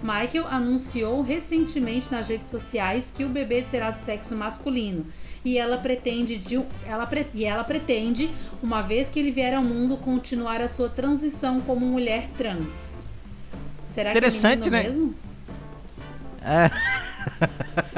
Michael 0.02 0.46
anunciou 0.50 1.22
recentemente 1.22 2.12
nas 2.12 2.28
redes 2.28 2.50
sociais 2.50 3.10
que 3.10 3.24
o 3.24 3.30
bebê 3.30 3.64
será 3.64 3.90
do 3.90 3.96
sexo 3.96 4.36
masculino 4.36 5.06
e 5.42 5.56
ela 5.56 5.78
pretende 5.78 6.36
de, 6.36 6.62
ela, 6.86 7.08
e 7.32 7.46
ela 7.46 7.64
pretende, 7.64 8.28
uma 8.62 8.82
vez 8.82 9.08
que 9.08 9.18
ele 9.18 9.30
vier 9.30 9.54
ao 9.54 9.62
mundo, 9.62 9.96
continuar 9.96 10.60
a 10.60 10.68
sua 10.68 10.90
transição 10.90 11.62
como 11.62 11.86
mulher 11.86 12.28
trans. 12.36 13.06
Será 13.86 14.10
Interessante, 14.10 14.64
que 14.64 14.68
é 14.68 14.70
né? 14.70 14.82
mesmo? 14.82 15.14
É. 16.42 16.70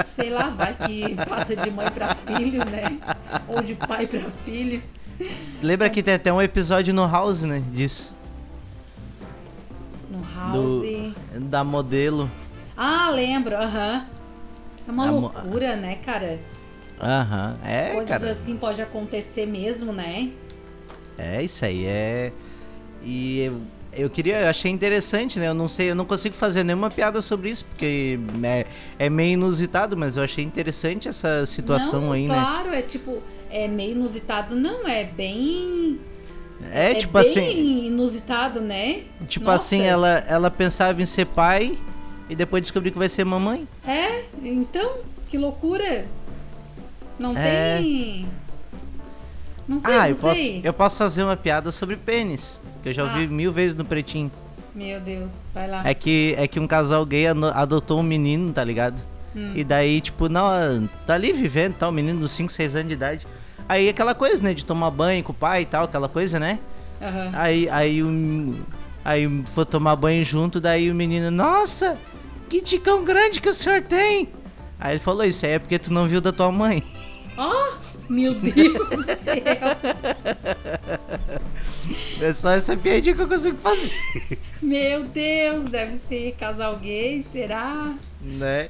Sei 0.18 0.30
lá, 0.30 0.48
vai 0.48 0.74
que 0.74 1.14
passa 1.28 1.54
de 1.54 1.70
mãe 1.70 1.88
pra 1.90 2.14
filho, 2.14 2.64
né? 2.64 2.98
Ou 3.46 3.62
de 3.62 3.74
pai 3.74 4.06
pra 4.06 4.20
filho. 4.44 4.82
Lembra 5.62 5.88
que 5.88 6.02
tem 6.02 6.14
até 6.14 6.32
um 6.32 6.42
episódio 6.42 6.92
no 6.92 7.06
House, 7.06 7.42
né? 7.42 7.62
Disso. 7.72 8.16
No 10.10 10.22
house. 10.34 11.12
Da 11.48 11.62
modelo. 11.62 12.28
Ah, 12.76 13.10
lembro, 13.10 13.56
aham. 13.56 14.06
É 14.86 14.90
uma 14.90 15.08
A 15.08 15.12
mo- 15.12 15.20
loucura, 15.20 15.76
né, 15.76 15.96
cara? 16.04 16.38
Aham. 17.00 17.54
É, 17.64 17.92
Coisas 17.94 18.18
cara. 18.18 18.30
assim 18.32 18.56
pode 18.56 18.80
acontecer 18.82 19.46
mesmo, 19.46 19.92
né? 19.92 20.30
É 21.16 21.42
isso 21.42 21.64
aí, 21.64 21.84
é. 21.84 22.32
E 23.04 23.52
eu, 23.98 24.08
queria, 24.08 24.40
eu 24.42 24.48
achei 24.48 24.70
interessante, 24.70 25.38
né? 25.38 25.48
Eu 25.48 25.54
não 25.54 25.68
sei, 25.68 25.90
eu 25.90 25.94
não 25.94 26.04
consigo 26.04 26.34
fazer 26.34 26.62
nenhuma 26.64 26.90
piada 26.90 27.20
sobre 27.20 27.50
isso, 27.50 27.64
porque 27.64 28.18
é, 28.42 28.66
é 28.98 29.10
meio 29.10 29.32
inusitado, 29.34 29.96
mas 29.96 30.16
eu 30.16 30.22
achei 30.22 30.44
interessante 30.44 31.08
essa 31.08 31.44
situação 31.46 32.02
não, 32.02 32.12
aí, 32.12 32.26
né? 32.26 32.34
claro, 32.34 32.72
é 32.72 32.82
tipo, 32.82 33.22
é 33.50 33.66
meio 33.66 33.92
inusitado, 33.92 34.54
não, 34.54 34.86
é 34.86 35.04
bem. 35.04 35.98
É, 36.72 36.94
tipo 36.94 37.12
bem 37.12 37.22
assim, 37.22 37.86
inusitado, 37.86 38.60
né? 38.60 39.02
tipo 39.28 39.46
Nossa. 39.46 39.64
assim, 39.64 39.82
ela, 39.82 40.24
ela 40.28 40.50
pensava 40.50 41.00
em 41.00 41.06
ser 41.06 41.26
pai 41.26 41.78
e 42.28 42.34
depois 42.34 42.62
descobriu 42.62 42.92
que 42.92 42.98
vai 42.98 43.08
ser 43.08 43.24
mamãe. 43.24 43.66
É, 43.86 44.24
então, 44.42 44.98
que 45.28 45.38
loucura. 45.38 46.04
Não 47.18 47.36
É. 47.36 47.78
tem. 47.78 48.26
Não 49.66 49.80
sei, 49.80 49.94
ah, 49.94 49.98
não 49.98 50.06
eu 50.06 50.16
posso, 50.16 50.34
sei. 50.36 50.60
eu 50.64 50.72
posso 50.72 50.96
fazer 50.96 51.22
uma 51.22 51.36
piada 51.36 51.70
sobre 51.70 51.94
pênis, 51.96 52.58
que 52.94 53.00
eu 53.00 53.04
já 53.04 53.10
ouvi 53.12 53.24
Ah. 53.24 53.28
mil 53.28 53.52
vezes 53.52 53.76
no 53.76 53.84
pretinho. 53.84 54.30
Meu 54.74 55.00
Deus, 55.00 55.46
vai 55.52 55.68
lá. 55.68 55.82
É 55.84 55.92
que, 55.94 56.34
é 56.38 56.46
que 56.46 56.58
um 56.60 56.66
casal 56.66 57.04
gay 57.04 57.26
adotou 57.26 58.00
um 58.00 58.02
menino, 58.02 58.52
tá 58.52 58.62
ligado? 58.64 59.02
Hum. 59.34 59.52
E 59.54 59.62
daí, 59.64 60.00
tipo, 60.00 60.28
não, 60.28 60.88
tá 61.06 61.14
ali 61.14 61.32
vivendo, 61.32 61.74
tá, 61.74 61.88
um 61.88 61.92
menino 61.92 62.20
dos 62.20 62.32
5, 62.32 62.50
6 62.50 62.76
anos 62.76 62.88
de 62.88 62.94
idade. 62.94 63.26
Aí 63.68 63.88
aquela 63.88 64.14
coisa, 64.14 64.42
né, 64.42 64.54
de 64.54 64.64
tomar 64.64 64.90
banho 64.90 65.22
com 65.22 65.32
o 65.32 65.34
pai 65.34 65.62
e 65.62 65.66
tal, 65.66 65.84
aquela 65.84 66.08
coisa, 66.08 66.38
né? 66.38 66.58
Aham. 67.02 67.30
Aí, 67.34 67.68
aí 67.68 68.02
o. 68.02 68.54
Aí 69.04 69.42
foi 69.54 69.64
tomar 69.64 69.96
banho 69.96 70.24
junto, 70.24 70.60
daí 70.60 70.90
o 70.90 70.94
menino, 70.94 71.30
nossa, 71.30 71.96
que 72.48 72.60
ticão 72.60 73.04
grande 73.04 73.40
que 73.40 73.48
o 73.48 73.54
senhor 73.54 73.82
tem! 73.82 74.28
Aí 74.80 74.92
ele 74.92 74.98
falou, 75.00 75.24
isso 75.24 75.44
aí 75.44 75.52
é 75.52 75.58
porque 75.58 75.78
tu 75.78 75.92
não 75.92 76.06
viu 76.06 76.20
da 76.20 76.30
tua 76.32 76.52
mãe. 76.52 76.82
Oh, 77.36 77.72
meu 78.08 78.34
Deus 78.34 78.88
do 78.90 79.04
céu. 79.04 79.44
É 82.20 82.32
só 82.32 82.50
essa 82.50 82.76
piadinha 82.76 83.14
que 83.14 83.22
eu 83.22 83.28
consigo 83.28 83.56
fazer. 83.58 83.92
Meu 84.60 85.04
Deus, 85.04 85.68
deve 85.70 85.96
ser 85.96 86.34
casal 86.38 86.76
gay, 86.76 87.22
será? 87.22 87.94
Né? 88.20 88.68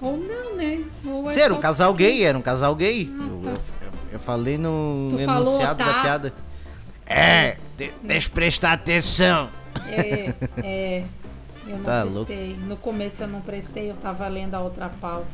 Ou 0.00 0.16
não, 0.16 0.54
né? 0.56 0.82
Ou 1.04 1.30
é 1.30 1.34
só 1.48 1.54
um 1.54 1.60
casal 1.60 1.94
gay, 1.94 2.22
era 2.24 2.36
um 2.36 2.42
casal 2.42 2.74
gay. 2.74 3.10
Ah, 3.18 3.22
eu, 3.28 3.40
tá. 3.42 3.50
eu- 3.50 3.90
eu 4.12 4.18
falei 4.20 4.58
no 4.58 5.08
Tu 5.10 5.18
falou, 5.24 5.42
enunciado 5.54 5.78
da 5.84 5.92
tá? 5.92 6.02
piada. 6.02 6.34
É, 7.06 7.56
de- 7.78 7.92
deixa 8.02 8.28
eu 8.28 8.32
prestar 8.32 8.72
atenção. 8.72 9.48
É, 9.88 10.34
é. 10.62 11.04
Eu 11.66 11.78
não 11.78 11.84
Tá 11.84 12.02
louco. 12.04 12.26
prestei. 12.26 12.56
No 12.66 12.76
começo 12.76 13.22
eu 13.22 13.28
não 13.28 13.40
prestei, 13.40 13.90
eu 13.90 13.94
tava 13.96 14.28
lendo 14.28 14.54
a 14.54 14.60
outra 14.60 14.88
pauta. 14.88 15.26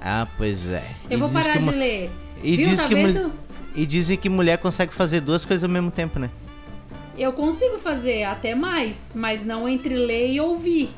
Ah, 0.00 0.26
pois 0.36 0.66
é. 0.68 0.84
Eu 1.08 1.16
E 1.18 1.20
vou 1.20 1.28
parar 1.28 1.52
que 1.58 1.62
de 1.64 1.70
ler. 1.70 2.10
E 2.42 2.56
Viu, 2.56 2.68
diz 2.68 2.80
tá 2.80 2.88
que 2.88 2.94
vendo? 2.94 3.32
E 3.74 3.86
dizem 3.86 4.16
que 4.16 4.28
mulher 4.28 4.58
consegue 4.58 4.92
fazer 4.92 5.20
duas 5.20 5.44
coisas 5.44 5.64
ao 5.64 5.70
mesmo 5.70 5.90
tempo, 5.90 6.18
né? 6.18 6.28
Eu 7.16 7.32
consigo 7.32 7.78
fazer 7.78 8.24
até 8.24 8.54
mais, 8.54 9.12
mas 9.14 9.44
não 9.44 9.68
entre 9.68 9.94
ler 9.94 10.30
e 10.30 10.40
ouvir. 10.40 10.88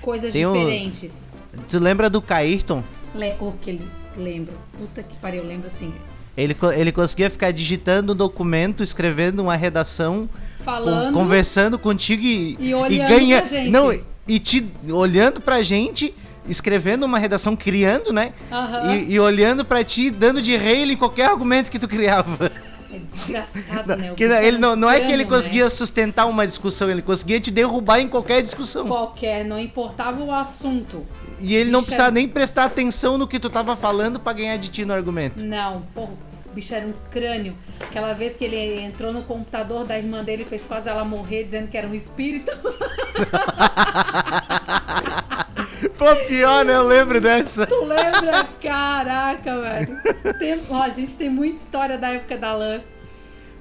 Coisas 0.00 0.32
Tem 0.32 0.46
um- 0.46 0.52
diferentes. 0.52 1.28
Tu 1.68 1.78
lembra 1.78 2.08
do 2.08 2.22
Cairton? 2.22 2.82
Le... 3.14 3.34
O 3.40 3.52
que 3.60 3.70
ele 3.70 3.88
lembro. 4.16 4.52
Puta 4.78 5.02
que 5.02 5.16
pariu, 5.18 5.44
lembro 5.44 5.68
sim. 5.68 5.92
Ele, 6.36 6.56
ele 6.74 6.92
conseguia 6.92 7.28
ficar 7.28 7.50
digitando 7.50 8.12
um 8.12 8.16
documento, 8.16 8.82
escrevendo 8.82 9.40
uma 9.40 9.56
redação, 9.56 10.28
Falando. 10.64 11.12
conversando 11.12 11.78
contigo 11.78 12.22
e, 12.22 12.56
E 12.58 12.74
olhando 12.74 13.08
ganha. 13.08 13.42
pra 13.42 13.50
gente. 13.50 13.70
Não, 13.70 13.98
e 14.26 14.38
te 14.38 14.66
olhando 14.88 15.40
pra 15.40 15.62
gente, 15.62 16.14
escrevendo 16.48 17.04
uma 17.04 17.18
redação, 17.18 17.54
criando, 17.56 18.12
né? 18.12 18.32
Aham. 18.50 18.94
E, 18.94 19.12
e 19.14 19.20
olhando 19.20 19.64
pra 19.64 19.84
ti, 19.84 20.10
dando 20.10 20.40
de 20.42 20.56
rei 20.56 20.82
em 20.82 20.96
qualquer 20.96 21.30
argumento 21.30 21.70
que 21.70 21.78
tu 21.78 21.86
criava. 21.88 22.50
É 22.92 22.98
desgraçado, 22.98 23.96
né? 23.96 24.14
Que 24.16 24.26
bicho 24.26 24.40
ele 24.40 24.58
não, 24.58 24.74
não 24.74 24.90
é 24.90 25.00
que 25.00 25.12
ele 25.12 25.22
né? 25.24 25.30
conseguia 25.30 25.70
sustentar 25.70 26.26
uma 26.26 26.44
discussão, 26.46 26.90
ele 26.90 27.02
conseguia 27.02 27.38
te 27.38 27.50
derrubar 27.50 28.00
em 28.00 28.08
qualquer 28.08 28.42
discussão. 28.42 28.86
Qualquer, 28.88 29.44
não 29.44 29.58
importava 29.58 30.20
o 30.22 30.32
assunto. 30.32 31.04
E 31.38 31.54
ele 31.54 31.70
não 31.70 31.78
Bicho 31.80 31.86
precisava 31.86 32.08
era- 32.08 32.14
nem 32.14 32.26
prestar 32.28 32.64
atenção 32.64 33.16
no 33.16 33.28
que 33.28 33.38
tu 33.38 33.48
tava 33.48 33.76
falando 33.76 34.18
pra 34.18 34.32
ganhar 34.32 34.56
de 34.56 34.68
ti 34.68 34.84
no 34.84 34.92
argumento. 34.92 35.44
Não, 35.44 35.82
porra, 35.94 36.10
o 36.46 36.52
bicho 36.52 36.74
era 36.74 36.84
um 36.86 36.92
crânio. 37.10 37.54
Aquela 37.80 38.12
vez 38.12 38.36
que 38.36 38.44
ele 38.44 38.80
entrou 38.82 39.12
no 39.12 39.22
computador 39.22 39.84
da 39.86 39.96
irmã 39.96 40.22
dele 40.24 40.44
fez 40.44 40.64
quase 40.64 40.88
ela 40.88 41.04
morrer, 41.04 41.44
dizendo 41.44 41.68
que 41.68 41.78
era 41.78 41.86
um 41.86 41.94
espírito. 41.94 42.50
Pô, 45.96 46.14
pior, 46.26 46.64
né? 46.64 46.74
Eu 46.74 46.86
lembro 46.86 47.20
dessa. 47.20 47.66
Tu 47.66 47.84
lembra? 47.84 48.46
Caraca, 48.62 49.60
velho. 49.60 49.98
Tem- 50.38 50.60
ó, 50.68 50.82
a 50.82 50.88
gente 50.90 51.16
tem 51.16 51.30
muita 51.30 51.56
história 51.56 51.96
da 51.98 52.10
época 52.10 52.36
da 52.36 52.52
lã. 52.54 52.80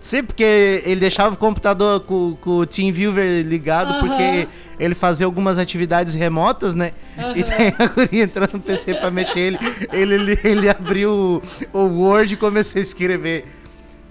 Sim, 0.01 0.23
porque 0.23 0.81
ele 0.85 1.01
deixava 1.01 1.35
o 1.35 1.37
computador 1.37 1.99
com, 1.99 2.37
com 2.39 2.51
o 2.59 2.65
TeamViewer 2.65 3.43
ligado, 3.45 3.89
Aham. 3.91 3.99
porque 4.07 4.47
ele 4.79 4.95
fazia 4.95 5.25
algumas 5.25 5.57
atividades 5.57 6.13
remotas, 6.13 6.73
né? 6.73 6.93
E 7.17 7.21
Aham. 7.21 7.33
daí 7.49 7.73
a 7.77 7.85
guria 7.87 8.23
entrou 8.23 8.47
no 8.53 8.61
PC 8.61 8.93
pra 8.93 9.11
mexer 9.11 9.39
ele. 9.39 9.59
Ele, 9.91 10.13
ele, 10.15 10.39
ele 10.43 10.69
abriu 10.69 11.41
o, 11.73 11.77
o 11.77 12.01
Word 12.01 12.33
e 12.33 12.37
começou 12.37 12.79
a 12.79 12.83
escrever. 12.83 13.45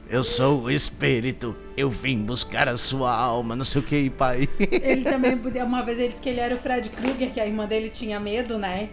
Eu 0.08 0.24
sou 0.24 0.62
o 0.62 0.70
espírito. 0.70 1.54
Eu 1.76 1.90
vim 1.90 2.18
buscar 2.22 2.66
a 2.68 2.76
sua 2.76 3.14
alma. 3.14 3.54
Não 3.54 3.64
sei 3.64 3.82
o 3.82 3.84
que, 3.84 4.08
pai. 4.10 4.48
Ele 4.58 5.02
também. 5.08 5.38
Uma 5.64 5.82
vez 5.82 5.98
ele 5.98 6.08
disse 6.08 6.20
que 6.22 6.28
ele 6.30 6.40
era 6.40 6.54
o 6.54 6.58
Fred 6.58 6.88
Krueger, 6.90 7.30
que 7.30 7.40
a 7.40 7.46
irmã 7.46 7.66
dele 7.66 7.90
tinha 7.90 8.18
medo, 8.18 8.56
né? 8.58 8.88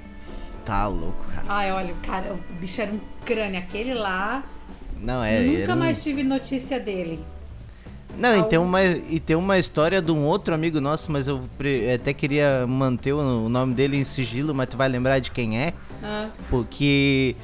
Tá 0.65 0.87
louco, 0.87 1.23
cara. 1.33 1.45
Ai, 1.47 1.71
olha, 1.71 1.93
o 1.93 1.97
cara, 2.05 2.33
o 2.33 2.53
bicho 2.59 2.81
era 2.81 2.91
um 2.91 2.99
crânio. 3.25 3.59
Aquele 3.59 3.93
lá. 3.93 4.43
Não, 4.99 5.23
é. 5.23 5.39
nunca 5.41 5.73
um- 5.73 5.77
mais 5.77 6.03
tive 6.03 6.23
notícia 6.23 6.79
dele. 6.79 7.23
Não, 8.17 8.39
e 8.39 8.43
tem, 8.43 8.57
uma, 8.57 8.81
e 8.81 9.19
tem 9.19 9.35
uma 9.35 9.59
história 9.59 10.01
de 10.01 10.09
um 10.09 10.23
outro 10.23 10.53
amigo 10.53 10.79
nosso, 10.79 11.11
mas 11.11 11.27
eu 11.27 11.41
até 11.93 12.13
queria 12.13 12.65
manter 12.65 13.11
o, 13.11 13.19
o 13.45 13.49
nome 13.49 13.73
dele 13.73 13.97
em 13.97 14.05
sigilo, 14.05 14.55
mas 14.55 14.67
tu 14.69 14.77
vai 14.77 14.87
lembrar 14.87 15.19
de 15.19 15.31
quem 15.31 15.59
é. 15.59 15.73
Ah, 16.01 16.29
Porque. 16.49 17.35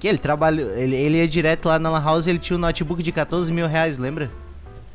Que 0.00 0.08
ele 0.08 0.18
trabalhou. 0.18 0.70
Ele, 0.70 0.96
ele 0.96 1.18
ia 1.18 1.28
direto 1.28 1.66
lá 1.66 1.78
na 1.78 1.90
Lan 1.90 2.02
House 2.02 2.26
e 2.26 2.30
ele 2.30 2.38
tinha 2.40 2.56
um 2.56 2.60
notebook 2.60 3.02
de 3.02 3.12
14 3.12 3.52
mil 3.52 3.66
reais, 3.68 3.98
lembra? 3.98 4.30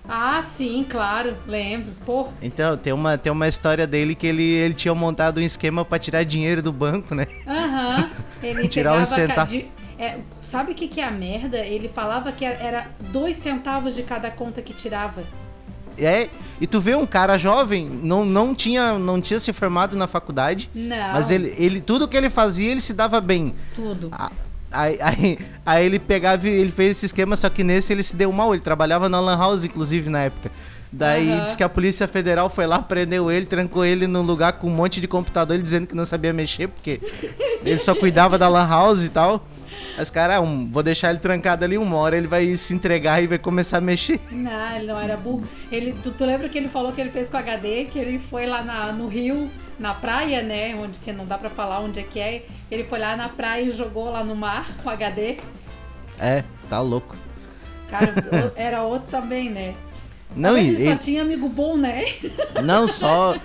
ah, 0.08 0.40
sim, 0.44 0.86
claro, 0.88 1.34
lembro. 1.48 1.92
Pô, 2.06 2.28
Então, 2.42 2.78
tem 2.78 2.94
uma, 2.94 3.18
tem 3.18 3.32
uma 3.32 3.48
história 3.48 3.88
dele 3.88 4.14
que 4.14 4.28
ele, 4.28 4.44
ele 4.44 4.74
tinha 4.76 4.94
montado 4.94 5.40
um 5.40 5.42
esquema 5.44 5.84
pra 5.86 5.98
tirar 5.98 6.24
dinheiro 6.24 6.62
do 6.62 6.72
banco, 6.74 7.16
né? 7.16 7.26
Aham. 7.48 8.10
Ele 8.44 8.68
Tirar 8.68 9.04
centavos. 9.08 9.52
ca- 9.54 9.58
de- 9.60 9.66
é, 9.98 10.18
sabe 10.44 10.74
o 10.74 10.76
que, 10.76 10.88
que 10.88 11.00
é 11.02 11.06
a 11.06 11.10
merda? 11.10 11.58
Ele 11.58 11.88
falava 11.88 12.32
que 12.32 12.46
era 12.46 12.88
dois 13.12 13.38
centavos 13.38 13.96
de 13.96 14.04
cada 14.04 14.30
conta 14.30 14.62
que 14.62 14.74
tirava. 14.74 15.24
É, 15.98 16.30
e 16.62 16.68
tu 16.68 16.80
vê 16.82 16.94
um 16.94 17.06
cara 17.08 17.38
jovem, 17.40 17.88
não, 17.88 18.24
não, 18.26 18.54
tinha, 18.54 19.00
não 19.00 19.20
tinha 19.22 19.40
se 19.40 19.52
formado 19.54 19.96
na 19.96 20.06
faculdade, 20.08 20.70
Não. 20.76 21.14
mas 21.14 21.32
ele, 21.32 21.56
ele, 21.58 21.80
tudo 21.82 22.08
que 22.08 22.18
ele 22.18 22.30
fazia, 22.30 22.70
ele 22.70 22.82
se 22.82 22.94
dava 22.94 23.20
bem. 23.22 23.56
Tudo. 23.74 24.10
A- 24.12 24.30
Aí, 24.76 24.98
aí, 25.02 25.38
aí 25.66 25.86
ele 25.86 26.00
pegava 26.00 26.48
e 26.48 26.52
ele 26.52 26.72
fez 26.72 26.92
esse 26.92 27.06
esquema, 27.08 27.36
só 27.36 27.50
que 27.50 27.64
nesse 27.64 27.94
ele 27.94 28.04
se 28.04 28.16
deu 28.16 28.32
mal. 28.32 28.54
Ele 28.54 28.62
trabalhava 28.64 29.08
na 29.10 29.20
Lan 29.20 29.38
House, 29.38 29.64
inclusive, 29.64 30.10
na 30.10 30.24
época. 30.24 30.52
Daí 30.92 31.30
Aham. 31.32 31.44
diz 31.46 31.56
que 31.56 31.64
a 31.64 31.68
Polícia 31.70 32.08
Federal 32.08 32.50
foi 32.50 32.66
lá, 32.66 32.80
prendeu 32.80 33.30
ele, 33.30 33.46
trancou 33.46 33.84
ele 33.84 34.08
num 34.08 34.22
lugar 34.22 34.54
com 34.54 34.68
um 34.68 34.74
monte 34.74 35.02
de 35.02 35.08
computador, 35.08 35.56
ele 35.56 35.64
dizendo 35.64 35.88
que 35.88 35.96
não 35.96 36.06
sabia 36.06 36.32
mexer, 36.32 36.68
porque 36.70 37.02
ele 37.66 37.80
só 37.80 37.94
cuidava 37.94 38.38
da 38.38 38.48
Lan 38.48 38.68
House 38.68 39.04
e 39.04 39.10
tal. 39.10 39.46
Caras, 40.14 40.38
ah, 40.38 40.42
um, 40.42 40.70
vou 40.70 40.84
deixar 40.84 41.10
ele 41.10 41.20
trancado 41.20 41.64
ali 41.64 41.78
uma 41.78 41.96
hora, 41.96 42.18
ele 42.18 42.28
vai 42.28 42.56
se 42.58 42.74
entregar 42.74 43.24
e 43.24 43.28
vai 43.28 43.38
começar 43.38 43.78
a 43.78 43.82
mexer. 43.82 44.20
Não, 44.30 44.76
ele 44.76 44.88
não 44.88 45.00
era 45.00 45.16
burro. 45.16 45.46
Ele, 45.72 45.94
tu, 46.04 46.12
tu 46.12 46.26
lembra 46.26 46.50
que 46.50 46.58
ele 46.58 46.68
falou 46.68 46.92
que 46.92 47.00
ele 47.00 47.10
fez 47.12 47.30
com 47.30 47.38
HD, 47.38 47.86
que 47.86 47.98
ele 47.98 48.20
foi 48.20 48.46
lá 48.46 48.62
na- 48.62 48.92
no 48.92 49.08
Rio, 49.08 49.50
na 49.80 49.94
praia, 49.94 50.42
né? 50.42 50.76
Onde 50.76 51.00
que 51.00 51.12
não 51.12 51.26
dá 51.26 51.38
pra 51.38 51.50
falar 51.50 51.80
onde 51.80 52.00
é 52.00 52.04
que 52.04 52.20
é. 52.20 52.46
Ele 52.70 52.84
foi 52.84 53.00
lá 53.00 53.16
na 53.16 53.30
praia 53.30 53.64
e 53.64 53.72
jogou 53.72 54.12
lá 54.12 54.24
no 54.24 54.36
mar 54.36 54.66
com 54.84 54.90
HD. 54.90 55.38
É, 56.20 56.44
tá 56.70 56.80
louco. 56.80 57.16
Cara, 57.90 58.14
era 58.56 58.84
outro 58.84 59.10
também, 59.10 59.50
né? 59.50 59.74
Não, 60.36 60.58
e 60.58 60.70
ele 60.70 60.92
só 60.92 60.96
tinha 60.98 61.22
amigo 61.22 61.48
bom, 61.48 61.78
né? 61.78 62.04
não 62.64 62.88
só. 62.88 63.36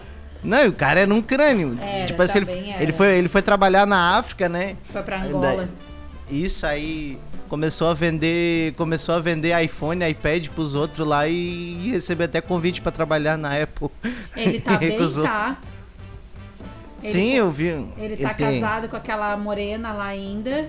Não, 0.42 0.66
o 0.66 0.72
cara 0.72 1.00
era 1.00 1.14
um 1.14 1.20
crânio. 1.20 1.76
Era, 1.80 2.06
tipo 2.06 2.22
assim, 2.22 2.38
ele, 2.38 2.74
ele, 2.80 2.92
foi, 2.92 3.18
ele 3.18 3.28
foi 3.28 3.42
trabalhar 3.42 3.86
na 3.86 4.16
África, 4.16 4.48
né? 4.48 4.76
Foi 4.84 5.02
pra 5.02 5.22
Angola. 5.22 5.68
Isso 6.30 6.64
aí 6.64 7.18
começou 7.48 7.88
a 7.88 7.94
vender, 7.94 8.72
começou 8.74 9.14
a 9.14 9.18
vender 9.18 9.60
iPhone, 9.62 10.08
iPad 10.08 10.48
pros 10.48 10.76
outros 10.76 11.06
lá 11.06 11.26
e, 11.26 11.34
e 11.34 11.90
recebeu 11.90 12.24
até 12.24 12.40
convite 12.40 12.80
pra 12.80 12.92
trabalhar 12.92 13.36
na 13.36 13.60
Apple. 13.60 13.90
Ele 14.36 14.60
tá 14.60 14.78
bem, 14.78 14.96
tá? 15.22 15.58
Ele 17.03 17.12
Sim, 17.12 17.32
eu 17.32 17.51
vi. 17.51 17.66
Ele 17.96 18.16
tá 18.16 18.34
tem 18.34 18.61
casado 18.61 18.88
com 18.88 18.96
aquela 18.96 19.36
morena 19.36 19.92
lá 19.92 20.07
ainda. 20.07 20.68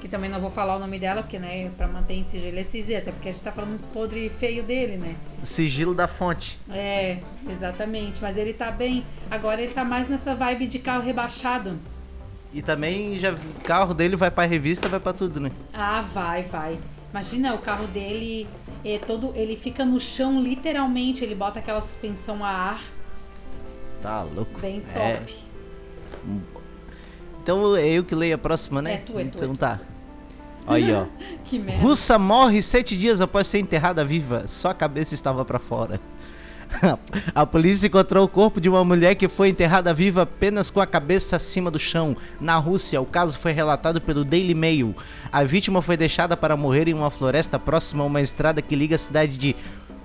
Que 0.00 0.08
também 0.08 0.30
não 0.30 0.40
vou 0.40 0.50
falar 0.50 0.76
o 0.76 0.78
nome 0.78 0.98
dela, 0.98 1.22
porque, 1.22 1.38
né, 1.38 1.70
pra 1.76 1.88
manter 1.88 2.14
em 2.14 2.22
sigilo 2.22 2.58
é 2.58 2.62
sigilo, 2.62 2.98
até 2.98 3.10
porque 3.10 3.28
a 3.28 3.32
gente 3.32 3.42
tá 3.42 3.50
falando 3.50 3.74
uns 3.74 3.84
podres 3.84 4.32
feio 4.32 4.62
dele, 4.62 4.96
né? 4.96 5.16
Sigilo 5.42 5.94
da 5.94 6.06
fonte. 6.06 6.60
É, 6.70 7.18
exatamente. 7.50 8.22
Mas 8.22 8.36
ele 8.36 8.52
tá 8.52 8.70
bem. 8.70 9.04
Agora 9.30 9.60
ele 9.60 9.72
tá 9.72 9.84
mais 9.84 10.08
nessa 10.08 10.34
vibe 10.34 10.66
de 10.66 10.78
carro 10.78 11.02
rebaixado. 11.02 11.78
E 12.52 12.62
também 12.62 13.18
já 13.18 13.34
carro 13.64 13.92
dele 13.94 14.16
vai 14.16 14.30
pra 14.30 14.44
revista, 14.44 14.88
vai 14.88 15.00
pra 15.00 15.12
tudo, 15.12 15.40
né? 15.40 15.50
Ah, 15.74 16.02
vai, 16.12 16.42
vai. 16.42 16.78
Imagina, 17.10 17.54
o 17.54 17.58
carro 17.58 17.86
dele 17.88 18.46
é 18.84 18.98
todo. 18.98 19.32
Ele 19.34 19.56
fica 19.56 19.84
no 19.84 19.98
chão, 19.98 20.40
literalmente. 20.40 21.24
Ele 21.24 21.34
bota 21.34 21.58
aquela 21.58 21.80
suspensão 21.80 22.44
a 22.44 22.48
ar 22.48 22.82
Tá 24.02 24.22
louco. 24.22 24.60
bem 24.60 24.82
É. 24.94 25.20
Então 27.42 27.76
é 27.76 27.86
eu 27.88 28.04
que 28.04 28.14
leio 28.14 28.34
a 28.34 28.38
próxima, 28.38 28.82
né? 28.82 28.94
É 28.94 28.96
tu, 28.98 29.12
é 29.18 29.24
tu, 29.24 29.36
Então 29.36 29.50
é 29.50 29.52
tu. 29.52 29.56
tá. 29.56 29.80
Aí, 30.66 30.92
ó. 30.92 31.06
Que 31.44 31.58
merda. 31.60 31.80
Russa 31.82 32.18
morre 32.18 32.60
sete 32.62 32.96
dias 32.96 33.20
após 33.20 33.46
ser 33.46 33.58
enterrada 33.60 34.04
viva. 34.04 34.44
Só 34.48 34.70
a 34.70 34.74
cabeça 34.74 35.14
estava 35.14 35.44
pra 35.44 35.58
fora. 35.60 36.00
A 37.32 37.46
polícia 37.46 37.86
encontrou 37.86 38.24
o 38.24 38.28
corpo 38.28 38.60
de 38.60 38.68
uma 38.68 38.84
mulher 38.84 39.14
que 39.14 39.28
foi 39.28 39.48
enterrada 39.48 39.94
viva 39.94 40.22
apenas 40.22 40.68
com 40.68 40.80
a 40.80 40.86
cabeça 40.86 41.36
acima 41.36 41.70
do 41.70 41.78
chão. 41.78 42.16
Na 42.40 42.56
Rússia, 42.56 43.00
o 43.00 43.06
caso 43.06 43.38
foi 43.38 43.52
relatado 43.52 44.00
pelo 44.00 44.24
Daily 44.24 44.52
Mail. 44.54 44.92
A 45.30 45.44
vítima 45.44 45.80
foi 45.80 45.96
deixada 45.96 46.36
para 46.36 46.56
morrer 46.56 46.88
em 46.88 46.94
uma 46.94 47.08
floresta 47.10 47.56
próxima 47.56 48.02
a 48.02 48.06
uma 48.08 48.20
estrada 48.20 48.60
que 48.60 48.74
liga 48.74 48.96
a 48.96 48.98
cidade 48.98 49.38
de 49.38 49.54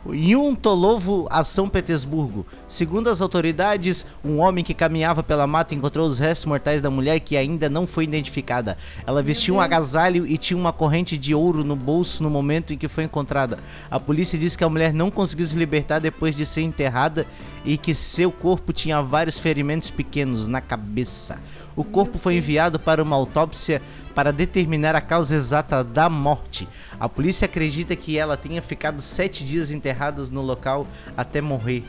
Yuntolovo 0.10 1.28
a 1.30 1.44
São 1.44 1.70
Petersburgo. 1.70 2.46
Segundo 2.68 3.10
as 3.10 3.22
autoridades, 3.22 4.06
um 4.24 4.40
homem 4.40 4.64
que 4.64 4.74
caminhava 4.74 5.22
pela 5.22 5.46
mata 5.46 5.76
encontrou 5.76 6.08
os 6.08 6.18
restos 6.18 6.46
mortais 6.46 6.82
da 6.82 6.90
mulher 6.90 7.20
que 7.20 7.38
ainda 7.38 7.70
não 7.70 7.86
foi 7.86 8.06
identificada. 8.06 8.78
Ela 9.06 9.22
vestia 9.22 9.54
um 9.54 9.62
agasalho 9.62 10.26
e 10.26 10.38
tinha 10.38 10.58
uma 10.58 10.74
corrente 10.74 11.18
de 11.18 11.36
ouro 11.36 11.64
no 11.64 11.76
bolso 11.76 12.24
no 12.24 12.30
momento 12.30 12.74
em 12.74 12.78
que 12.78 12.88
foi 12.88 13.04
encontrada. 13.04 13.60
A 13.90 14.00
polícia 14.00 14.40
disse 14.40 14.58
que 14.58 14.64
a 14.64 14.70
mulher 14.70 14.94
não 14.94 15.12
conseguiu 15.12 15.46
se 15.46 15.56
libertar 15.56 16.00
depois 16.00 16.36
de 16.36 16.46
ser 16.46 16.62
enterrada 16.62 17.28
e 17.64 17.78
que 17.78 17.94
seu 17.94 18.32
corpo 18.32 18.74
tinha 18.74 19.02
vários 19.02 19.40
ferimentos 19.40 19.92
pequenos 19.92 20.48
na 20.48 20.62
cabeça. 20.62 21.40
O 21.76 21.84
corpo 21.84 22.18
foi 22.18 22.36
enviado 22.38 22.80
para 22.80 23.02
uma 23.02 23.16
autópsia 23.16 23.82
para 24.14 24.32
determinar 24.34 24.96
a 24.96 25.02
causa 25.02 25.36
exata 25.36 25.84
da 25.84 26.10
morte. 26.10 26.68
A 27.00 27.08
polícia 27.08 27.46
acredita 27.46 27.96
que 27.96 28.18
ela 28.18 28.36
tenha 28.36 28.62
ficado 28.62 29.02
sete 29.02 29.46
dias 29.46 29.72
enterradas 29.72 30.30
no 30.30 30.42
local 30.42 30.86
até 31.16 31.40
morrer. 31.42 31.84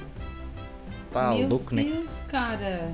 Tá 1.12 1.34
Meu 1.34 1.48
louco, 1.48 1.74
né? 1.74 1.82
Deus, 1.84 2.20
cara. 2.28 2.90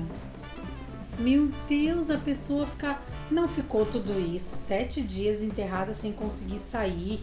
Meu 1.19 1.51
Deus, 1.67 2.09
a 2.09 2.17
pessoa 2.17 2.65
ficar. 2.65 3.05
Não 3.29 3.47
ficou 3.47 3.85
tudo 3.85 4.19
isso. 4.19 4.55
Sete 4.55 5.01
dias 5.01 5.43
enterrada 5.43 5.93
sem 5.93 6.11
conseguir 6.11 6.59
sair. 6.59 7.21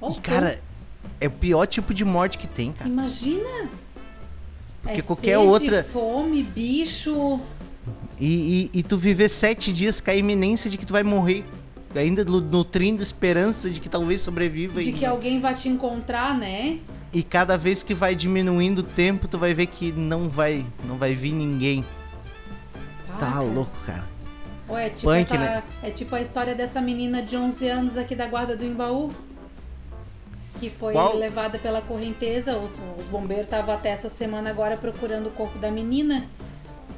Ó, 0.00 0.10
E, 0.10 0.20
cara, 0.20 0.60
é 1.20 1.26
o 1.26 1.30
pior 1.30 1.64
tipo 1.66 1.94
de 1.94 2.04
morte 2.04 2.36
que 2.38 2.46
tem, 2.46 2.72
cara. 2.72 2.88
Imagina! 2.90 3.68
Porque 4.82 4.98
é 4.98 5.02
qualquer 5.02 5.36
sede, 5.38 5.48
outra- 5.48 5.84
fome, 5.84 6.42
bicho. 6.42 7.40
E, 8.20 8.70
e, 8.74 8.78
e 8.78 8.82
tu 8.82 8.96
viver 8.96 9.28
sete 9.28 9.72
dias 9.72 10.00
com 10.00 10.10
a 10.10 10.14
iminência 10.14 10.70
de 10.70 10.78
que 10.78 10.86
tu 10.86 10.92
vai 10.92 11.02
morrer. 11.02 11.44
Ainda 11.94 12.24
nu- 12.24 12.40
nutrindo 12.40 13.02
esperança 13.02 13.68
de 13.68 13.78
que 13.80 13.88
talvez 13.88 14.22
sobreviva. 14.22 14.82
De 14.82 14.90
e, 14.90 14.92
que 14.92 15.04
alguém 15.04 15.40
vai 15.40 15.54
te 15.54 15.68
encontrar, 15.68 16.36
né? 16.38 16.78
e 17.12 17.22
cada 17.22 17.58
vez 17.58 17.82
que 17.82 17.92
vai 17.92 18.14
diminuindo 18.14 18.78
o 18.78 18.82
tempo, 18.82 19.28
tu 19.28 19.36
vai 19.36 19.52
ver 19.52 19.66
que 19.66 19.92
não 19.92 20.30
vai, 20.30 20.64
não 20.86 20.96
vai 20.96 21.14
vir 21.14 21.32
ninguém. 21.32 21.84
Tá 23.20 23.26
Cara. 23.32 23.40
louco, 23.40 23.76
cara. 23.84 24.04
Ou 24.66 24.78
é 24.78 24.88
tipo, 24.88 25.02
Punk, 25.02 25.20
essa- 25.20 25.36
né? 25.38 25.62
é 25.82 25.90
tipo 25.90 26.14
a 26.14 26.22
história 26.22 26.54
dessa 26.54 26.80
menina 26.80 27.20
de 27.22 27.36
11 27.36 27.68
anos 27.68 27.96
aqui 27.98 28.14
da 28.14 28.26
guarda 28.26 28.56
do 28.56 28.64
Embaú. 28.64 29.12
Que 30.58 30.70
foi 30.70 30.92
Qual? 30.94 31.16
levada 31.16 31.58
pela 31.58 31.82
correnteza. 31.82 32.58
Os 32.98 33.06
bombeiros 33.08 33.44
estavam 33.46 33.74
até 33.74 33.90
essa 33.90 34.08
semana 34.08 34.48
agora 34.48 34.76
procurando 34.78 35.26
o 35.26 35.30
corpo 35.30 35.58
da 35.58 35.70
menina. 35.70 36.24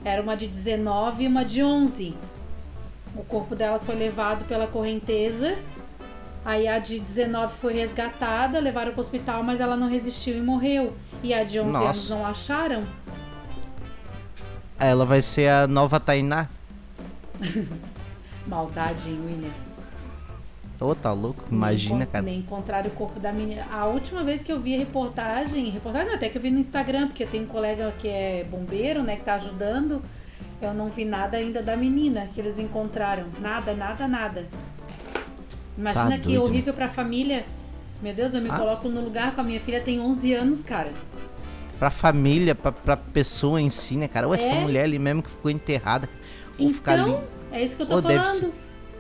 Era 0.05 0.21
uma 0.21 0.37
de 0.37 0.47
19 0.47 1.25
e 1.25 1.27
uma 1.27 1.45
de 1.45 1.63
11. 1.63 2.15
O 3.17 3.25
corpo 3.25 3.55
delas 3.55 3.87
foi 3.87 3.95
levado 3.95 4.45
pela 4.45 4.67
correnteza. 4.67 5.57
Aí 6.45 6.69
a 6.69 6.79
de 6.79 7.01
19 7.01 7.55
foi 7.55 7.73
resgatada, 7.73 8.61
levaram 8.61 8.93
pro 8.93 9.01
hospital, 9.01 9.43
mas 9.43 9.61
ela 9.61 9.77
não 9.77 9.89
resistiu 9.89 10.37
e 10.37 10.41
morreu. 10.41 10.95
E 11.23 11.33
a 11.33 11.43
de 11.43 11.59
11 11.59 11.73
Nossa. 11.73 11.85
anos 11.87 12.11
não 12.11 12.27
acharam? 12.27 12.85
Ela 14.79 15.07
vai 15.07 15.23
ser 15.23 15.49
a 15.49 15.67
nova 15.67 15.99
Tainá. 15.99 16.49
Maldade, 18.47 19.11
William? 19.11 19.74
Ô, 20.81 20.95
tá 20.95 21.13
louco? 21.13 21.43
Nem 21.51 21.57
Imagina, 21.59 22.03
encon- 22.03 22.13
cara. 22.13 22.25
Nem 22.25 22.39
encontraram 22.41 22.89
o 22.89 22.91
corpo 22.91 23.19
da 23.21 23.33
menina. 23.33 23.65
A 23.71 23.87
última 23.87 24.23
vez 24.25 24.43
que 24.43 24.53
eu 24.53 24.61
vi 24.61 24.75
a 24.75 24.79
reportagem, 24.79 25.71
reportagem 25.71 26.09
não, 26.09 26.15
até 26.17 26.29
que 26.29 26.37
eu 26.37 26.43
vi 26.43 26.51
no 26.51 26.59
Instagram, 26.59 27.07
porque 27.07 27.23
eu 27.23 27.29
tenho 27.29 27.45
um 27.45 27.47
colega 27.49 27.93
que 27.99 28.09
é 28.09 28.45
bombeiro, 28.51 29.03
né, 29.03 29.17
que 29.17 29.23
tá 29.23 29.35
ajudando. 29.35 30.03
Eu 30.61 30.75
não 30.75 30.89
vi 30.91 31.05
nada 31.05 31.37
ainda 31.37 31.63
da 31.63 31.77
menina 31.77 32.29
que 32.35 32.41
eles 32.41 32.59
encontraram. 32.59 33.27
Nada, 33.41 33.73
nada, 33.75 34.07
nada. 34.09 34.47
Imagina 35.77 36.11
Tá 36.11 36.19
que 36.19 36.25
doido, 36.25 36.43
horrível 36.45 36.75
pra 36.75 36.89
família. 36.89 37.45
Meu 38.03 38.15
Deus, 38.15 38.35
eu 38.35 38.41
me 38.43 38.51
Ah. 38.51 38.59
coloco 38.59 38.89
no 38.89 39.01
lugar 39.01 39.35
com 39.35 39.41
a 39.41 39.45
minha 39.45 39.61
filha, 39.61 39.81
tem 39.81 40.01
11 40.01 40.33
anos, 40.35 40.63
cara. 40.63 40.91
Pra 41.79 41.91
família, 41.91 42.55
pra, 42.55 42.71
pra 42.71 42.97
pessoa 42.97 43.61
em 43.61 43.71
si, 43.71 43.97
né, 43.97 44.07
cara? 44.09 44.27
Ou 44.29 44.35
essa 44.35 44.47
É. 44.55 44.61
mulher 44.61 44.85
ali 44.85 44.99
mesmo 44.99 45.23
que 45.23 45.31
ficou 45.31 45.51
enterrada. 45.51 46.09
Ou 46.59 46.71
ficar 46.71 46.99
Então, 46.99 47.17
ali. 47.19 47.25
é 47.53 47.65
isso 47.65 47.77
que 47.77 47.83
eu 47.83 47.87
tô 47.87 48.01
falando. 48.03 48.53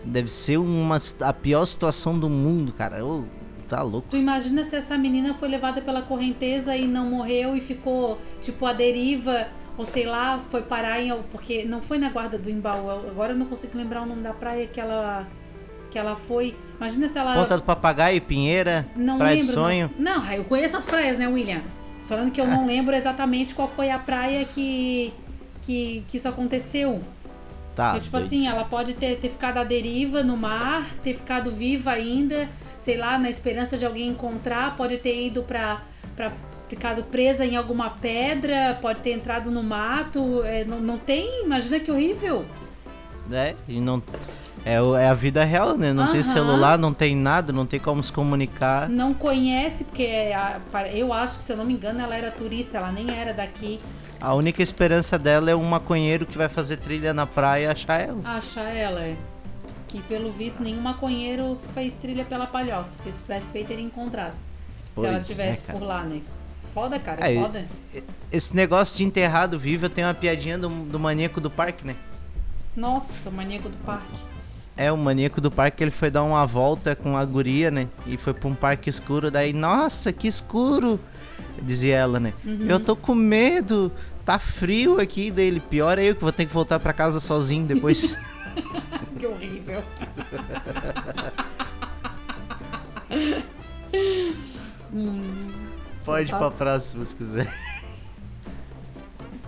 Deve 0.05 0.28
ser 0.30 0.59
uma, 0.59 0.98
a 1.20 1.32
pior 1.32 1.64
situação 1.66 2.18
do 2.18 2.28
mundo, 2.28 2.72
cara. 2.72 3.05
Ô, 3.05 3.24
tá 3.68 3.82
louco. 3.82 4.09
Tu 4.11 4.16
imagina 4.16 4.64
se 4.64 4.76
essa 4.76 4.96
menina 4.98 5.34
foi 5.34 5.48
levada 5.48 5.80
pela 5.80 6.02
correnteza 6.02 6.76
e 6.76 6.86
não 6.86 7.07
morreu 7.11 7.57
e 7.57 7.61
ficou, 7.61 8.18
tipo, 8.42 8.66
a 8.66 8.72
deriva, 8.72 9.46
ou 9.78 9.84
sei 9.86 10.07
lá, 10.07 10.40
foi 10.50 10.62
parar 10.62 11.00
em. 11.00 11.12
Porque 11.30 11.64
não 11.64 11.80
foi 11.80 11.98
na 11.98 12.11
guarda 12.11 12.38
do 12.38 12.50
Embaú. 12.50 12.88
eu- 12.88 13.09
Agora 13.11 13.32
eu 13.32 13.36
não 13.36 13.46
consigo 13.46 13.76
lembrar 13.78 14.02
o 14.02 14.07
nome 14.07 14.22
da 14.22 14.32
praia 14.34 14.66
que 14.66 14.78
ela, 14.80 15.26
que 15.90 15.98
ela 15.98 16.16
foi. 16.16 16.55
Imagina 16.76 17.09
se 17.09 17.18
ela. 17.18 17.34
Ponta 17.34 17.57
do 17.57 17.62
Papagaio, 17.62 18.20
Pinheira, 18.20 18.86
não 18.94 19.16
Praia 19.18 19.34
lembro. 19.36 19.46
de 19.48 19.52
Sonho. 19.52 19.90
Não, 19.98 20.20
não, 20.22 20.32
eu 20.32 20.44
conheço 20.44 20.76
as 20.76 20.84
praias, 20.86 21.18
né, 21.18 21.26
William? 21.26 21.61
Falando 22.02 22.30
que 22.30 22.38
eu 22.40 22.46
não 22.46 22.66
lembro 22.66 22.94
exatamente 22.94 23.55
qual 23.55 23.66
foi 23.66 23.90
a 23.90 23.98
praia 23.98 24.44
que, 24.44 25.11
que, 25.64 26.05
que 26.07 26.18
isso 26.18 26.28
aconteceu. 26.28 27.00
Tá. 27.74 27.90
Porque, 27.90 28.04
tipo 28.04 28.16
assim, 28.16 28.46
ela 28.46 28.64
pode 28.64 28.94
ter, 28.94 29.18
ter 29.18 29.28
ficado 29.28 29.58
à 29.58 29.64
deriva 29.64 30.22
no 30.22 30.36
mar, 30.36 30.86
ter 31.02 31.14
ficado 31.14 31.50
viva 31.50 31.90
ainda, 31.90 32.48
sei 32.78 32.96
lá, 32.96 33.18
na 33.18 33.28
esperança 33.28 33.76
de 33.76 33.84
alguém 33.84 34.08
encontrar, 34.08 34.76
pode 34.76 34.96
ter 34.98 35.26
ido 35.26 35.42
pra, 35.42 35.80
pra 36.14 36.30
ficado 36.68 37.02
presa 37.04 37.44
em 37.44 37.56
alguma 37.56 37.90
pedra, 37.90 38.78
pode 38.80 39.00
ter 39.00 39.12
entrado 39.12 39.50
no 39.50 39.62
mato, 39.62 40.42
é, 40.44 40.64
não, 40.64 40.80
não 40.80 40.98
tem, 40.98 41.42
imagina 41.44 41.80
que 41.80 41.90
horrível. 41.90 42.44
É, 43.32 43.54
e 43.68 43.80
não. 43.80 44.02
É, 44.64 44.74
é 44.76 45.08
a 45.08 45.14
vida 45.14 45.44
real, 45.44 45.76
né? 45.76 45.92
Não 45.92 46.06
tem 46.10 46.20
Aham. 46.20 46.32
celular, 46.32 46.78
não 46.78 46.94
tem 46.94 47.14
nada, 47.14 47.52
não 47.52 47.66
tem 47.66 47.78
como 47.78 48.02
se 48.02 48.10
comunicar. 48.12 48.88
Não 48.88 49.12
conhece, 49.12 49.84
porque 49.84 50.04
é 50.04 50.34
a- 50.34 50.60
eu 50.94 51.12
acho 51.12 51.38
que, 51.38 51.44
se 51.44 51.52
eu 51.52 51.56
não 51.56 51.64
me 51.66 51.74
engano, 51.74 52.00
ela 52.00 52.14
era 52.16 52.30
turista, 52.30 52.78
ela 52.78 52.90
nem 52.90 53.10
era 53.14 53.34
daqui. 53.34 53.78
A 54.24 54.32
única 54.32 54.62
esperança 54.62 55.18
dela 55.18 55.50
é 55.50 55.54
um 55.54 55.64
maconheiro 55.64 56.24
que 56.24 56.38
vai 56.38 56.48
fazer 56.48 56.78
trilha 56.78 57.12
na 57.12 57.26
praia 57.26 57.64
e 57.64 57.66
achar 57.66 58.00
ela. 58.00 58.20
Achar 58.24 58.74
ela, 58.74 59.02
é. 59.02 59.18
Que 59.86 60.00
pelo 60.00 60.32
visto 60.32 60.62
nenhum 60.62 60.80
maconheiro 60.80 61.58
fez 61.74 61.92
trilha 61.92 62.24
pela 62.24 62.46
palhoça. 62.46 62.96
Porque 62.96 63.12
se 63.12 63.20
tivesse 63.20 63.50
feito, 63.52 63.68
teria 63.68 63.84
encontrado. 63.84 64.32
Pois 64.94 65.06
se 65.06 65.12
ela 65.12 65.20
é, 65.20 65.22
tivesse 65.22 65.64
cara. 65.64 65.78
por 65.78 65.84
lá, 65.84 66.02
né? 66.04 66.22
Foda, 66.72 66.98
cara, 66.98 67.30
É, 67.30 67.38
foda. 67.38 67.66
Esse 68.32 68.56
negócio 68.56 68.96
de 68.96 69.04
enterrado 69.04 69.58
vivo, 69.58 69.84
eu 69.84 69.90
tenho 69.90 70.06
uma 70.06 70.14
piadinha 70.14 70.56
do, 70.56 70.70
do 70.70 70.98
maníaco 70.98 71.38
do 71.38 71.50
parque, 71.50 71.86
né? 71.86 71.94
Nossa, 72.74 73.28
o 73.28 73.32
maníaco 73.32 73.68
do 73.68 73.76
parque. 73.84 74.16
É, 74.74 74.90
o 74.90 74.96
maníaco 74.96 75.38
do 75.38 75.50
parque, 75.50 75.84
ele 75.84 75.90
foi 75.90 76.10
dar 76.10 76.22
uma 76.22 76.46
volta 76.46 76.96
com 76.96 77.14
a 77.14 77.24
guria, 77.26 77.70
né? 77.70 77.88
E 78.06 78.16
foi 78.16 78.32
pra 78.32 78.48
um 78.48 78.54
parque 78.54 78.88
escuro, 78.88 79.30
daí, 79.30 79.52
nossa, 79.52 80.14
que 80.14 80.26
escuro! 80.26 80.98
Dizia 81.62 81.94
ela, 81.94 82.18
né? 82.18 82.32
Eu 82.66 82.80
tô 82.80 82.96
com 82.96 83.14
medo, 83.14 83.92
tá 84.24 84.38
frio 84.38 85.00
aqui 85.00 85.30
dele. 85.30 85.60
Pior 85.60 85.98
é 85.98 86.04
eu 86.04 86.14
que 86.14 86.22
vou 86.22 86.32
ter 86.32 86.46
que 86.46 86.52
voltar 86.52 86.80
pra 86.80 86.92
casa 86.92 87.20
sozinho 87.20 87.66
depois. 87.66 88.16
Que 89.18 89.26
horrível. 89.26 89.82
Pode 96.04 96.30
ir 96.30 96.36
pra 96.36 96.50
próxima 96.50 97.04
se 97.04 97.16
quiser. 97.16 97.52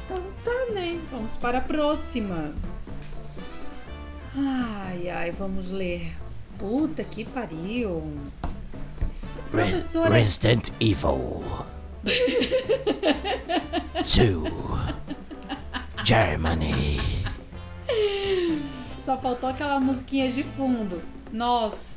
Então 0.05 0.23
tá, 0.45 0.73
né? 0.73 0.99
Vamos 1.13 1.37
para 1.37 1.59
a 1.59 1.61
próxima. 1.61 2.53
Ai, 4.35 5.09
ai, 5.09 5.31
vamos 5.31 5.71
ler. 5.71 6.13
Puta 6.59 7.05
que 7.05 7.25
pariu. 7.25 8.19
Professora. 9.51 10.15
Resident 10.15 10.71
Evil 10.81 11.45
2 12.07 12.15
Germany. 16.05 17.01
Só 19.03 19.19
faltou 19.19 19.51
aquela 19.51 19.81
musiquinha 19.81 20.31
de 20.31 20.45
fundo. 20.45 21.03
Nossa. 21.33 21.97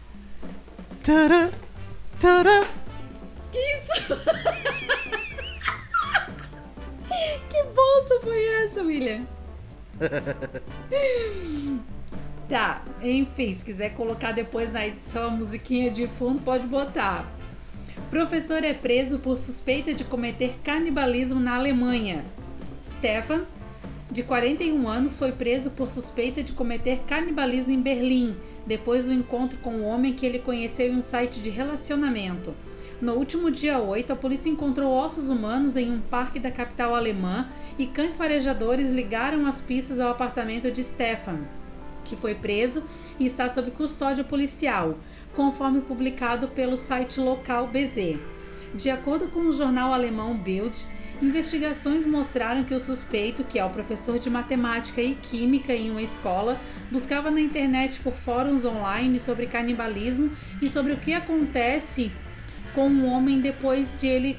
Tara, 1.03 1.51
tara. 2.19 2.65
Que 3.51 3.59
isso? 3.59 3.93
que 7.49 7.63
bosta 7.63 8.19
foi 8.23 8.43
essa, 8.63 8.81
William? 8.81 9.21
tá, 12.49 12.81
enfim, 13.03 13.53
se 13.53 13.63
quiser 13.63 13.91
colocar 13.91 14.31
depois 14.31 14.73
na 14.73 14.87
edição 14.87 15.27
a 15.27 15.31
musiquinha 15.31 15.91
de 15.91 16.07
fundo, 16.07 16.41
pode 16.41 16.65
botar. 16.65 17.38
Professor 18.09 18.63
é 18.63 18.73
preso 18.73 19.19
por 19.19 19.37
suspeita 19.37 19.93
de 19.93 20.03
cometer 20.03 20.55
canibalismo 20.63 21.39
na 21.39 21.55
Alemanha. 21.55 22.25
Stefan, 22.83 23.45
de 24.09 24.23
41 24.23 24.87
anos, 24.87 25.15
foi 25.15 25.31
preso 25.31 25.69
por 25.69 25.87
suspeita 25.87 26.41
de 26.41 26.53
cometer 26.53 27.01
canibalismo 27.05 27.71
em 27.71 27.79
Berlim, 27.79 28.35
depois 28.65 29.05
do 29.05 29.13
encontro 29.13 29.59
com 29.59 29.75
um 29.75 29.85
homem 29.85 30.11
que 30.11 30.25
ele 30.25 30.39
conheceu 30.39 30.87
em 30.87 30.97
um 30.97 31.03
site 31.03 31.39
de 31.39 31.51
relacionamento. 31.51 32.55
No 32.99 33.13
último 33.13 33.51
dia 33.51 33.79
8, 33.79 34.11
a 34.11 34.15
polícia 34.15 34.49
encontrou 34.49 34.91
ossos 34.91 35.29
humanos 35.29 35.75
em 35.75 35.91
um 35.91 36.01
parque 36.01 36.39
da 36.39 36.49
capital 36.49 36.95
alemã 36.95 37.47
e 37.77 37.85
cães 37.85 38.17
farejadores 38.17 38.89
ligaram 38.89 39.45
as 39.45 39.61
pistas 39.61 39.99
ao 39.99 40.09
apartamento 40.09 40.71
de 40.71 40.83
Stefan, 40.83 41.41
que 42.03 42.15
foi 42.15 42.33
preso 42.33 42.83
e 43.19 43.25
está 43.27 43.49
sob 43.51 43.69
custódia 43.69 44.23
policial, 44.23 44.97
conforme 45.35 45.81
publicado 45.81 46.47
pelo 46.49 46.77
site 46.77 47.19
local 47.19 47.67
BZ. 47.67 48.17
De 48.73 48.89
acordo 48.89 49.27
com 49.27 49.41
o 49.41 49.53
jornal 49.53 49.93
alemão 49.93 50.35
Bild, 50.35 50.85
investigações 51.21 52.05
mostraram 52.05 52.63
que 52.63 52.73
o 52.73 52.79
suspeito, 52.79 53.43
que 53.43 53.59
é 53.59 53.65
o 53.65 53.69
professor 53.69 54.19
de 54.19 54.29
matemática 54.29 55.01
e 55.01 55.15
química 55.15 55.73
em 55.73 55.89
uma 55.89 56.01
escola, 56.01 56.57
buscava 56.91 57.31
na 57.31 57.41
internet 57.41 57.99
por 57.99 58.13
fóruns 58.13 58.65
online 58.65 59.19
sobre 59.19 59.47
canibalismo 59.47 60.31
e 60.61 60.69
sobre 60.69 60.93
o 60.93 60.97
que 60.97 61.13
acontece 61.13 62.11
com 62.73 62.87
um 62.87 63.11
homem 63.11 63.41
depois 63.41 63.99
de 63.99 64.07
ele. 64.07 64.37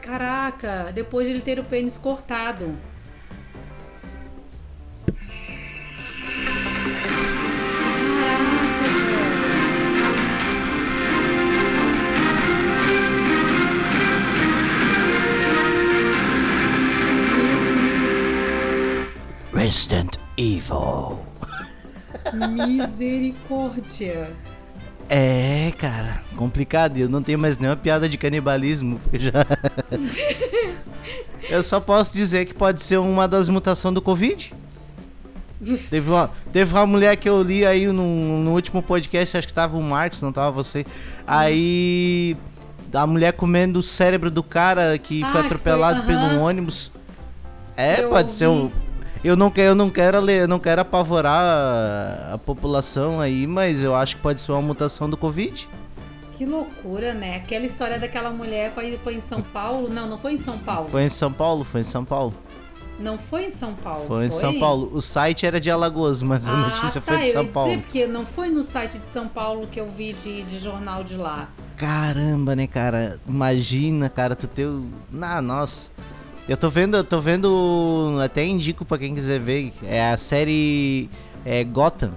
Caraca, 0.00 0.90
depois 0.92 1.26
de 1.26 1.34
ele 1.34 1.42
ter 1.42 1.60
o 1.60 1.64
pênis 1.64 1.96
cortado. 1.96 2.76
Resident 19.52 20.16
Evil. 20.36 21.18
Misericórdia. 22.32 24.30
É, 25.08 25.72
cara, 25.78 26.22
complicado. 26.36 26.96
Eu 26.96 27.08
não 27.08 27.22
tenho 27.22 27.38
mais 27.38 27.58
nenhuma 27.58 27.76
piada 27.76 28.08
de 28.08 28.16
canibalismo, 28.16 29.00
já. 29.12 29.32
Eu 31.50 31.62
só 31.62 31.80
posso 31.80 32.14
dizer 32.14 32.46
que 32.46 32.54
pode 32.54 32.82
ser 32.82 32.98
uma 32.98 33.28
das 33.28 33.48
mutações 33.48 33.94
do 33.94 34.00
Covid. 34.00 34.54
Teve 35.90 36.10
uma, 36.10 36.30
teve 36.52 36.72
uma 36.72 36.86
mulher 36.86 37.14
que 37.16 37.28
eu 37.28 37.40
li 37.42 37.64
aí 37.64 37.86
no, 37.86 37.92
no 38.38 38.52
último 38.52 38.82
podcast, 38.82 39.36
acho 39.36 39.46
que 39.46 39.52
tava 39.52 39.76
o 39.76 39.82
Marcos, 39.82 40.20
não 40.22 40.32
tava 40.32 40.50
você. 40.50 40.84
Aí. 41.26 42.36
A 42.92 43.06
mulher 43.06 43.32
comendo 43.32 43.78
o 43.78 43.82
cérebro 43.82 44.30
do 44.30 44.42
cara 44.42 44.98
que 44.98 45.22
Ah, 45.22 45.28
foi 45.30 45.40
que 45.40 45.46
atropelado 45.46 46.02
foi, 46.02 46.06
pelo 46.14 46.26
aham. 46.26 46.36
um 46.38 46.42
ônibus. 46.42 46.90
É, 47.76 48.02
Eu 48.02 48.08
pode 48.10 48.32
ser 48.32 48.48
um. 48.48 48.70
Eu 49.24 49.36
não 49.36 49.50
quero, 49.50 49.68
eu 49.68 49.74
não 49.74 49.88
quero 49.88 50.20
ler, 50.20 50.42
eu 50.42 50.48
não 50.48 50.58
quero 50.58 50.80
apavorar 50.80 51.40
a, 51.40 52.34
a 52.34 52.38
população 52.38 53.20
aí, 53.20 53.46
mas 53.46 53.82
eu 53.82 53.94
acho 53.94 54.16
que 54.16 54.22
pode 54.22 54.40
ser 54.40 54.50
uma 54.52 54.62
mutação 54.62 55.08
do 55.08 55.16
Covid. 55.16 55.68
Que 56.36 56.44
loucura, 56.44 57.14
né? 57.14 57.36
Aquela 57.36 57.64
história 57.66 57.98
daquela 58.00 58.30
mulher 58.30 58.72
foi, 58.74 58.98
foi 58.98 59.14
em 59.14 59.20
São 59.20 59.40
Paulo? 59.40 59.88
Não, 59.88 60.08
não 60.08 60.18
foi 60.18 60.32
em 60.32 60.38
São 60.38 60.58
Paulo. 60.58 60.88
Foi 60.90 61.04
em 61.04 61.08
São 61.08 61.32
Paulo, 61.32 61.64
foi 61.64 61.82
em 61.82 61.84
São 61.84 62.04
Paulo. 62.04 62.34
Não 62.98 63.16
foi 63.18 63.46
em 63.46 63.50
São 63.50 63.74
Paulo. 63.74 64.06
Foi 64.06 64.26
em 64.26 64.30
São 64.30 64.58
Paulo. 64.58 64.90
O 64.92 65.00
site 65.00 65.46
era 65.46 65.60
de 65.60 65.70
Alagoas, 65.70 66.20
mas 66.22 66.48
a 66.48 66.52
Ah, 66.52 66.56
notícia 66.56 67.00
tá, 67.00 67.12
foi 67.12 67.22
de 67.22 67.28
eu 67.28 67.32
São 67.32 67.42
ia 67.44 67.48
Paulo. 67.48 67.70
Dizer, 67.70 67.82
porque 67.82 68.06
não 68.06 68.26
foi 68.26 68.48
no 68.48 68.62
site 68.62 68.98
de 68.98 69.06
São 69.06 69.28
Paulo 69.28 69.66
que 69.68 69.80
eu 69.80 69.86
vi 69.88 70.12
de, 70.14 70.42
de 70.42 70.58
jornal 70.58 71.02
de 71.04 71.16
lá. 71.16 71.48
Caramba, 71.76 72.54
né, 72.56 72.66
cara? 72.66 73.20
Imagina, 73.26 74.08
cara, 74.08 74.34
tu 74.36 74.46
teu. 74.46 74.84
Ah, 75.20 75.40
nossa. 75.40 75.90
Eu 76.48 76.56
tô 76.56 76.68
vendo, 76.68 76.96
eu 76.96 77.04
tô 77.04 77.20
vendo, 77.20 78.18
até 78.22 78.44
indico 78.44 78.84
pra 78.84 78.98
quem 78.98 79.14
quiser 79.14 79.38
ver, 79.38 79.72
é 79.82 80.10
a 80.10 80.18
série 80.18 81.08
é, 81.44 81.62
Gotham, 81.64 82.10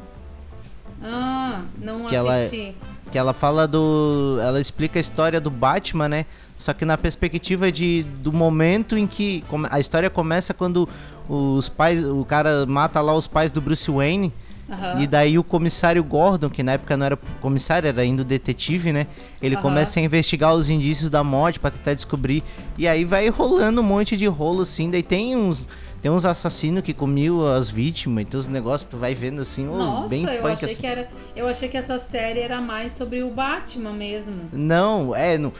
Ah, 1.03 1.61
não 1.79 2.05
Que 2.05 2.15
ela- 2.15 2.35
assisti. 2.35 2.75
que 3.11 3.17
ela 3.17 3.33
fala 3.33 3.67
do, 3.67 4.39
ela 4.41 4.59
explica 4.59 4.97
a 4.97 5.01
história 5.01 5.39
do 5.39 5.51
Batman, 5.51 6.09
né? 6.09 6.25
Só 6.57 6.73
que 6.73 6.83
na 6.85 6.97
perspectiva 6.97 7.71
de 7.71 8.03
do 8.23 8.31
momento 8.33 8.97
em 8.97 9.05
que 9.05 9.43
a 9.69 9.79
história 9.79 10.09
começa 10.09 10.53
quando 10.53 10.89
os 11.29 11.69
pais, 11.69 12.03
o 12.03 12.25
cara 12.25 12.65
mata 12.65 12.99
lá 13.01 13.13
os 13.13 13.27
pais 13.27 13.51
do 13.51 13.61
Bruce 13.61 13.89
Wayne. 13.91 14.33
Aham. 14.69 15.01
E 15.01 15.07
daí 15.07 15.37
o 15.37 15.43
comissário 15.43 16.03
Gordon, 16.03 16.49
que 16.49 16.63
na 16.63 16.73
época 16.73 16.97
não 16.97 17.05
era 17.05 17.17
comissário, 17.41 17.87
era 17.87 18.01
ainda 18.01 18.23
o 18.23 18.25
detetive, 18.25 18.91
né? 18.91 19.07
Ele 19.41 19.55
Aham. 19.55 19.61
começa 19.61 19.99
a 19.99 20.03
investigar 20.03 20.55
os 20.55 20.69
indícios 20.69 21.09
da 21.09 21.23
morte 21.23 21.59
pra 21.59 21.69
tentar 21.69 21.93
descobrir. 21.93 22.43
E 22.77 22.87
aí 22.87 23.05
vai 23.05 23.27
rolando 23.29 23.81
um 23.81 23.83
monte 23.83 24.17
de 24.17 24.25
rolo 24.25 24.61
assim, 24.61 24.89
daí 24.89 25.03
tem 25.03 25.35
uns 25.35 25.67
tem 26.01 26.11
uns 26.11 26.23
assassinos 26.23 26.83
que 26.83 26.93
comiam 26.93 27.43
as 27.47 27.67
vítimas, 27.71 28.23
então 28.27 28.39
os 28.39 28.45
negócios 28.45 28.85
tu 28.87 28.95
vai 28.95 29.15
vendo 29.15 29.41
assim, 29.41 29.67
ô, 29.67 29.73
Nossa, 29.75 30.07
bem 30.07 30.23
eu 30.23 30.45
achei 30.45 30.69
assim. 30.71 30.81
que 30.81 30.85
era. 30.85 31.09
Eu 31.35 31.47
achei 31.47 31.67
que 31.67 31.75
essa 31.75 31.97
série 31.97 32.41
era 32.41 32.61
mais 32.61 32.91
sobre 32.91 33.23
o 33.23 33.31
Batman 33.31 33.91
mesmo. 33.91 34.35
Não, 34.53 35.15
é, 35.15 35.35
no, 35.39 35.51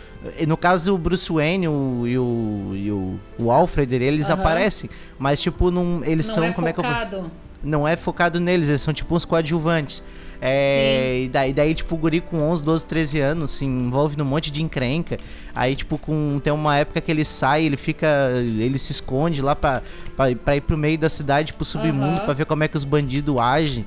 no 0.47 0.55
caso 0.55 0.93
o 0.93 0.99
Bruce 0.99 1.31
Wayne 1.31 1.67
o, 1.67 2.05
e, 2.05 2.19
o, 2.19 2.71
e 2.75 2.91
o, 2.91 3.19
o 3.39 3.51
Alfred, 3.51 3.91
eles 3.95 4.29
Aham. 4.29 4.39
aparecem, 4.39 4.87
mas 5.17 5.41
tipo, 5.41 5.71
não, 5.71 6.03
eles 6.03 6.27
não 6.27 6.35
são, 6.35 6.43
é 6.43 6.51
como 6.51 6.67
é 6.67 6.73
que 6.73 6.79
eu 6.79 6.83
focado. 6.83 7.31
Não 7.65 7.87
é 7.87 7.95
focado 7.95 8.39
neles, 8.39 8.69
eles 8.69 8.81
são 8.81 8.93
tipo 8.93 9.15
uns 9.15 9.25
coadjuvantes. 9.25 10.03
É, 10.41 11.21
e 11.23 11.29
daí, 11.29 11.53
daí, 11.53 11.73
tipo, 11.73 11.95
o 11.95 11.97
guri 11.97 12.21
com 12.21 12.39
11, 12.41 12.63
12, 12.63 12.85
13 12.85 13.19
anos 13.19 13.51
se 13.51 13.65
envolve 13.65 14.17
num 14.17 14.25
monte 14.25 14.51
de 14.51 14.61
encrenca. 14.61 15.17
Aí, 15.55 15.75
tipo, 15.75 15.97
com, 15.97 16.39
tem 16.43 16.51
uma 16.53 16.77
época 16.77 17.01
que 17.01 17.09
ele 17.09 17.25
sai, 17.25 17.63
ele 17.63 17.77
fica. 17.77 18.07
Ele 18.37 18.77
se 18.77 18.91
esconde 18.91 19.41
lá 19.41 19.55
pra, 19.55 19.81
pra, 20.15 20.35
pra 20.35 20.55
ir 20.55 20.61
pro 20.61 20.77
meio 20.77 20.97
da 20.97 21.09
cidade, 21.09 21.53
pro 21.53 21.65
submundo, 21.65 22.17
Aham. 22.17 22.25
pra 22.25 22.33
ver 22.33 22.45
como 22.45 22.63
é 22.63 22.67
que 22.67 22.77
os 22.77 22.83
bandidos 22.83 23.37
agem. 23.39 23.85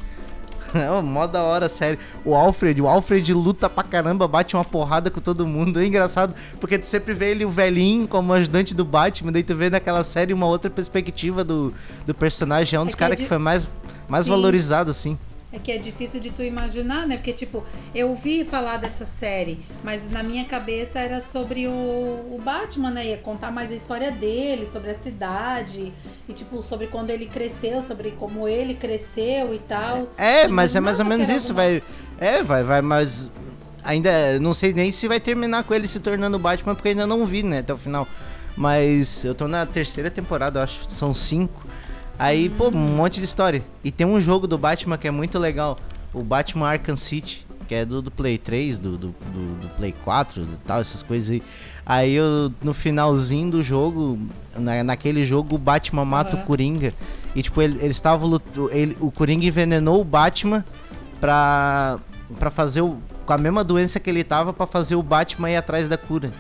É 0.79 1.01
mó 1.01 1.27
da 1.27 1.43
hora, 1.43 1.69
sério. 1.69 1.99
O 2.25 2.35
Alfred, 2.35 2.81
o 2.83 2.87
Alfred 2.87 3.33
luta 3.35 3.69
pra 3.71 3.83
caramba, 3.83 4.27
bate 4.29 4.55
uma 4.57 4.65
porrada 4.65 5.11
com 5.11 5.21
todo 5.21 5.47
mundo. 5.47 5.81
É 5.81 5.87
engraçado, 5.87 6.35
porque 6.61 6.79
tu 6.79 6.87
sempre 6.87 7.15
vê 7.15 7.31
ele, 7.31 7.45
o 7.45 7.51
velhinho, 7.51 8.07
como 8.07 8.33
ajudante 8.33 8.75
do 8.75 8.85
Batman. 8.85 9.33
Daí 9.33 9.43
tu 9.43 9.55
vê 9.57 9.71
naquela 9.71 10.05
série 10.05 10.33
uma 10.33 10.47
outra 10.47 10.71
perspectiva 10.71 11.43
do, 11.45 11.73
do 12.07 12.15
personagem. 12.15 12.77
É 12.77 12.81
um 12.81 12.85
dos 12.85 12.95
É 12.95 12.97
que 12.97 13.03
é 13.03 13.07
caras 13.07 13.17
de- 13.19 13.23
que 13.25 13.29
foi 13.29 13.39
mais, 13.39 13.69
mais 14.09 14.25
Sim. 14.25 14.31
valorizado, 14.31 14.91
assim. 14.91 15.19
É 15.51 15.59
que 15.59 15.73
é 15.73 15.79
difícil 15.79 16.21
de 16.21 16.29
tu 16.31 16.43
imaginar, 16.43 17.07
né? 17.07 17.17
Porque, 17.17 17.33
tipo, 17.33 17.65
eu 17.95 18.11
ouvi 18.11 18.45
falar 18.45 18.77
dessa 18.77 19.07
série, 19.07 19.59
mas 19.83 20.11
na 20.11 20.23
minha 20.23 20.45
cabeça 20.45 20.99
era 20.99 21.23
sobre 21.23 21.67
o, 21.67 21.71
o 21.71 22.41
Batman, 22.45 22.91
né? 22.91 23.07
Ia 23.07 23.17
contar 23.17 23.51
mais 23.51 23.73
a 23.73 23.75
história 23.75 24.11
dele, 24.13 24.67
sobre 24.67 24.91
a 24.91 24.95
cidade, 24.95 25.91
e, 26.29 26.35
tipo, 26.35 26.63
sobre 26.63 26.87
quando 26.89 27.09
ele 27.09 27.25
cresceu, 27.25 27.81
sobre 27.81 28.11
como 28.11 28.47
ele 28.47 28.75
cresceu 28.75 29.55
e 29.55 29.59
tal. 29.59 30.09
É, 30.19 30.45
Eu 30.45 30.51
mas 30.51 30.77
é 30.77 30.81
mais 30.81 30.99
ou 31.01 31.07
menos 31.07 31.31
isso, 31.31 31.53
alguma- 31.53 31.67
vai. 31.67 31.83
É, 32.21 32.43
vai, 32.43 32.63
vai, 32.63 32.83
mas. 32.83 33.31
Ainda 33.85 34.39
não 34.41 34.53
sei 34.53 34.75
nem 34.75 34.93
se 34.93 35.09
vai 35.09 35.19
terminar 35.19 35.65
com 35.65 35.73
ele 35.73 35.89
se 35.89 35.99
tornando 35.99 36.39
Batman, 36.39 36.75
porque 36.75 36.89
ainda 36.89 37.07
não 37.07 37.25
vi, 37.25 37.43
né, 37.43 37.61
até 37.61 37.73
o 37.73 37.79
final. 37.79 38.07
Mas 38.55 39.25
eu 39.25 39.35
tô 39.35 39.49
na 39.49 39.65
terceira 39.65 40.11
temporada, 40.11 40.63
acho 40.63 40.87
que 40.87 40.93
são 40.93 41.15
cinco. 41.15 41.67
Aí, 42.19 42.49
pô, 42.49 42.69
um 42.69 42.97
monte 42.97 43.19
de 43.21 43.25
história. 43.25 43.63
E 43.85 43.91
tem 43.93 44.07
um 44.07 44.21
jogo 44.21 44.47
do 44.47 44.59
Batman 44.59 44.99
que 44.99 45.07
é 45.07 45.11
muito 45.11 45.39
legal: 45.39 45.79
o 46.13 46.23
Batman 46.23 46.69
Arkham 46.69 46.97
City, 46.97 47.47
que 47.69 47.75
é 47.75 47.85
do, 47.85 48.03
do 48.03 48.11
Play 48.11 48.39
3, 48.39 48.79
do, 48.79 48.97
do, 48.99 49.09
do- 49.09 49.69
Play 49.77 49.95
4, 50.05 50.45
do 50.45 50.57
tal, 50.67 50.81
essas 50.81 51.03
coisas 51.03 51.31
aí. 51.31 51.43
Aí 51.87 52.15
eu, 52.15 52.53
no 52.63 52.75
finalzinho 52.75 53.51
do 53.51 53.63
jogo, 53.63 54.19
na, 54.57 54.83
naquele 54.85 55.25
jogo, 55.25 55.55
o 55.55 55.59
Batman 55.59 56.05
mata 56.05 56.35
Aham. 56.37 56.43
o 56.43 56.47
Coringa. 56.47 56.93
E 57.35 57.43
tipo, 57.43 57.63
ele, 57.63 57.79
ele 57.79 57.89
estava 57.91 58.27
ele, 58.73 58.97
o 59.01 59.11
Coringa 59.11 59.45
envenenou 59.47 60.01
o 60.01 60.05
Batman 60.05 60.65
pra, 61.21 61.99
pra 62.39 62.51
fazer 62.51 62.81
o. 62.83 62.99
Com 63.25 63.33
a 63.35 63.39
mesma 63.39 63.63
doença 63.63 64.01
que 64.01 64.09
ele 64.09 64.25
tava, 64.25 64.53
pra 64.55 64.67
fazer 64.67 64.97
o 64.97 65.03
Batman 65.03 65.51
ir 65.51 65.57
atrás 65.57 65.87
da 65.89 65.99
cura. 65.99 66.33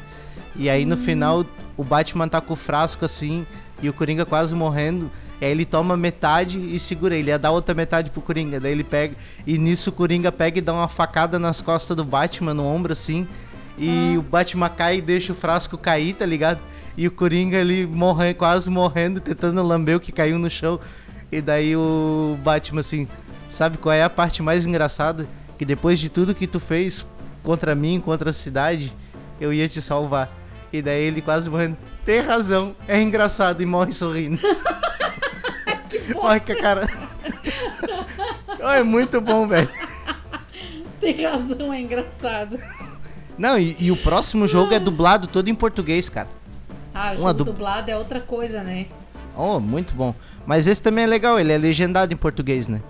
E 0.57 0.69
aí 0.71 0.85
no 0.87 0.97
final, 0.97 1.45
o 1.77 1.85
Batman 1.85 2.27
tá 2.27 2.41
com 2.41 2.55
o 2.55 2.57
frasco 2.57 3.05
assim, 3.05 3.47
e 3.83 3.89
o 3.89 3.93
Coringa 3.93 4.25
quase 4.27 4.55
morrendo. 4.55 5.11
E 5.41 5.45
aí 5.45 5.51
ele 5.51 5.65
toma 5.65 5.97
metade 5.97 6.59
e 6.59 6.79
segura. 6.79 7.15
Ele 7.17 7.31
ia 7.31 7.39
dar 7.39 7.53
outra 7.53 7.75
metade 7.75 8.11
pro 8.11 8.21
Coringa. 8.21 8.59
Daí 8.59 8.73
ele 8.73 8.85
pega. 8.85 9.15
E 9.47 9.57
nisso 9.57 9.91
o 9.91 9.93
Coringa 9.93 10.33
pega 10.33 10.59
e 10.59 10.61
dá 10.61 10.73
uma 10.73 10.89
facada 10.89 11.39
nas 11.39 11.61
costas 11.61 11.97
do 11.97 12.05
Batman, 12.05 12.55
no 12.55 12.65
ombro 12.65 12.93
assim. 12.93 13.27
E 13.79 14.17
o 14.19 14.23
Batman 14.23 14.69
cai 14.69 14.97
e 14.97 15.01
deixa 15.01 15.33
o 15.33 15.37
frasco 15.37 15.79
cair, 15.79 16.13
tá 16.13 16.27
ligado? 16.27 16.59
E 16.97 17.07
o 17.07 17.13
Coringa 17.13 17.61
ali 17.61 17.87
morre, 17.87 18.35
quase 18.35 18.69
morrendo, 18.69 19.21
tentando 19.21 19.63
lamber 19.63 19.97
o 19.97 20.01
que 20.01 20.11
caiu 20.11 20.37
no 20.37 20.51
chão. 20.51 20.81
E 21.31 21.41
daí 21.41 21.77
o 21.77 22.37
Batman 22.43 22.81
assim, 22.81 23.07
sabe 23.49 23.79
qual 23.79 23.93
é 23.93 24.03
a 24.03 24.11
parte 24.11 24.43
mais 24.43 24.67
engraçada? 24.67 25.29
Que 25.57 25.65
depois 25.65 26.01
de 26.01 26.09
tudo 26.09 26.35
que 26.35 26.47
tu 26.47 26.59
fez 26.59 27.07
contra 27.45 27.73
mim, 27.75 28.01
contra 28.01 28.31
a 28.31 28.33
cidade, 28.33 28.93
eu 29.41 29.53
ia 29.53 29.69
te 29.69 29.81
salvar. 29.81 30.29
E 30.73 30.83
daí 30.83 31.05
ele 31.05 31.23
quase 31.23 31.49
morrendo. 31.49 31.77
Tem 32.05 32.21
razão, 32.21 32.75
é 32.89 33.01
engraçado 33.01 33.63
e 33.63 33.67
morre 33.67 33.93
sorrindo. 33.93 34.41
Olha 36.17 36.41
que 36.41 36.55
cara. 36.57 36.89
Oh, 38.61 38.69
é 38.71 38.83
muito 38.83 39.21
bom, 39.21 39.47
velho. 39.47 39.69
Tem 41.01 41.23
razão, 41.25 41.73
é 41.73 41.81
engraçado. 41.81 42.59
Não, 43.37 43.59
e, 43.59 43.77
e 43.79 43.91
o 43.93 43.97
próximo 43.97 44.47
jogo 44.49 44.75
é 44.75 44.81
dublado 44.81 45.27
todo 45.29 45.49
em 45.49 45.55
português, 45.55 46.09
cara. 46.09 46.29
Ah, 46.93 47.11
o 47.17 47.21
Uma 47.21 47.29
jogo 47.31 47.35
du- 47.35 47.45
dublado 47.45 47.91
é 47.91 47.97
outra 47.97 48.21
coisa, 48.21 48.63
né? 48.63 48.87
Oh, 49.37 49.61
muito 49.61 49.95
bom. 49.95 50.13
Mas 50.45 50.67
esse 50.67 50.83
também 50.83 51.05
é 51.05 51.07
legal, 51.07 51.39
ele 51.39 51.53
é 51.53 51.59
legendado 51.59 52.13
em 52.13 52.17
português, 52.17 52.67
né? 52.67 52.81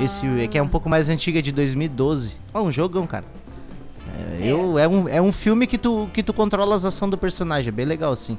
Esse 0.00 0.26
é 0.40 0.46
que 0.46 0.58
é 0.58 0.62
um 0.62 0.68
pouco 0.68 0.88
mais 0.88 1.08
antigo, 1.08 1.38
é 1.38 1.42
de 1.42 1.50
2012. 1.50 2.36
Ó, 2.54 2.62
um 2.62 2.70
jogão, 2.70 3.06
cara. 3.06 3.24
É, 4.38 4.46
Eu, 4.46 4.78
é, 4.78 4.86
um, 4.86 5.08
é 5.08 5.20
um 5.20 5.32
filme 5.32 5.66
que 5.66 5.78
tu, 5.78 6.08
que 6.12 6.22
tu 6.22 6.32
controla 6.34 6.76
as 6.76 6.84
ações 6.84 7.10
do 7.10 7.18
personagem, 7.18 7.68
é 7.68 7.72
bem 7.72 7.86
legal, 7.86 8.12
assim. 8.12 8.38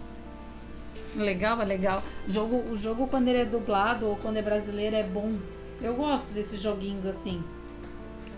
Legal, 1.15 1.61
é 1.61 1.65
legal. 1.65 2.03
Jogo, 2.27 2.63
o 2.71 2.75
jogo, 2.77 3.07
quando 3.07 3.27
ele 3.27 3.39
é 3.39 3.45
dublado 3.45 4.05
ou 4.07 4.15
quando 4.15 4.37
é 4.37 4.41
brasileiro, 4.41 4.95
é 4.95 5.03
bom. 5.03 5.33
Eu 5.81 5.95
gosto 5.95 6.33
desses 6.33 6.61
joguinhos 6.61 7.05
assim. 7.05 7.43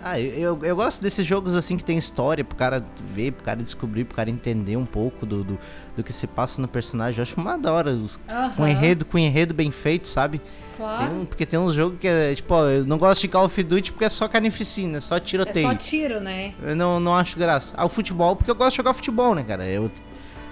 Ah, 0.06 0.20
eu, 0.20 0.34
eu, 0.58 0.66
eu 0.66 0.76
gosto 0.76 1.02
desses 1.02 1.26
jogos 1.26 1.56
assim 1.56 1.78
que 1.78 1.84
tem 1.84 1.98
história 1.98 2.44
pro 2.44 2.58
cara 2.58 2.84
ver, 3.14 3.32
pro 3.32 3.44
cara 3.46 3.64
descobrir, 3.64 4.04
pro 4.04 4.16
cara 4.16 4.30
entender 4.30 4.76
um 4.76 4.86
pouco 4.86 5.26
do, 5.26 5.46
do, 5.46 5.58
do 5.96 6.04
que 6.04 6.12
se 6.12 6.28
passa 6.28 6.62
no 6.62 6.68
personagem. 6.68 7.20
Eu 7.20 7.24
acho 7.24 7.40
uma 7.40 7.58
da 7.58 7.72
hora. 7.72 7.92
Os, 7.92 8.18
com 8.18 8.64
Aham. 8.64 8.70
enredo, 8.70 9.06
com 9.06 9.18
enredo 9.18 9.54
bem 9.54 9.72
feito, 9.72 10.08
sabe? 10.10 10.42
Claro. 10.76 11.08
Tem 11.10 11.18
um- 11.22 11.26
porque 11.26 11.46
tem 11.46 11.58
uns 11.58 11.74
jogos 11.74 12.00
que 12.00 12.08
é, 12.08 12.36
tipo, 12.36 12.54
ó, 12.54 12.66
eu 12.68 12.86
não 12.86 12.98
gosto 12.98 13.22
de 13.22 13.28
Call 13.30 13.46
of 13.46 13.64
Duty 13.64 13.94
porque 13.94 14.04
é 14.04 14.10
só 14.10 14.28
carnificina, 14.28 14.98
é 14.98 15.02
só 15.02 15.16
É 15.16 15.20
tiroteio. 15.22 15.70
só 15.70 15.76
tiro, 15.76 16.20
né? 16.20 16.54
Eu 16.62 16.76
não, 16.76 17.00
não 17.00 17.16
acho 17.16 17.40
graça. 17.40 17.74
Ah, 17.78 17.86
o 17.86 17.90
futebol, 17.90 18.36
porque 18.36 18.52
eu 18.52 18.56
gosto 18.56 18.72
de 18.72 18.78
jogar 18.78 18.94
futebol, 18.94 19.34
né, 19.34 19.44
cara? 19.48 19.66
Eu, 19.66 19.90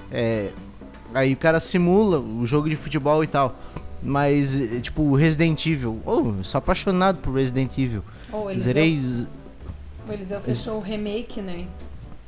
é, 0.10 0.52
aí 1.14 1.34
o 1.34 1.38
cara 1.38 1.60
simula 1.60 2.20
o 2.20 2.46
jogo 2.46 2.70
de 2.70 2.76
futebol 2.76 3.24
e 3.24 3.28
tal. 3.28 3.56
Mas, 4.04 4.60
é, 4.60 4.80
tipo, 4.80 5.04
o 5.04 5.16
Resident 5.16 5.66
Evil. 5.66 6.02
Oh, 6.06 6.34
eu 6.38 6.44
sou 6.44 6.58
apaixonado 6.58 7.20
por 7.20 7.34
Resident 7.36 7.78
Evil. 7.78 8.04
Ou 8.32 8.50
eles 8.50 8.64
Zerei. 8.64 9.00
O 10.08 10.12
Eliseu 10.12 10.42
fechou 10.42 10.78
o 10.78 10.82
remake, 10.82 11.42
né? 11.42 11.68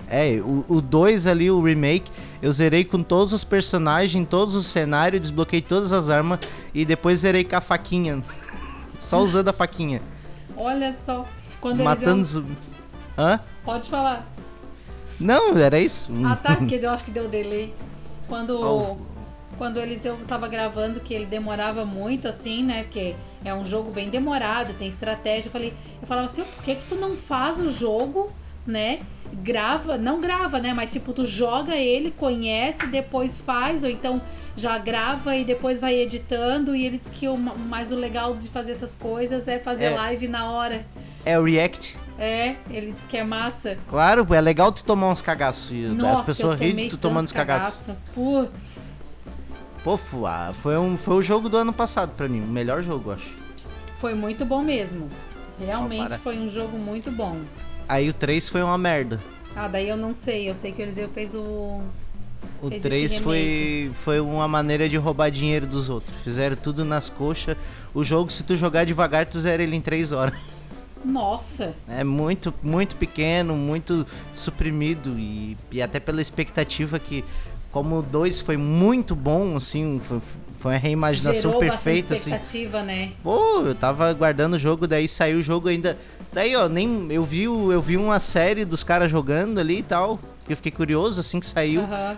É, 0.07 0.39
o 0.43 0.81
2 0.81 1.25
ali, 1.25 1.49
o 1.49 1.63
remake, 1.63 2.11
eu 2.41 2.51
zerei 2.51 2.83
com 2.83 3.01
todos 3.01 3.33
os 3.33 3.43
personagens, 3.43 4.27
todos 4.29 4.53
os 4.53 4.67
cenários, 4.67 5.21
desbloqueei 5.21 5.61
todas 5.61 5.91
as 5.91 6.09
armas 6.09 6.39
e 6.73 6.85
depois 6.85 7.21
zerei 7.21 7.43
com 7.43 7.55
a 7.55 7.61
faquinha. 7.61 8.21
Só 8.99 9.21
usando 9.21 9.49
a 9.49 9.53
faquinha. 9.53 10.01
Olha 10.55 10.93
só. 10.93 11.25
Quando 11.59 11.83
matando 11.83 12.19
Eliseu... 12.19 12.41
zumbi. 12.41 12.57
Hã? 13.17 13.39
Pode 13.65 13.89
falar. 13.89 14.27
Não, 15.19 15.57
era 15.57 15.79
isso. 15.79 16.11
Ah, 16.25 16.35
tá, 16.35 16.55
porque 16.55 16.75
eu 16.75 16.89
acho 16.89 17.03
que 17.03 17.11
deu 17.11 17.27
delay. 17.27 17.73
Quando, 18.33 18.59
Oh. 18.59 18.97
quando 19.59 19.77
o 19.77 19.79
Eliseu 19.79 20.17
tava 20.27 20.47
gravando, 20.47 20.99
que 20.99 21.13
ele 21.13 21.25
demorava 21.27 21.85
muito, 21.85 22.27
assim, 22.27 22.63
né? 22.63 22.81
Porque 22.83 23.13
é 23.45 23.53
um 23.53 23.63
jogo 23.63 23.91
bem 23.91 24.09
demorado, 24.09 24.73
tem 24.73 24.87
estratégia. 24.87 25.49
Eu, 25.49 25.51
falei, 25.51 25.71
eu 26.01 26.07
falava 26.07 26.25
assim, 26.25 26.43
por 26.43 26.63
que, 26.63 26.73
que 26.73 26.87
tu 26.87 26.95
não 26.95 27.15
faz 27.15 27.59
o 27.59 27.71
jogo, 27.71 28.31
né? 28.65 29.01
Grava, 29.31 29.97
não 29.99 30.19
grava, 30.19 30.59
né? 30.59 30.73
Mas 30.73 30.91
tipo, 30.91 31.13
tu 31.13 31.25
joga 31.25 31.75
ele, 31.75 32.09
conhece, 32.09 32.87
depois 32.87 33.39
faz, 33.39 33.83
ou 33.83 33.89
então 33.89 34.19
já 34.57 34.79
grava 34.79 35.35
e 35.35 35.43
depois 35.45 35.79
vai 35.79 35.93
editando. 35.93 36.75
E 36.75 36.85
ele 36.87 36.97
disse 36.97 37.11
que 37.11 37.27
o 37.27 37.37
ma- 37.37 37.53
mais 37.55 37.91
o 37.91 37.95
legal 37.95 38.35
de 38.35 38.47
fazer 38.47 38.71
essas 38.71 38.95
coisas 38.95 39.47
é 39.47 39.59
fazer 39.59 39.85
É. 39.85 39.89
live 39.91 40.27
na 40.27 40.49
hora. 40.51 40.83
É 41.25 41.39
o 41.39 41.43
React. 41.43 41.97
É, 42.17 42.55
ele 42.69 42.91
disse 42.93 43.07
que 43.07 43.17
é 43.17 43.23
massa. 43.23 43.77
Claro, 43.89 44.27
é 44.33 44.41
legal 44.41 44.71
tu 44.71 44.83
tomar 44.83 45.09
uns 45.09 45.21
cagaços. 45.21 45.71
Nossa, 45.71 46.21
as 46.21 46.25
pessoas 46.25 46.59
riem 46.59 46.75
de 46.75 46.89
tu 46.89 46.97
tomando 46.97 47.25
os 47.25 47.31
tanto 47.31 47.45
cagaços. 47.45 47.87
cagaço. 47.87 48.01
Putz. 48.13 48.91
Pô, 49.83 49.99
ah, 50.25 50.53
foi, 50.61 50.77
um, 50.77 50.95
foi 50.95 51.15
o 51.15 51.21
jogo 51.21 51.49
do 51.49 51.57
ano 51.57 51.73
passado 51.73 52.13
pra 52.15 52.29
mim. 52.29 52.41
O 52.41 52.47
melhor 52.47 52.81
jogo, 52.81 53.11
acho. 53.11 53.35
Foi 53.97 54.13
muito 54.13 54.45
bom 54.45 54.61
mesmo. 54.61 55.09
Realmente 55.59 56.07
para. 56.07 56.17
foi 56.17 56.37
um 56.37 56.47
jogo 56.47 56.77
muito 56.77 57.11
bom. 57.11 57.39
Aí 57.87 58.09
o 58.09 58.13
3 58.13 58.47
foi 58.49 58.63
uma 58.63 58.77
merda. 58.77 59.19
Ah, 59.55 59.67
daí 59.67 59.89
eu 59.89 59.97
não 59.97 60.13
sei. 60.13 60.49
Eu 60.49 60.55
sei 60.55 60.71
que 60.71 60.81
o 60.81 60.83
Eliseu 60.83 61.09
fez 61.09 61.35
o. 61.35 61.81
O 62.61 62.69
Fez 62.69 62.81
3 62.81 63.11
esse 63.11 63.21
foi, 63.21 63.91
foi 64.03 64.19
uma 64.21 64.47
maneira 64.47 64.87
de 64.87 64.95
roubar 64.95 65.29
dinheiro 65.29 65.67
dos 65.67 65.89
outros. 65.89 66.15
Fizeram 66.23 66.55
tudo 66.55 66.85
nas 66.85 67.09
coxas. 67.09 67.57
O 67.93 68.03
jogo, 68.03 68.31
se 68.31 68.43
tu 68.43 68.55
jogar 68.55 68.85
devagar, 68.85 69.25
tu 69.25 69.37
zera 69.39 69.61
ele 69.61 69.75
em 69.75 69.81
3 69.81 70.11
horas. 70.13 70.33
Nossa! 71.03 71.75
É 71.87 72.03
muito, 72.03 72.53
muito 72.61 72.95
pequeno, 72.95 73.55
muito 73.55 74.05
suprimido. 74.33 75.17
E, 75.17 75.57
e 75.71 75.81
até 75.81 75.99
pela 75.99 76.21
expectativa 76.21 76.99
que, 76.99 77.23
como 77.71 77.99
o 77.99 78.01
2 78.01 78.41
foi 78.41 78.57
muito 78.57 79.15
bom, 79.15 79.55
assim, 79.57 80.01
foi, 80.07 80.21
foi 80.59 80.73
uma 80.73 80.77
reimaginação 80.77 81.51
gerou 81.51 81.59
perfeita, 81.59 82.13
assim. 82.13 82.31
expectativa, 82.31 82.83
né? 82.83 83.11
Pô, 83.21 83.61
eu 83.61 83.75
tava 83.75 84.11
guardando 84.13 84.53
o 84.53 84.59
jogo, 84.59 84.87
daí 84.87 85.07
saiu 85.07 85.39
o 85.39 85.43
jogo 85.43 85.67
ainda. 85.67 85.97
Daí, 86.31 86.55
ó, 86.55 86.67
nem. 86.67 87.07
Eu 87.11 87.23
vi, 87.23 87.43
eu 87.43 87.81
vi 87.81 87.97
uma 87.97 88.19
série 88.19 88.65
dos 88.65 88.83
caras 88.83 89.11
jogando 89.11 89.59
ali 89.59 89.79
e 89.79 89.83
tal. 89.83 90.19
Que 90.45 90.53
eu 90.53 90.57
fiquei 90.57 90.71
curioso 90.71 91.19
assim 91.19 91.39
que 91.39 91.45
saiu. 91.45 91.81
Aham. 91.81 92.17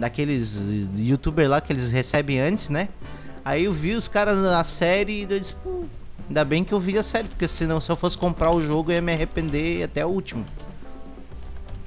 Daqueles 0.00 0.58
youtubers 0.96 1.48
lá 1.48 1.60
que 1.60 1.72
eles 1.72 1.90
recebem 1.90 2.40
antes, 2.40 2.68
né? 2.68 2.88
Aí 3.44 3.64
eu 3.64 3.72
vi 3.72 3.94
os 3.94 4.08
caras 4.08 4.36
na 4.38 4.64
série 4.64 5.20
e 5.22 5.32
eu 5.32 5.38
disse, 5.38 5.54
pô, 5.62 5.84
ainda 6.28 6.44
bem 6.44 6.64
que 6.64 6.72
eu 6.72 6.80
vi 6.80 6.96
a 6.98 7.02
série, 7.02 7.28
porque 7.28 7.46
senão 7.48 7.80
se 7.80 7.90
eu 7.90 7.96
fosse 7.96 8.16
comprar 8.18 8.50
o 8.50 8.60
jogo 8.60 8.90
eu 8.90 8.96
ia 8.96 9.02
me 9.02 9.12
arrepender 9.12 9.82
até 9.84 10.04
o 10.04 10.08
último. 10.08 10.44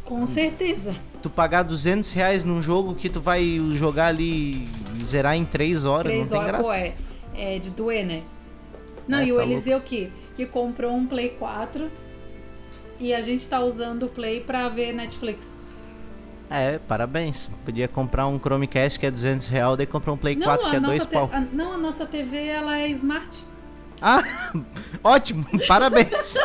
Com 0.05 0.25
certeza. 0.25 0.95
Tu 1.21 1.29
pagar 1.29 1.63
200 1.63 2.11
reais 2.13 2.43
num 2.43 2.61
jogo 2.61 2.95
que 2.95 3.09
tu 3.09 3.19
vai 3.19 3.59
jogar 3.73 4.07
ali 4.07 4.67
e 4.97 5.03
zerar 5.03 5.35
em 5.35 5.45
3 5.45 5.85
horas, 5.85 6.11
Três 6.11 6.29
não 6.31 6.39
tem 6.39 6.47
horas, 6.47 6.51
graça. 6.51 6.63
pô, 6.63 6.73
é, 6.73 7.55
é 7.55 7.59
de 7.59 7.69
doer, 7.71 8.05
né? 8.05 8.21
Não, 9.07 9.19
É, 9.19 9.25
e 9.25 9.33
o 9.33 9.35
tá 9.37 9.43
Eliseu 9.43 9.81
que, 9.81 10.11
que 10.35 10.45
comprou 10.45 10.93
um 10.95 11.05
Play 11.05 11.29
4 11.29 11.89
e 12.99 13.13
a 13.13 13.21
gente 13.21 13.45
tá 13.47 13.59
usando 13.59 14.03
o 14.03 14.09
Play 14.09 14.41
pra 14.41 14.69
ver 14.69 14.93
Netflix. 14.93 15.57
É, 16.49 16.79
parabéns. 16.79 17.49
Podia 17.63 17.87
comprar 17.87 18.25
um 18.27 18.39
Chromecast 18.39 18.97
que 18.99 19.05
é 19.05 19.11
200 19.11 19.47
reais, 19.47 19.77
daí 19.77 19.85
comprar 19.85 20.13
um 20.13 20.17
Play 20.17 20.35
4 20.37 20.69
que 20.69 20.75
é 20.75 20.79
2 20.79 21.05
te- 21.05 21.11
pau. 21.11 21.29
a- 21.31 21.41
não, 21.41 21.73
a 21.73 21.77
nossa 21.77 22.05
TV 22.05 22.45
ela 22.47 22.77
é 22.79 22.87
smart. 22.89 23.43
Ah, 24.01 24.23
ótimo, 25.03 25.45
parabéns. 25.67 26.35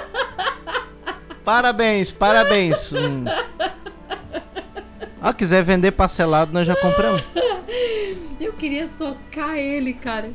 parabéns, 1.44 2.12
parabéns. 2.12 2.92
Hum. 2.92 3.24
Ah, 5.20 5.32
quiser 5.32 5.62
vender 5.62 5.92
parcelado, 5.92 6.52
nós 6.52 6.66
já 6.66 6.76
compramos. 6.76 7.22
Eu 8.40 8.52
queria 8.52 8.86
socar 8.86 9.56
ele, 9.56 9.94
cara. 9.94 10.30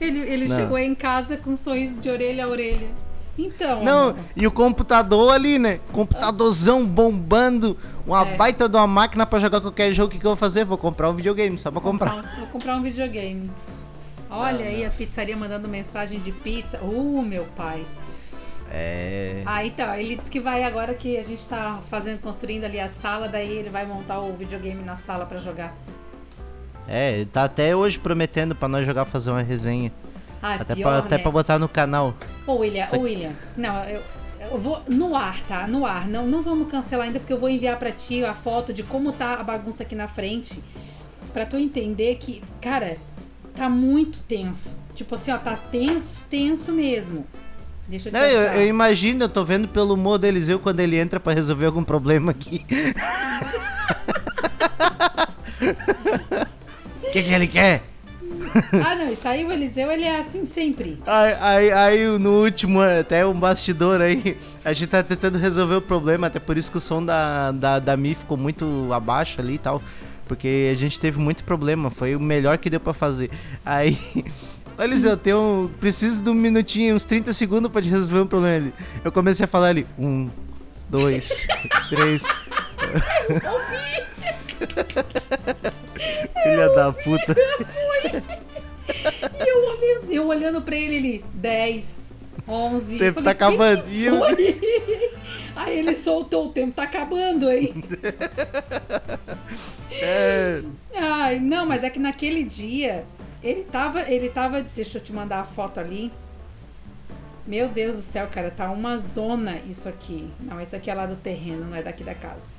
Ele, 0.00 0.20
ele 0.20 0.48
Não. 0.48 0.56
chegou 0.56 0.78
em 0.78 0.94
casa 0.94 1.36
com 1.36 1.50
um 1.50 1.56
sorriso 1.56 2.00
de 2.00 2.08
orelha 2.08 2.44
a 2.44 2.48
orelha. 2.48 2.88
Então, 3.36 3.82
Não, 3.82 4.10
amor, 4.10 4.16
e 4.36 4.46
o 4.46 4.50
computador 4.50 5.32
ali, 5.34 5.58
né? 5.58 5.80
Computadorzão 5.92 6.86
bombando, 6.86 7.76
uma 8.06 8.22
É. 8.26 8.36
baita 8.36 8.68
de 8.68 8.76
uma 8.76 8.86
máquina 8.86 9.26
pra 9.26 9.40
jogar 9.40 9.60
qualquer 9.60 9.92
jogo. 9.92 10.08
O 10.08 10.10
que, 10.12 10.18
que 10.20 10.24
eu 10.26 10.30
vou 10.30 10.36
fazer? 10.36 10.64
Vou 10.64 10.78
comprar 10.78 11.10
um 11.10 11.14
videogame, 11.14 11.58
só 11.58 11.70
pra 11.70 11.80
comprar. 11.80 12.22
Vou 12.38 12.46
comprar 12.46 12.76
um 12.76 12.82
videogame. 12.82 13.50
Olha 14.36 14.64
aí 14.64 14.84
a 14.84 14.90
pizzaria 14.90 15.36
mandando 15.36 15.68
mensagem 15.68 16.20
de 16.20 16.32
pizza. 16.32 16.78
Uh, 16.82 17.22
meu 17.22 17.44
pai. 17.56 17.84
É. 18.70 19.42
Ah, 19.46 19.64
então, 19.64 19.94
ele 19.94 20.16
disse 20.16 20.30
que 20.30 20.40
vai 20.40 20.64
agora 20.64 20.94
que 20.94 21.16
a 21.16 21.22
gente 21.22 21.46
tá 21.46 21.80
fazendo, 21.88 22.20
construindo 22.20 22.64
ali 22.64 22.80
a 22.80 22.88
sala, 22.88 23.28
daí 23.28 23.50
ele 23.58 23.70
vai 23.70 23.86
montar 23.86 24.20
o 24.20 24.32
videogame 24.34 24.82
na 24.82 24.96
sala 24.96 25.26
pra 25.26 25.38
jogar. 25.38 25.74
É, 26.88 27.12
ele 27.12 27.26
tá 27.26 27.44
até 27.44 27.74
hoje 27.74 27.98
prometendo 27.98 28.54
pra 28.54 28.66
nós 28.68 28.84
jogar 28.84 29.04
fazer 29.04 29.30
uma 29.30 29.42
resenha. 29.42 29.92
Ah, 30.42 30.54
Até, 30.56 30.74
pior, 30.74 30.88
pra, 30.90 30.98
até 30.98 31.16
né? 31.16 31.22
pra 31.22 31.30
botar 31.30 31.58
no 31.58 31.68
canal. 31.68 32.14
Ô, 32.46 32.56
William, 32.56 32.82
ô, 32.82 32.86
aqui- 32.86 32.98
William. 32.98 33.32
Não, 33.56 33.82
eu, 33.84 34.02
eu 34.52 34.58
vou 34.58 34.82
no 34.88 35.16
ar, 35.16 35.40
tá? 35.48 35.66
No 35.66 35.86
ar. 35.86 36.06
Não, 36.06 36.26
não 36.26 36.42
vamos 36.42 36.70
cancelar 36.70 37.06
ainda, 37.06 37.18
porque 37.18 37.32
eu 37.32 37.38
vou 37.40 37.48
enviar 37.48 37.78
pra 37.78 37.90
ti 37.90 38.22
a 38.24 38.34
foto 38.34 38.72
de 38.72 38.82
como 38.82 39.12
tá 39.12 39.34
a 39.34 39.42
bagunça 39.42 39.82
aqui 39.84 39.94
na 39.94 40.06
frente. 40.08 40.62
Pra 41.32 41.46
tu 41.46 41.56
entender 41.56 42.16
que, 42.16 42.42
cara, 42.60 42.98
tá 43.54 43.68
muito 43.68 44.18
tenso. 44.20 44.76
Tipo 44.94 45.14
assim, 45.14 45.32
ó, 45.32 45.38
tá 45.38 45.56
tenso, 45.56 46.18
tenso 46.28 46.72
mesmo. 46.72 47.26
Deixa 47.88 48.08
eu 48.08 48.12
te 48.12 48.18
Não, 48.18 48.24
eu, 48.24 48.42
eu 48.60 48.66
imagino, 48.66 49.24
eu 49.24 49.28
tô 49.28 49.44
vendo 49.44 49.68
pelo 49.68 49.94
humor 49.94 50.18
do 50.18 50.26
Eliseu 50.26 50.58
quando 50.58 50.80
ele 50.80 50.96
entra 50.96 51.20
pra 51.20 51.32
resolver 51.34 51.66
algum 51.66 51.84
problema 51.84 52.30
aqui. 52.32 52.64
O 57.02 57.10
que, 57.12 57.22
que 57.22 57.32
ele 57.32 57.46
quer? 57.46 57.82
Ah, 58.84 58.94
não, 58.94 59.10
isso 59.10 59.26
aí 59.26 59.44
o 59.44 59.50
Eliseu, 59.50 59.90
ele 59.90 60.04
é 60.04 60.18
assim 60.18 60.44
sempre. 60.44 60.98
Aí, 61.06 61.36
aí, 61.40 61.72
aí, 61.72 62.18
no 62.18 62.42
último, 62.42 62.80
até 62.80 63.26
um 63.26 63.38
bastidor 63.38 64.00
aí, 64.00 64.36
a 64.64 64.72
gente 64.72 64.88
tá 64.88 65.02
tentando 65.02 65.38
resolver 65.38 65.76
o 65.76 65.82
problema, 65.82 66.28
até 66.28 66.38
por 66.38 66.56
isso 66.56 66.70
que 66.70 66.78
o 66.78 66.80
som 66.80 67.04
da, 67.04 67.50
da, 67.52 67.78
da 67.78 67.96
Mi 67.96 68.14
ficou 68.14 68.36
muito 68.36 68.88
abaixo 68.92 69.40
ali 69.40 69.54
e 69.54 69.58
tal. 69.58 69.82
Porque 70.26 70.70
a 70.72 70.74
gente 70.76 70.98
teve 70.98 71.18
muito 71.18 71.44
problema, 71.44 71.90
foi 71.90 72.16
o 72.16 72.20
melhor 72.20 72.56
que 72.58 72.70
deu 72.70 72.80
pra 72.80 72.94
fazer. 72.94 73.30
Aí. 73.64 73.98
Eliseu, 74.78 75.10
eu 75.12 75.16
tenho. 75.16 75.70
Preciso 75.78 76.22
de 76.22 76.30
um 76.30 76.34
minutinho, 76.34 76.96
uns 76.96 77.04
30 77.04 77.32
segundos 77.32 77.70
pra 77.70 77.80
resolver 77.80 78.20
um 78.20 78.26
problema 78.26 78.56
ali. 78.56 78.74
Eu 79.04 79.12
comecei 79.12 79.44
a 79.44 79.46
falar 79.46 79.68
ali. 79.68 79.86
Um, 79.98 80.28
dois, 80.88 81.46
três. 81.90 82.22
Filha 86.42 86.68
da 86.74 86.92
puta. 86.92 87.36
Eu, 89.46 89.58
olhando- 89.68 90.12
eu 90.12 90.26
olhando 90.26 90.60
pra 90.62 90.74
ele, 90.76 90.94
ele, 90.96 91.24
10, 91.34 92.02
11. 92.46 92.96
O 92.96 92.98
tempo 92.98 93.22
tá 93.22 93.34
falei, 93.34 93.56
eu- 94.08 94.18
foi?" 94.18 94.60
Aí 95.56 95.78
ele 95.78 95.94
soltou, 95.94 96.46
o 96.48 96.52
tempo 96.52 96.72
tá 96.72 96.82
acabando 96.82 97.48
aí. 97.48 97.72
É. 99.92 100.60
Ai, 100.96 101.38
não, 101.38 101.64
mas 101.64 101.84
é 101.84 101.90
que 101.90 101.98
naquele 102.00 102.42
dia, 102.44 103.04
ele 103.42 103.62
tava, 103.62 104.02
ele 104.10 104.28
tava, 104.28 104.62
deixa 104.62 104.98
eu 104.98 105.02
te 105.02 105.12
mandar 105.12 105.40
a 105.40 105.44
foto 105.44 105.78
ali. 105.78 106.10
Meu 107.46 107.68
Deus 107.68 107.96
do 107.96 108.02
céu, 108.02 108.26
cara, 108.26 108.50
tá 108.50 108.70
uma 108.70 108.98
zona 108.98 109.58
isso 109.68 109.88
aqui. 109.88 110.28
Não, 110.40 110.60
esse 110.60 110.74
aqui 110.74 110.90
é 110.90 110.94
lá 110.94 111.06
do 111.06 111.14
terreno, 111.16 111.66
não 111.66 111.76
é 111.76 111.82
daqui 111.82 112.02
da 112.02 112.14
casa. 112.14 112.58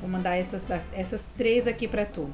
Vou 0.00 0.08
mandar 0.08 0.36
essas, 0.36 0.62
essas 0.92 1.26
três 1.36 1.66
aqui 1.66 1.86
pra 1.88 2.06
tu. 2.06 2.30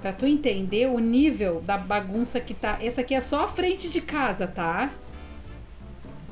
Pra 0.00 0.12
tu 0.12 0.24
entender 0.24 0.86
o 0.88 0.98
nível 1.00 1.60
da 1.60 1.76
bagunça 1.76 2.38
que 2.40 2.54
tá. 2.54 2.78
Essa 2.80 3.00
aqui 3.00 3.14
é 3.14 3.20
só 3.20 3.44
a 3.44 3.48
frente 3.48 3.88
de 3.90 4.00
casa, 4.00 4.46
tá? 4.46 4.90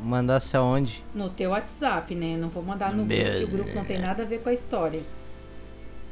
Mandasse 0.01 0.57
aonde? 0.57 1.03
No 1.15 1.31
teu 1.31 1.51
WhatsApp, 1.51 2.15
né? 2.15 2.37
Não 2.37 2.49
vou 2.49 2.63
mandar 2.63 2.93
no 2.93 3.05
grupo, 3.05 3.23
que 3.23 3.45
o 3.45 3.49
grupo 3.49 3.75
não 3.75 3.85
tem 3.85 3.99
nada 3.99 4.23
a 4.23 4.27
ver 4.27 4.41
com 4.41 4.49
a 4.49 4.53
história. 4.53 5.03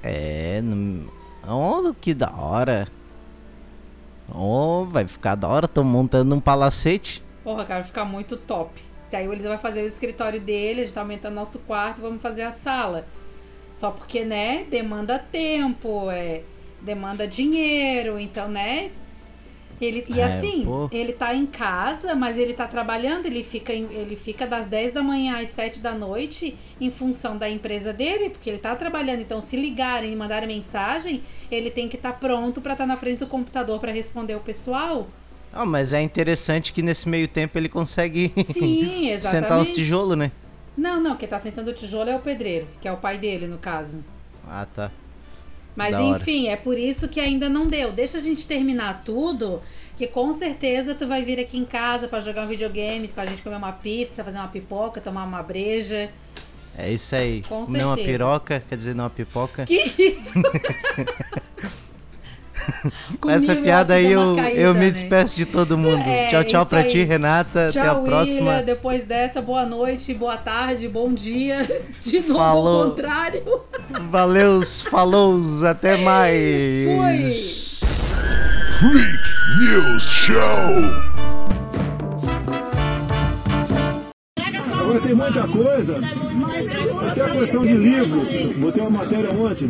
É, 0.03 0.61
no... 0.62 1.12
oh, 1.47 1.95
que 1.95 2.14
da 2.14 2.35
hora. 2.35 2.89
Oh, 4.32 4.87
vai 4.87 5.07
ficar 5.07 5.35
da 5.35 5.49
hora, 5.49 5.68
tô 5.68 5.85
montando 5.85 6.35
um 6.35 6.41
palacete. 6.41 7.22
Porra, 7.43 7.64
cara, 7.64 7.80
vai 7.80 7.87
ficar 7.87 8.05
muito 8.05 8.37
top. 8.37 8.80
Daí 9.11 9.28
o 9.28 9.32
Eliseu 9.32 9.51
vai 9.51 9.59
fazer 9.59 9.82
o 9.82 9.87
escritório 9.87 10.41
dele, 10.41 10.80
a 10.80 10.85
gente 10.85 10.95
tá 10.95 11.03
aumentando 11.03 11.35
nosso 11.35 11.61
quarto, 11.61 12.01
vamos 12.01 12.22
fazer 12.22 12.43
a 12.43 12.51
sala. 12.51 13.07
Só 13.74 13.91
porque, 13.91 14.24
né, 14.24 14.64
demanda 14.70 15.18
tempo, 15.18 16.11
é, 16.11 16.43
demanda 16.80 17.26
dinheiro, 17.26 18.18
então, 18.18 18.49
né? 18.49 18.91
Ele, 19.85 20.05
e 20.09 20.20
É, 20.20 20.24
assim, 20.24 20.64
pô. 20.64 20.89
ele 20.91 21.12
tá 21.12 21.35
em 21.35 21.47
casa, 21.47 22.14
mas 22.14 22.39
ele 22.39 22.55
tá 22.55 22.66
trabalhando, 22.66 23.26
ele 23.26 23.45
fica, 23.45 23.72
ele 23.72 24.16
fica 24.16 24.47
das 24.47 24.68
10 24.68 24.95
da 24.95 25.03
manhã 25.03 25.41
às 25.43 25.51
7 25.51 25.80
da 25.80 25.93
noite 25.93 26.57
em 26.80 26.91
função 26.91 27.37
da 27.37 27.49
empresa 27.49 27.93
dele, 27.93 28.30
porque 28.30 28.49
ele 28.49 28.59
tá 28.59 28.74
trabalhando. 28.74 29.20
Então, 29.20 29.41
se 29.41 29.57
ligarem 29.57 30.12
e 30.12 30.16
mandarem 30.16 30.49
mensagem, 30.49 31.22
ele 31.51 31.70
tem 31.70 31.89
que 31.89 31.97
estar 31.97 32.14
pronto 32.14 32.61
pra 32.61 32.72
estar 32.72 32.87
na 32.87 32.97
frente 32.97 33.18
do 33.20 33.26
computador 33.26 33.78
pra 33.80 33.93
responder 33.93 34.35
o 34.35 34.41
pessoal. 34.41 35.07
Ah, 35.53 35.64
mas 35.64 35.93
é 35.93 36.01
interessante 36.01 36.72
que 36.72 36.82
nesse 36.82 37.09
meio 37.09 37.28
tempo 37.28 37.57
ele 37.57 37.68
consegue 37.68 38.32
Sim, 38.45 39.16
sentar 39.20 39.61
os 39.61 39.70
tijolos, 39.70 40.16
né? 40.16 40.32
Não, 40.76 41.01
não, 41.01 41.16
quem 41.16 41.28
tá 41.28 41.39
sentando 41.39 41.70
o 41.70 41.74
tijolo 41.74 42.11
é 42.11 42.16
o 42.16 42.20
pedreiro, 42.20 42.66
que 42.80 42.89
é 42.89 42.93
o 42.93 42.97
pai 42.97 43.18
dele, 43.18 43.47
no 43.47 43.59
caso. 43.59 44.05
Ah, 44.49 44.66
tá. 44.66 44.91
Mas 45.77 45.93
Da 45.93 46.03
hora. 46.03 46.18
enfim, 46.20 46.49
é 46.49 46.57
por 46.57 46.79
isso 46.79 47.09
que 47.09 47.18
ainda 47.20 47.49
não 47.49 47.66
deu. 47.66 47.93
Deixa 47.93 48.18
a 48.18 48.20
gente 48.20 48.47
terminar 48.47 49.03
tudo, 49.05 49.61
que 49.97 50.07
com 50.07 50.33
certeza 50.33 50.95
tu 50.95 51.07
vai 51.07 51.22
vir 51.22 51.39
aqui 51.41 51.59
em 51.59 51.64
casa 51.64 52.07
pra 52.09 52.20
jogar 52.20 52.45
um 52.45 52.49
videogame, 52.49 53.09
com 53.09 53.20
a 53.20 53.27
gente 53.27 53.43
comer 53.43 53.57
uma 53.57 53.72
pizza, 53.72 54.22
fazer 54.25 54.39
uma 54.39 54.49
pipoca, 54.49 55.01
tomar 55.01 55.25
uma 55.25 55.43
breja. 55.43 56.11
É 56.77 56.91
isso 56.93 57.14
aí. 57.14 57.43
Com 57.49 57.64
Comer 57.64 57.85
uma 57.85 57.95
certeza. 57.95 58.12
piroca, 58.18 58.64
quer 58.68 58.77
dizer, 58.77 58.95
não 58.95 59.05
uma 59.05 59.11
pipoca. 59.11 59.64
Que 59.64 59.77
isso? 59.99 60.35
Com 63.21 63.31
essa 63.31 63.55
piada 63.57 63.95
aí 63.95 64.12
eu, 64.12 64.35
caída, 64.37 64.61
eu 64.61 64.75
me 64.75 64.81
né? 64.81 64.91
despeço 64.91 65.37
de 65.37 65.47
todo 65.47 65.77
mundo. 65.77 66.03
É, 66.09 66.29
tchau, 66.29 66.45
tchau 66.45 66.67
pra 66.67 66.81
aí. 66.81 66.89
ti, 66.89 67.03
Renata. 67.03 67.69
Tchau, 67.71 67.83
Até 67.83 67.91
a 67.91 67.95
próxima. 67.97 68.51
William. 68.51 68.65
Depois 68.65 69.07
dessa, 69.07 69.41
boa 69.41 69.65
noite, 69.65 70.12
boa 70.15 70.37
tarde, 70.37 70.89
bom 70.89 71.12
dia. 71.12 71.65
De 72.05 72.21
novo 72.21 72.39
Falou. 72.39 72.83
ao 72.83 72.91
contrário. 72.91 73.43
Valeus, 74.11 74.83
falou, 74.83 75.41
até 75.67 75.97
mais. 75.97 77.81
Freak 78.79 79.19
News 79.59 80.03
Show. 80.03 81.34
Tem 85.01 85.14
muita 85.14 85.47
coisa, 85.49 85.99
até 87.11 87.22
a 87.22 87.28
questão 87.30 87.62
de 87.64 87.74
livros, 87.74 88.28
botei 88.59 88.82
uma 88.82 88.90
matéria 88.99 89.30
ontem, 89.30 89.68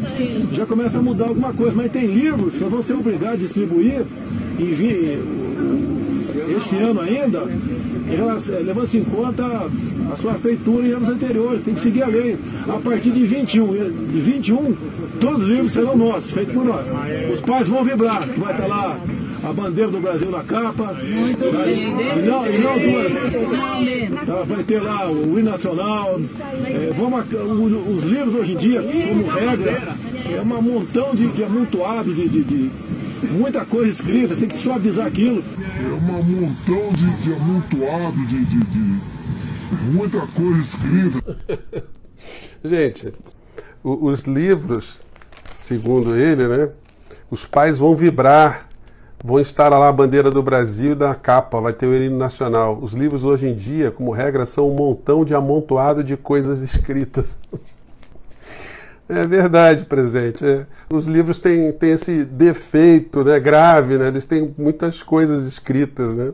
já 0.52 0.66
começa 0.66 0.98
a 0.98 1.02
mudar 1.02 1.26
alguma 1.28 1.52
coisa, 1.52 1.72
mas 1.76 1.90
tem 1.92 2.06
livros 2.06 2.54
que 2.54 2.64
vão 2.64 2.82
ser 2.82 2.94
obrigados 2.94 3.34
a 3.34 3.36
distribuir 3.36 4.02
e 4.58 4.64
vir 4.64 5.18
esse 6.56 6.76
ano 6.76 7.00
ainda, 7.00 7.46
relação- 8.08 8.54
levando-se 8.62 8.98
em 8.98 9.04
conta 9.04 9.44
a 10.12 10.16
sua 10.16 10.34
feitura 10.34 10.86
em 10.86 10.92
anos 10.92 11.08
anteriores, 11.08 11.62
tem 11.62 11.74
que 11.74 11.80
seguir 11.80 12.02
a 12.02 12.06
lei. 12.06 12.36
A 12.68 12.78
partir 12.78 13.10
de 13.10 13.24
21, 13.24 13.72
de 14.12 14.20
21, 14.20 14.74
todos 15.20 15.42
os 15.44 15.48
livros 15.48 15.72
serão 15.72 15.96
nossos, 15.96 16.30
feitos 16.30 16.52
por 16.52 16.64
nós. 16.64 16.86
Os 17.32 17.40
pais 17.40 17.66
vão 17.68 17.82
vibrar, 17.84 18.20
vai 18.36 18.52
estar 18.52 18.66
lá 18.66 18.98
a 19.44 19.52
bandeira 19.52 19.90
do 19.90 20.00
Brasil 20.00 20.30
na 20.30 20.42
capa, 20.42 20.96
e 21.02 22.26
não, 22.26 22.46
e 22.46 22.58
não 22.58 22.78
duas. 22.78 24.24
Tá, 24.26 24.42
vai 24.44 24.64
ter 24.64 24.80
lá 24.82 25.10
o 25.10 25.38
hino 25.38 25.50
nacional. 25.50 26.18
é, 26.66 26.92
vamos, 26.94 27.24
os 27.88 28.04
livros 28.04 28.34
hoje 28.34 28.52
em 28.52 28.56
dia, 28.56 28.82
como 28.82 29.26
regra, 29.28 29.94
é 30.34 30.40
um 30.40 30.62
montão 30.62 31.14
de, 31.14 31.26
de 31.28 31.44
amontoado, 31.44 32.14
de, 32.14 32.28
de- 32.28 32.44
de 32.44 32.70
muita 33.30 33.64
coisa 33.64 33.90
escrita, 33.90 34.34
tem 34.36 34.48
que 34.48 34.58
suavizar 34.58 35.06
aquilo. 35.06 35.42
É 35.58 35.92
um 35.92 36.00
montão 36.22 36.92
de, 36.92 37.10
de 37.22 37.32
amontoado 37.34 38.26
de, 38.26 38.44
de, 38.44 38.58
de 38.64 39.00
muita 39.90 40.20
coisa 40.28 40.60
escrita. 40.60 41.84
Gente, 42.64 43.12
o- 43.82 44.06
os 44.06 44.22
livros, 44.22 45.02
segundo 45.50 46.16
ele, 46.16 46.46
né? 46.48 46.70
Os 47.30 47.44
pais 47.44 47.78
vão 47.78 47.96
vibrar, 47.96 48.68
vão 49.24 49.40
estar 49.40 49.70
lá 49.70 49.88
a 49.88 49.92
bandeira 49.92 50.30
do 50.30 50.42
Brasil 50.42 50.94
na 50.94 51.14
capa, 51.14 51.58
vai 51.58 51.72
ter 51.72 51.86
o 51.86 51.94
hino 51.94 52.18
nacional. 52.18 52.78
Os 52.78 52.92
livros 52.92 53.24
hoje 53.24 53.46
em 53.46 53.54
dia, 53.54 53.90
como 53.90 54.12
regra, 54.12 54.44
são 54.44 54.70
um 54.70 54.74
montão 54.74 55.24
de 55.24 55.34
amontoado 55.34 56.04
de 56.04 56.14
coisas 56.14 56.60
escritas. 56.60 57.38
É 59.06 59.26
verdade, 59.26 59.84
presente. 59.84 60.42
é. 60.42 60.66
Os 60.88 61.04
livros 61.04 61.36
têm, 61.36 61.70
têm 61.72 61.90
esse 61.90 62.24
defeito 62.24 63.22
né, 63.22 63.38
grave, 63.38 63.98
né? 63.98 64.08
eles 64.08 64.24
têm 64.24 64.54
muitas 64.56 65.02
coisas 65.02 65.46
escritas. 65.46 66.16
Né? 66.16 66.32